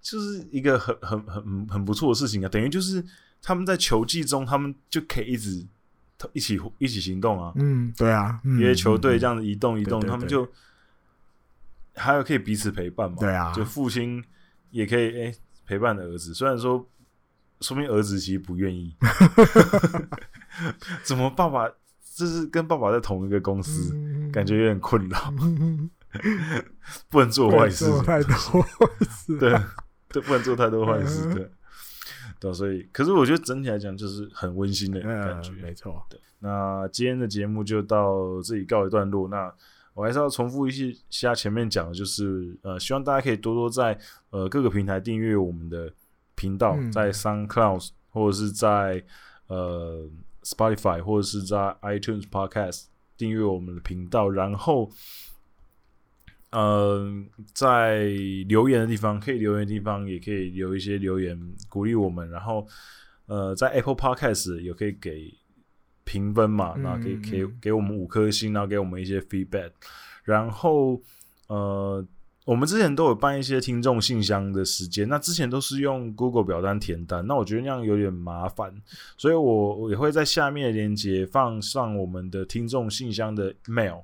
[0.00, 2.48] 就是一个很很很很不错的事情啊。
[2.48, 3.04] 等于就是
[3.42, 5.66] 他们在球技中，他们就可以一直
[6.32, 7.52] 一起一起行动啊。
[7.56, 10.48] 嗯，对啊，因、嗯、为球队这样子移动移动，对对对，他们就。
[11.96, 13.18] 还有可以彼此陪伴嘛？
[13.20, 14.20] 对啊，就父亲
[14.72, 15.34] 也可以哎、欸、
[15.64, 16.84] 陪伴的儿子，虽然说
[17.60, 18.92] 说明儿子其实不愿意，
[21.06, 21.70] 怎么爸爸
[22.14, 25.90] 就是跟爸爸在同一个公司，嗯、感觉有点困扰，嗯、
[27.10, 29.52] 不能做坏事，太多坏事， 对
[30.08, 31.50] 对，不能做太多坏事，对。
[32.40, 36.04] 对，所以可是我觉得整体来讲就是很温馨的感觉，嗯、没错。
[36.08, 39.52] 对，那今天的节目就到这里告一段落，那。
[39.94, 43.96] 我还是要重复一下前面讲的，就是呃，希望大家可以多多在
[44.30, 45.88] 呃各个平台订阅我们的
[46.34, 49.00] 频道，嗯、在 SoundCloud 或者是在
[49.46, 50.04] 呃
[50.44, 52.84] Spotify 或者是在 iTunes Podcast
[53.16, 54.90] 订阅我们的频道，然后
[56.50, 57.10] 呃
[57.52, 58.04] 在
[58.46, 61.36] 留言的地方可以留言的地方也可以留一些留言
[61.68, 62.66] 鼓励我们，然后
[63.26, 65.34] 呃在 Apple Podcast 也可以给。
[66.06, 69.70] 评分嘛，那可以给给我们五颗星，然后给我们一些 feedback。
[70.22, 71.00] 然后，
[71.46, 72.06] 呃，
[72.44, 78.74] 我们之前都有办一些听众信箱的时间，那之前都是用 Google 表单填单，那我觉得那样有点麻烦，
[79.16, 84.02] 所以我也会在下面的链接放上我们的听众信箱的 mail。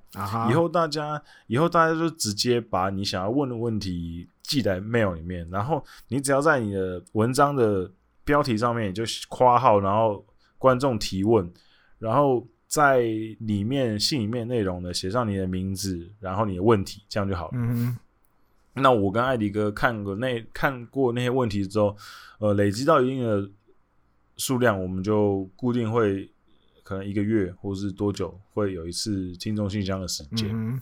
[0.50, 7.90] 以后大家以后大家就直接把你想要问的问题寄在 mail 里面，然后你只要在你的文章的
[8.24, 10.24] 标题上面你就括号，然后
[10.56, 11.50] 观众提问。
[11.98, 13.00] 然后在
[13.40, 17.50] 里面信里面内容呢，写上你的名字，然后你的问题，这样就好了。
[17.52, 17.94] 嗯，
[18.74, 21.96] 那我跟艾迪哥看过那看过那些问题之后，
[22.38, 23.50] 呃，累积到一定的
[24.36, 26.30] 数量，我们就固定会
[26.82, 30.48] 可能一个月或是多久会有一次听众信箱的时间。
[30.52, 30.80] 嗯，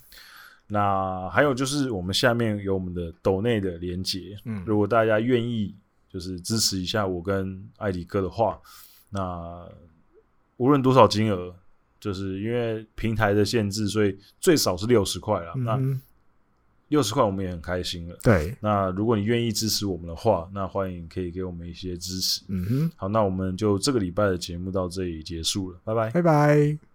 [0.66, 4.36] 那还有就是我们下面有我们的抖内的连接。
[4.44, 5.74] 嗯，如果大家愿意
[6.08, 8.60] 就是支持一下我跟艾迪哥的话，
[9.10, 9.68] 那。
[10.58, 11.54] 无论多少金额，
[12.00, 15.52] 就是因为平台的限制，所以最少是六十块了。
[15.54, 15.78] 嗯、那
[16.88, 18.16] 六十块我们也很开心了。
[18.22, 22.42] 对，那如果你愿意支持我们的话，那欢迎可以给我们一些支持。
[22.48, 26.88] 嗯哼，好，那我们就这个礼拜的节目到这里结束了，拜拜，拜拜。